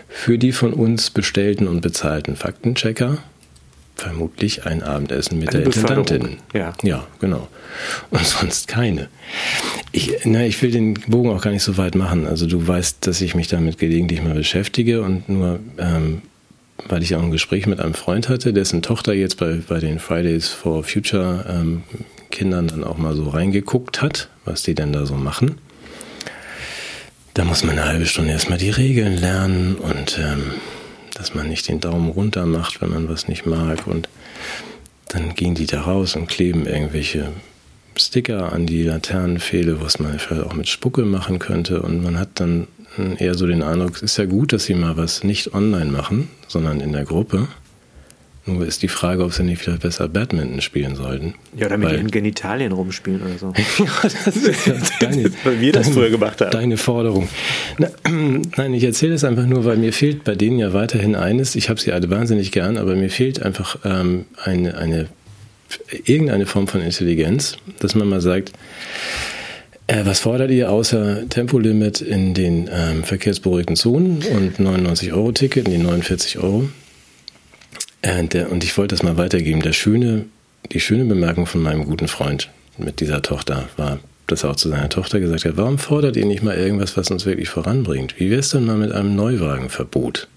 für 0.09 0.39
die 0.39 0.53
von 0.53 0.73
uns 0.73 1.11
bestellten 1.11 1.69
und 1.69 1.81
bezahlten 1.81 2.37
Faktenchecker? 2.37 3.19
Vermutlich 3.97 4.67
ein 4.67 4.83
Abendessen 4.83 5.39
mit 5.39 5.51
Eine 5.51 5.65
der 5.65 5.67
Intendantin. 5.67 6.37
Ja. 6.55 6.73
ja, 6.83 7.07
genau. 7.21 7.49
Und 8.11 8.27
sonst 8.27 8.69
keine. 8.69 9.09
Ich, 9.93 10.13
na, 10.25 10.45
ich 10.45 10.61
will 10.63 10.71
den 10.71 10.95
Bogen 10.95 11.31
auch 11.31 11.43
gar 11.43 11.51
nicht 11.51 11.63
so 11.63 11.77
weit 11.77 11.95
machen. 11.95 12.27
Also 12.27 12.47
du 12.47 12.67
weißt, 12.67 13.07
dass 13.07 13.21
ich 13.21 13.35
mich 13.35 13.49
damit 13.49 13.79
gelegentlich 13.79 14.23
mal 14.23 14.35
beschäftige 14.35 15.03
und 15.03 15.29
nur, 15.29 15.61
ähm, 15.79 16.23
weil 16.89 17.03
ich 17.03 17.15
auch 17.15 17.23
ein 17.23 17.31
Gespräch 17.31 17.67
mit 17.67 17.81
einem 17.81 17.95
Freund 17.95 18.29
hatte, 18.29 18.53
dessen 18.53 18.83
Tochter 18.83 19.13
jetzt 19.13 19.37
bei, 19.37 19.61
bei 19.69 19.79
den 19.79 19.99
Fridays 19.99 20.49
for 20.49 20.83
Future 20.83 21.45
ähm, 21.49 21.83
Kindern 22.31 22.67
dann 22.67 22.83
auch 22.83 22.99
mal 22.99 23.15
so 23.15 23.29
reingeguckt 23.29 24.03
hat, 24.03 24.31
was 24.45 24.63
die 24.63 24.75
denn 24.75 24.93
da 24.93 25.07
so 25.07 25.15
machen. 25.15 25.59
Da 27.35 27.45
muss 27.45 27.63
man 27.63 27.79
eine 27.79 27.89
halbe 27.89 28.07
Stunde 28.07 28.33
erstmal 28.33 28.59
die 28.59 28.71
Regeln 28.71 29.17
lernen 29.17 29.77
und 29.77 30.19
ähm, 30.19 30.53
dass 31.23 31.35
man 31.35 31.49
nicht 31.49 31.69
den 31.69 31.79
Daumen 31.79 32.11
runter 32.11 32.47
macht, 32.47 32.83
wenn 32.83 32.91
man 32.91 33.09
was 33.09 33.29
nicht 33.29 33.47
mag. 33.47 33.87
Und 33.87 34.09
dann 35.07 35.37
gehen 35.37 35.55
die 35.55 35.67
da 35.67 35.83
raus 35.83 36.17
und 36.17 36.27
kleben 36.27 36.67
irgendwelche 36.67 37.29
Sticker 37.95 38.53
an 38.53 38.67
die 38.67 38.83
Laternenpfähle, 38.83 39.81
was 39.81 40.01
man 40.01 40.19
vielleicht 40.19 40.43
auch 40.43 40.55
mit 40.55 40.69
Spucke 40.69 41.05
machen 41.05 41.39
könnte. 41.39 41.81
Und 41.81 42.03
man 42.03 42.19
hat 42.19 42.41
dann 42.41 42.67
eher 43.19 43.37
so 43.37 43.47
den 43.47 43.63
Eindruck, 43.63 43.97
es 43.97 44.03
ist 44.03 44.17
ja 44.17 44.25
gut, 44.25 44.53
dass 44.53 44.65
sie 44.65 44.75
mal 44.75 44.97
was 44.97 45.23
nicht 45.23 45.55
online 45.55 45.93
machen, 45.93 46.29
sondern 46.49 46.81
in 46.81 46.93
der 46.93 47.05
Gruppe. 47.05 47.47
Nur 48.45 48.67
ist 48.67 48.83
die 48.83 48.89
Frage, 48.89 49.23
ob 49.25 49.33
sie 49.33 49.45
nicht 49.45 49.63
vielleicht 49.63 49.83
besser 49.83 50.09
Badminton 50.09 50.61
spielen 50.61 50.97
sollten. 50.97 51.35
Ja, 51.57 51.67
oder 51.67 51.77
mit 51.77 51.91
Weil, 51.91 51.97
ihren 51.99 52.11
Genitalien 52.11 52.73
rumspielen 52.73 53.23
oder 53.23 53.39
so. 53.39 53.53
ja, 53.79 53.91
das 54.03 54.37
ist 54.37 54.67
ja 54.67 54.75
deine, 55.01 55.31
weil 55.45 55.61
wir 55.61 55.73
das 55.73 55.85
deine, 55.85 55.95
früher 55.95 56.11
gemacht 56.11 56.41
haben. 56.41 56.51
Deine 56.51 56.77
Forderung. 56.77 57.29
Na, 57.79 57.89
nein, 58.57 58.75
ich 58.75 58.83
erzähle 58.83 59.13
das 59.13 59.23
einfach 59.23 59.47
nur, 59.47 59.65
weil 59.65 59.77
mir 59.77 59.93
fehlt 59.93 60.25
bei 60.25 60.35
denen 60.35 60.59
ja 60.59 60.73
weiterhin 60.73 61.15
eines. 61.15 61.55
Ich 61.55 61.71
habe 61.71 61.81
sie 61.81 61.93
alle 61.93 62.11
wahnsinnig 62.11 62.51
gern, 62.51 62.79
aber 62.79 62.97
mir 62.97 63.11
fehlt 63.11 63.41
einfach 63.41 63.79
ähm, 63.85 64.25
eine, 64.43 64.77
eine, 64.77 65.07
irgendeine 66.05 66.47
Form 66.47 66.67
von 66.67 66.83
Intelligenz, 66.83 67.59
dass 67.79 67.95
man 67.95 68.09
mal 68.09 68.21
sagt, 68.21 68.53
äh, 69.87 70.05
was 70.05 70.19
fordert 70.19 70.51
ihr 70.51 70.69
außer 70.69 71.29
Tempolimit 71.29 72.01
in 72.01 72.35
den 72.35 72.69
ähm, 72.73 73.05
verkehrsberuhigten 73.05 73.77
Zonen 73.77 74.25
und 74.35 74.59
99-Euro-Ticket 74.59 75.69
in 75.69 75.75
die 75.75 75.79
49 75.79 76.39
Euro? 76.39 76.69
Äh, 78.03 78.45
und 78.51 78.65
ich 78.65 78.77
wollte 78.77 78.95
das 78.95 79.03
mal 79.03 79.17
weitergeben. 79.17 79.63
Der 79.63 79.73
schöne, 79.73 80.27
die 80.71 80.81
schöne 80.81 81.05
Bemerkung 81.05 81.47
von 81.47 81.63
meinem 81.63 81.85
guten 81.85 82.09
Freund 82.09 82.51
mit 82.79 83.01
dieser 83.01 83.23
Tochter 83.23 83.69
war, 83.77 84.01
dass 84.27 84.45
er 84.45 84.51
auch 84.51 84.57
zu 84.57 84.69
seiner 84.69 84.89
Tochter 84.89 85.21
gesagt 85.21 85.45
hat, 85.45 85.57
warum 85.57 85.79
fordert 85.79 86.17
ihr 86.17 86.27
nicht 86.27 86.43
mal 86.43 86.57
irgendwas, 86.57 86.97
was 86.97 87.11
uns 87.11 87.27
wirklich 87.27 87.49
voranbringt? 87.49 88.19
Wie 88.19 88.31
wäre 88.31 88.41
es 88.41 88.51
denn 88.51 88.65
mal 88.65 88.77
mit 88.77 88.93
einem 88.93 89.17
Neuwagenverbot? 89.17 90.29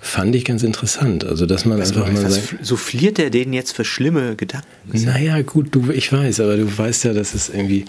Fand 0.00 0.34
ich 0.34 0.44
ganz 0.44 0.62
interessant. 0.62 1.24
Also, 1.24 1.46
dass 1.46 1.64
man 1.64 1.78
was, 1.78 1.88
einfach 1.88 2.10
mal 2.10 2.24
was 2.24 2.34
sagt. 2.34 2.64
Souffliert 2.64 3.18
er 3.18 3.30
denen 3.30 3.52
jetzt 3.52 3.74
für 3.74 3.84
schlimme 3.84 4.36
Gedanken? 4.36 4.66
Naja, 4.92 5.42
gut, 5.42 5.74
du, 5.74 5.90
ich 5.90 6.12
weiß, 6.12 6.40
aber 6.40 6.56
du 6.56 6.78
weißt 6.78 7.04
ja, 7.04 7.12
dass 7.12 7.34
es 7.34 7.48
irgendwie 7.48 7.84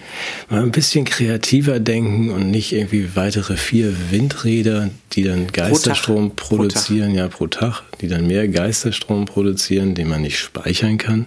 mal 0.48 0.62
ein 0.62 0.72
bisschen 0.72 1.04
kreativer 1.04 1.80
denken 1.80 2.30
und 2.30 2.50
nicht 2.50 2.72
irgendwie 2.72 3.10
weitere 3.14 3.56
vier 3.56 3.94
Windräder, 4.10 4.90
die 5.12 5.22
dann 5.22 5.46
Geisterstrom 5.48 6.36
pro 6.36 6.56
produzieren, 6.56 7.12
pro 7.12 7.18
ja, 7.18 7.28
pro 7.28 7.46
Tag, 7.46 7.82
die 8.00 8.08
dann 8.08 8.26
mehr 8.26 8.48
Geisterstrom 8.48 9.24
produzieren, 9.24 9.94
den 9.94 10.08
man 10.08 10.22
nicht 10.22 10.38
speichern 10.38 10.98
kann. 10.98 11.26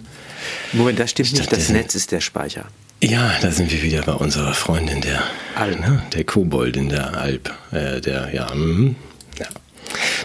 Moment, 0.72 0.98
das 0.98 1.10
stimmt 1.10 1.28
ich 1.28 1.38
nicht, 1.38 1.52
das 1.52 1.70
Netz 1.70 1.94
ist 1.94 2.12
der 2.12 2.20
Speicher. 2.20 2.66
Ja, 3.02 3.32
da 3.42 3.50
sind 3.50 3.70
wir 3.70 3.82
wieder 3.82 4.02
bei 4.02 4.12
unserer 4.12 4.54
Freundin, 4.54 5.00
der 5.00 5.22
Alp, 5.56 5.80
ne? 5.80 6.02
der 6.14 6.24
Kobold 6.24 6.76
in 6.76 6.88
der 6.88 7.16
Alp, 7.18 7.52
äh, 7.70 8.00
der, 8.00 8.32
ja, 8.32 8.54
mm, 8.54 8.96
ja. 9.38 9.46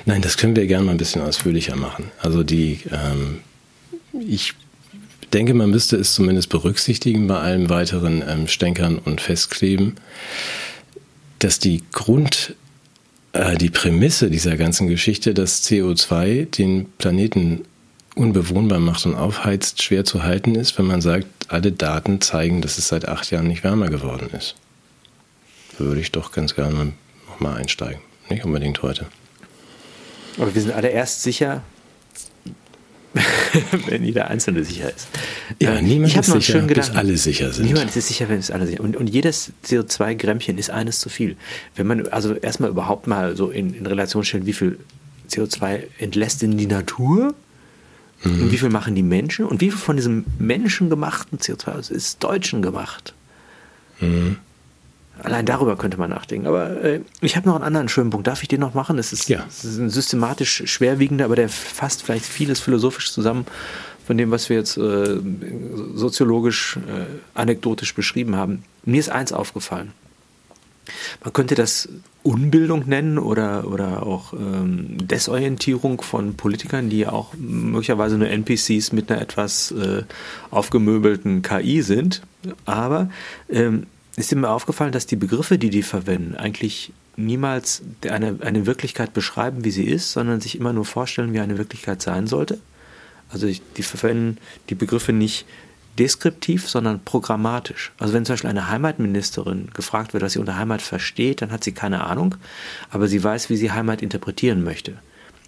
Nein, 0.06 0.22
das 0.22 0.38
können 0.38 0.56
wir 0.56 0.68
gerne 0.68 0.86
mal 0.86 0.92
ein 0.92 0.98
bisschen 0.98 1.22
ausführlicher 1.22 1.76
machen. 1.76 2.12
Also 2.22 2.44
die, 2.44 2.80
ähm, 2.92 3.40
ich 4.28 4.54
denke, 5.34 5.54
man 5.54 5.70
müsste 5.70 5.98
es 5.98 6.14
zumindest 6.14 6.50
berücksichtigen 6.50 7.28
bei 7.28 7.40
allen 7.40 7.70
weiteren 7.70 8.24
ähm, 8.28 8.48
Stänkern 8.48 8.98
und 8.98 9.22
Festkleben, 9.22 9.96
dass 11.40 11.60
die 11.60 11.84
Grund, 11.92 12.56
äh, 13.34 13.58
die 13.58 13.70
Prämisse 13.70 14.30
dieser 14.30 14.58
ganzen 14.58 14.88
Geschichte, 14.88 15.34
dass 15.34 15.64
CO2 15.64 16.46
den 16.46 16.86
Planeten 16.98 17.66
unbewohnbar 18.16 18.80
macht 18.80 19.06
und 19.06 19.16
aufheizt, 19.16 19.82
schwer 19.82 20.04
zu 20.04 20.24
halten 20.24 20.56
ist, 20.56 20.78
wenn 20.78 20.86
man 20.86 21.02
sagt, 21.02 21.28
alle 21.48 21.72
Daten 21.72 22.22
zeigen, 22.22 22.62
dass 22.62 22.78
es 22.78 22.88
seit 22.88 23.08
acht 23.08 23.32
Jahren 23.32 23.48
nicht 23.48 23.64
wärmer 23.64 23.90
geworden 23.90 24.30
ist. 24.38 24.56
Da 25.78 25.86
würde 25.86 26.02
ich 26.02 26.12
doch 26.12 26.32
ganz 26.32 26.56
gerne 26.56 26.94
nochmal 27.28 27.58
einsteigen. 27.58 28.02
Nicht 28.30 28.44
unbedingt 28.44 28.82
heute. 28.82 29.08
Aber 30.38 30.54
wir 30.54 30.62
sind 30.62 30.74
alle 30.74 30.90
erst 30.90 31.24
sicher, 31.24 31.64
wenn 33.88 34.04
jeder 34.04 34.30
Einzelne 34.30 34.64
sicher 34.64 34.90
ist. 34.90 35.08
Ja, 35.60 35.76
äh, 35.76 35.82
niemand 35.82 36.16
ist 36.16 36.32
sicher, 36.32 36.62
bis 36.62 36.92
alle 36.92 37.18
sicher 37.18 37.52
sind. 37.52 37.66
Niemand 37.66 37.96
ist 37.96 38.08
sicher, 38.08 38.30
wenn 38.30 38.40
es 38.40 38.52
alle 38.52 38.66
sicher 38.66 38.78
sind. 38.82 38.96
Und, 38.96 38.98
und 38.98 39.08
jedes 39.08 39.52
CO2-Grämmchen 39.66 40.58
ist 40.58 40.70
eines 40.70 41.00
zu 41.00 41.10
viel. 41.10 41.36
Wenn 41.76 41.88
man 41.88 42.08
also 42.08 42.36
erstmal 42.36 42.70
überhaupt 42.70 43.08
mal 43.08 43.36
so 43.36 43.50
in, 43.50 43.74
in 43.74 43.86
Relation 43.86 44.24
stellt, 44.24 44.46
wie 44.46 44.54
viel 44.54 44.80
CO2 45.30 45.84
entlässt 45.98 46.44
in 46.44 46.58
die 46.58 46.68
Natur 46.68 47.34
mhm. 48.24 48.42
und 48.42 48.52
wie 48.52 48.58
viel 48.58 48.70
machen 48.70 48.96
die 48.96 49.04
Menschen 49.04 49.46
und 49.46 49.62
wie 49.62 49.72
viel 49.72 49.80
von 49.80 49.96
diesem 49.96 50.26
menschengemachten 50.38 51.40
CO2 51.40 51.92
ist 51.92 52.24
Deutschen 52.24 52.62
gemacht. 52.62 53.14
Mhm. 54.00 54.38
Allein 55.24 55.46
darüber 55.46 55.76
könnte 55.76 55.98
man 55.98 56.10
nachdenken. 56.10 56.48
Aber 56.48 56.82
äh, 56.84 57.02
ich 57.22 57.36
habe 57.36 57.48
noch 57.48 57.56
einen 57.56 57.64
anderen 57.64 57.90
schönen 57.90 58.10
Punkt. 58.10 58.28
Darf 58.28 58.42
ich 58.42 58.48
den 58.48 58.60
noch 58.62 58.74
machen? 58.74 58.98
Es 58.98 59.12
ist, 59.12 59.30
ja. 59.30 59.46
es 59.48 59.66
ist 59.66 59.78
ein 59.78 59.90
systematisch 59.90 60.64
schwerwiegender, 60.66 61.26
aber 61.26 61.36
der 61.36 61.50
fasst 61.50 62.04
vielleicht 62.04 62.26
vieles 62.26 62.60
philosophisch 62.60 63.12
zusammen 63.12 63.46
von 64.06 64.18
dem, 64.18 64.32
was 64.32 64.50
wir 64.50 64.58
jetzt 64.58 64.78
äh, 64.78 65.20
soziologisch, 65.94 66.78
äh, 66.78 67.06
anekdotisch 67.34 67.94
beschrieben 67.94 68.36
haben. 68.36 68.64
Mir 68.84 69.00
ist 69.00 69.10
eins 69.10 69.32
aufgefallen. 69.34 69.92
Man 71.24 71.34
könnte 71.34 71.56
das 71.56 71.90
Unbildung 72.24 72.88
nennen 72.88 73.18
oder, 73.18 73.68
oder 73.68 74.04
auch 74.04 74.34
ähm, 74.34 74.98
Desorientierung 75.08 76.02
von 76.02 76.36
Politikern, 76.36 76.90
die 76.90 77.00
ja 77.00 77.12
auch 77.12 77.34
möglicherweise 77.38 78.18
nur 78.18 78.30
NPCs 78.30 78.92
mit 78.92 79.12
einer 79.12 79.22
etwas 79.22 79.72
äh, 79.72 80.04
aufgemöbelten 80.50 81.42
KI 81.42 81.82
sind. 81.82 82.22
Aber 82.66 83.10
ähm, 83.50 83.86
ist 84.20 84.36
mir 84.36 84.50
aufgefallen, 84.50 84.92
dass 84.92 85.06
die 85.06 85.16
Begriffe, 85.16 85.58
die 85.58 85.70
die 85.70 85.84
verwenden, 85.84 86.36
eigentlich 86.36 86.92
niemals 87.16 87.82
eine, 88.08 88.38
eine 88.42 88.66
Wirklichkeit 88.66 89.14
beschreiben, 89.14 89.64
wie 89.64 89.72
sie 89.72 89.86
ist, 89.86 90.12
sondern 90.12 90.42
sich 90.42 90.58
immer 90.58 90.74
nur 90.74 90.86
vorstellen, 90.86 91.34
wie 91.34 91.40
eine 91.40 91.58
Wirklichkeit 91.58 92.02
sein 92.02 92.28
sollte. 92.28 92.60
Also 93.30 93.48
die 93.48 93.84
verwenden 93.84 94.38
die 94.70 94.76
Begriffe 94.76 95.14
nicht 95.14 95.46
deskriptiv, 96.00 96.68
sondern 96.68 97.04
programmatisch. 97.04 97.92
Also 98.00 98.14
wenn 98.14 98.26
zum 98.26 98.34
Beispiel 98.34 98.50
eine 98.50 98.70
Heimatministerin 98.70 99.70
gefragt 99.74 100.14
wird, 100.14 100.24
was 100.24 100.34
sie 100.34 100.40
unter 100.40 100.58
Heimat 100.58 100.82
versteht, 100.82 101.42
dann 101.42 101.52
hat 101.52 101.64
sie 101.64 101.74
keine 101.74 102.06
Ahnung, 102.06 102.36
aber 102.90 103.08
sie 103.08 103.24
weiß, 103.24 103.50
wie 103.50 103.58
sie 103.58 103.72
Heimat 103.72 104.02
interpretieren 104.02 104.64
möchte. 104.64 104.98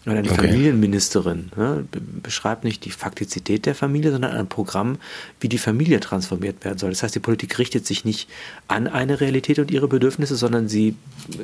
Oder 0.06 0.18
eine 0.18 0.32
okay. 0.32 0.48
Familienministerin 0.48 1.52
ne, 1.56 1.86
beschreibt 2.24 2.64
nicht 2.64 2.86
die 2.86 2.92
Faktizität 2.92 3.68
der 3.68 3.76
Familie, 3.76 4.12
sondern 4.12 4.32
ein 4.32 4.48
Programm, 4.48 4.98
wie 5.40 5.48
die 5.48 5.60
Familie 5.60 6.00
transformiert 6.00 6.66
werden 6.66 6.80
soll. 6.80 6.90
Das 6.90 7.04
heißt, 7.04 7.14
die 7.14 7.20
Politik 7.20 7.60
richtet 7.60 7.86
sich 7.86 8.04
nicht 8.04 8.28
an 8.68 8.88
eine 8.88 9.22
Realität 9.22 9.60
und 9.60 9.70
ihre 9.70 9.88
Bedürfnisse, 9.88 10.36
sondern 10.36 10.68
sie, 10.68 10.96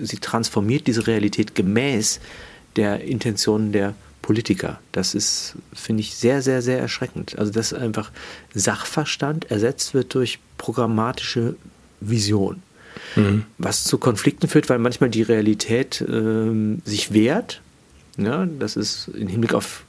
sie 0.01 0.17
transformiert 0.17 0.87
diese 0.87 1.05
Realität 1.05 1.53
gemäß 1.53 2.19
der 2.77 3.01
Intentionen 3.01 3.71
der 3.71 3.93
Politiker. 4.23 4.79
Das 4.91 5.13
ist, 5.13 5.55
finde 5.73 6.01
ich, 6.01 6.15
sehr, 6.15 6.41
sehr, 6.41 6.63
sehr 6.63 6.79
erschreckend. 6.79 7.37
Also, 7.37 7.51
dass 7.51 7.73
einfach 7.73 8.11
Sachverstand 8.55 9.51
ersetzt 9.51 9.93
wird 9.93 10.15
durch 10.15 10.39
programmatische 10.57 11.55
Vision. 12.01 12.63
Mhm. 13.15 13.45
Was 13.59 13.83
zu 13.83 13.99
Konflikten 13.99 14.47
führt, 14.47 14.67
weil 14.67 14.79
manchmal 14.79 15.11
die 15.11 15.21
Realität 15.21 16.01
äh, 16.01 16.79
sich 16.83 17.13
wehrt 17.13 17.61
ja, 18.17 18.45
das 18.45 18.75
ist 18.75 19.09
im 19.09 19.27
Hinblick 19.27 19.53
auf 19.53 19.83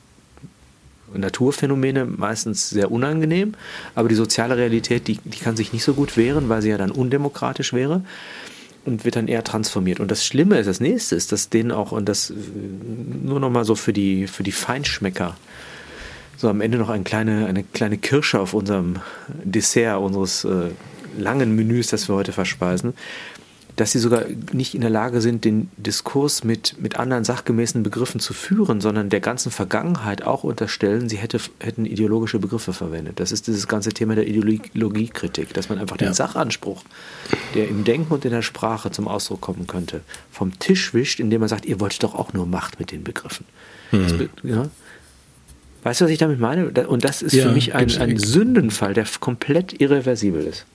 Naturphänomene 1.15 2.05
meistens 2.05 2.69
sehr 2.69 2.91
unangenehm, 2.91 3.55
aber 3.95 4.09
die 4.09 4.15
soziale 4.15 4.57
Realität, 4.57 5.09
die, 5.09 5.19
die 5.25 5.39
kann 5.39 5.57
sich 5.57 5.73
nicht 5.73 5.85
so 5.85 5.95
gut 5.95 6.17
wehren, 6.17 6.49
weil 6.49 6.61
sie 6.63 6.69
ja 6.69 6.79
dann 6.79 6.91
undemokratisch 6.91 7.73
wäre 7.73 8.03
und 8.85 9.05
wird 9.05 9.17
dann 9.17 9.29
eher 9.29 9.45
transformiert. 9.45 10.01
Und 10.01 10.11
das 10.11 10.25
Schlimme 10.25 10.59
ist, 10.59 10.67
das 10.67 10.81
nächste 10.81 11.17
ist, 11.17 11.33
dass 11.33 11.49
denen 11.49 11.73
auch, 11.73 11.93
und 11.93 12.09
das 12.09 12.33
nur 13.23 13.41
nochmal 13.41 13.65
so 13.65 13.75
für 13.75 13.93
die, 13.93 14.27
für 14.27 14.43
die 14.43 14.53
Feinschmecker, 14.53 15.37
so 16.37 16.49
am 16.49 16.61
Ende 16.61 16.79
noch 16.79 16.91
eine 16.91 17.05
kleine, 17.05 17.47
eine 17.47 17.65
kleine 17.65 17.99
Kirsche 17.99 18.39
auf 18.39 18.55
unserem 18.55 18.97
Dessert 19.43 20.01
unseres 20.01 20.45
äh, 20.45 20.71
langen 21.19 21.57
Menüs, 21.57 21.89
das 21.89 22.09
wir 22.09 22.15
heute 22.15 22.33
verspeisen 22.33 22.93
dass 23.79 23.93
sie 23.93 24.01
sogar 24.01 24.25
nicht 24.53 24.75
in 24.75 24.81
der 24.81 24.91
Lage 24.91 25.21
sind, 25.21 25.45
den 25.45 25.71
Diskurs 25.77 26.43
mit, 26.43 26.81
mit 26.81 26.97
anderen 26.99 27.23
sachgemäßen 27.23 27.85
Begriffen 27.85 28.19
zu 28.19 28.35
führen, 28.35 28.81
sondern 28.81 29.09
der 29.09 29.21
ganzen 29.21 29.53
Vergangenheit 29.53 30.23
auch 30.23 30.43
unterstellen, 30.43 31.09
sie 31.09 31.17
hätte, 31.17 31.39
hätten 31.61 31.87
ideologische 31.87 32.41
Begriffe 32.41 32.73
verwendet. 32.73 33.21
Das 33.21 33.31
ist 33.31 33.47
dieses 33.47 33.69
ganze 33.69 33.91
Thema 33.91 34.17
der 34.17 34.27
Ideologiekritik, 34.27 35.55
dass 35.55 35.69
man 35.69 35.79
einfach 35.79 35.97
den 35.97 36.13
Sachanspruch, 36.13 36.83
der 37.55 37.69
im 37.69 37.85
Denken 37.85 38.13
und 38.13 38.25
in 38.25 38.33
der 38.33 38.43
Sprache 38.43 38.91
zum 38.91 39.07
Ausdruck 39.07 39.41
kommen 39.43 39.69
könnte, 39.69 40.01
vom 40.33 40.59
Tisch 40.59 40.93
wischt, 40.93 41.21
indem 41.21 41.39
man 41.39 41.49
sagt, 41.49 41.65
ihr 41.65 41.79
wolltet 41.79 42.03
doch 42.03 42.17
auch 42.17 42.33
nur 42.33 42.47
Macht 42.47 42.81
mit 42.81 42.91
den 42.91 43.05
Begriffen. 43.05 43.47
Mhm. 43.93 43.99
Das, 44.19 44.29
ja? 44.43 44.67
Weißt 45.85 46.01
du, 46.01 46.07
was 46.07 46.11
ich 46.11 46.19
damit 46.19 46.41
meine? 46.41 46.67
Und 46.89 47.05
das 47.05 47.23
ist 47.23 47.33
ja, 47.33 47.45
für 47.45 47.53
mich 47.53 47.77
ein, 47.77 47.97
ein 47.99 48.19
Sündenfall, 48.19 48.93
der 48.93 49.07
komplett 49.21 49.81
irreversibel 49.81 50.43
ist. 50.43 50.67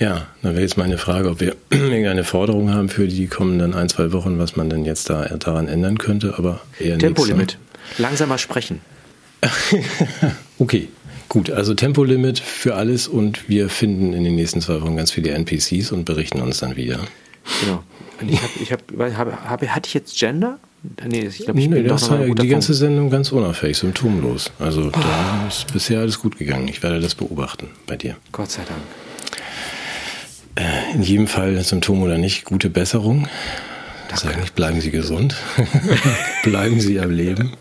Ja, 0.00 0.26
dann 0.42 0.52
wäre 0.52 0.62
jetzt 0.62 0.76
meine 0.76 0.98
Frage, 0.98 1.30
ob 1.30 1.40
wir 1.40 1.54
irgendeine 1.70 2.24
Forderung 2.24 2.72
haben 2.72 2.88
für 2.88 3.06
die 3.06 3.26
kommenden 3.26 3.74
ein, 3.74 3.88
zwei 3.88 4.12
Wochen, 4.12 4.38
was 4.38 4.56
man 4.56 4.68
denn 4.68 4.84
jetzt 4.84 5.08
da 5.08 5.24
daran 5.24 5.68
ändern 5.68 5.98
könnte, 5.98 6.34
aber 6.36 6.60
eher 6.80 6.98
Tempolimit. 6.98 7.58
Langsamer 7.98 8.38
sprechen. 8.38 8.80
okay, 10.58 10.88
gut. 11.28 11.50
Also 11.50 11.74
Tempolimit 11.74 12.38
für 12.38 12.74
alles 12.74 13.08
und 13.08 13.48
wir 13.48 13.68
finden 13.68 14.12
in 14.14 14.24
den 14.24 14.34
nächsten 14.34 14.60
zwei 14.60 14.80
Wochen 14.80 14.96
ganz 14.96 15.10
viele 15.10 15.30
NPCs 15.30 15.92
und 15.92 16.04
berichten 16.04 16.40
uns 16.40 16.58
dann 16.58 16.76
wieder. 16.76 17.00
Genau. 17.60 17.82
Ich 18.26 18.40
hab, 18.40 18.50
ich 18.60 18.72
hab, 18.72 19.18
hab, 19.18 19.48
hab, 19.48 19.66
hatte 19.68 19.86
ich 19.86 19.94
jetzt 19.94 20.18
Gender? 20.18 20.58
Nee, 21.06 21.26
ich 21.26 21.38
glaube, 21.38 21.60
ich 21.60 21.68
nee, 21.68 21.76
bin 21.76 21.88
das 21.88 22.10
war 22.10 22.18
die 22.18 22.48
ganze 22.48 22.74
Sendung 22.74 23.10
ganz 23.10 23.32
unauffällig, 23.32 23.78
symptomlos. 23.78 24.50
Also 24.58 24.82
oh. 24.82 24.90
da 24.90 25.46
ist 25.48 25.72
bisher 25.72 26.00
alles 26.00 26.18
gut 26.18 26.38
gegangen. 26.38 26.68
Ich 26.68 26.82
werde 26.82 27.00
das 27.00 27.14
beobachten 27.14 27.68
bei 27.86 27.96
dir. 27.96 28.16
Gott 28.32 28.50
sei 28.50 28.62
Dank. 28.64 28.80
In 30.94 31.02
jedem 31.02 31.26
Fall, 31.26 31.62
Symptom 31.64 32.02
oder 32.02 32.18
nicht, 32.18 32.44
gute 32.44 32.70
Besserung. 32.70 33.28
Sag 34.14 34.38
nicht, 34.40 34.54
bleiben 34.54 34.80
Sie 34.80 34.90
gesund. 34.92 35.34
bleiben 36.44 36.80
Sie 36.80 37.00
am 37.00 37.10
Leben. 37.10 37.56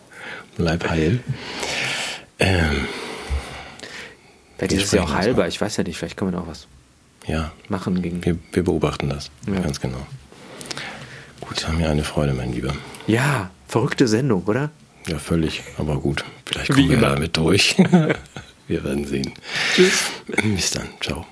Bleib 0.57 0.87
heil. 0.87 1.19
Ähm, 2.39 2.87
Vielleicht 4.57 4.73
ist 4.73 4.83
es 4.85 4.91
ja 4.91 5.03
auch 5.03 5.13
heilbar, 5.13 5.47
ich 5.47 5.59
weiß 5.59 5.77
ja 5.77 5.83
nicht, 5.83 5.97
vielleicht 5.97 6.15
kann 6.15 6.29
man 6.31 6.39
auch 6.39 6.47
was 6.47 6.67
ja, 7.25 7.51
machen 7.69 8.01
gegen. 8.01 8.23
wir, 8.23 8.37
wir 8.51 8.63
beobachten 8.63 9.09
das. 9.09 9.31
Ja. 9.47 9.59
Ganz 9.61 9.79
genau. 9.81 10.05
Gut, 11.41 11.67
haben 11.67 11.77
mir 11.77 11.89
eine 11.89 12.03
Freude, 12.03 12.33
mein 12.33 12.53
Lieber. 12.53 12.73
Ja, 13.07 13.49
verrückte 13.67 14.07
Sendung, 14.07 14.43
oder? 14.45 14.69
Ja, 15.07 15.17
völlig, 15.17 15.63
aber 15.77 15.97
gut. 15.99 16.23
Vielleicht 16.45 16.69
Wie 16.69 16.73
kommen 16.73 16.89
wir 16.89 16.97
immer. 16.97 17.09
damit 17.09 17.35
durch. 17.35 17.75
wir 18.67 18.83
werden 18.83 19.05
sehen. 19.05 19.33
Tschüss. 19.75 20.03
Bis 20.27 20.71
dann. 20.71 20.87
Ciao. 21.01 21.25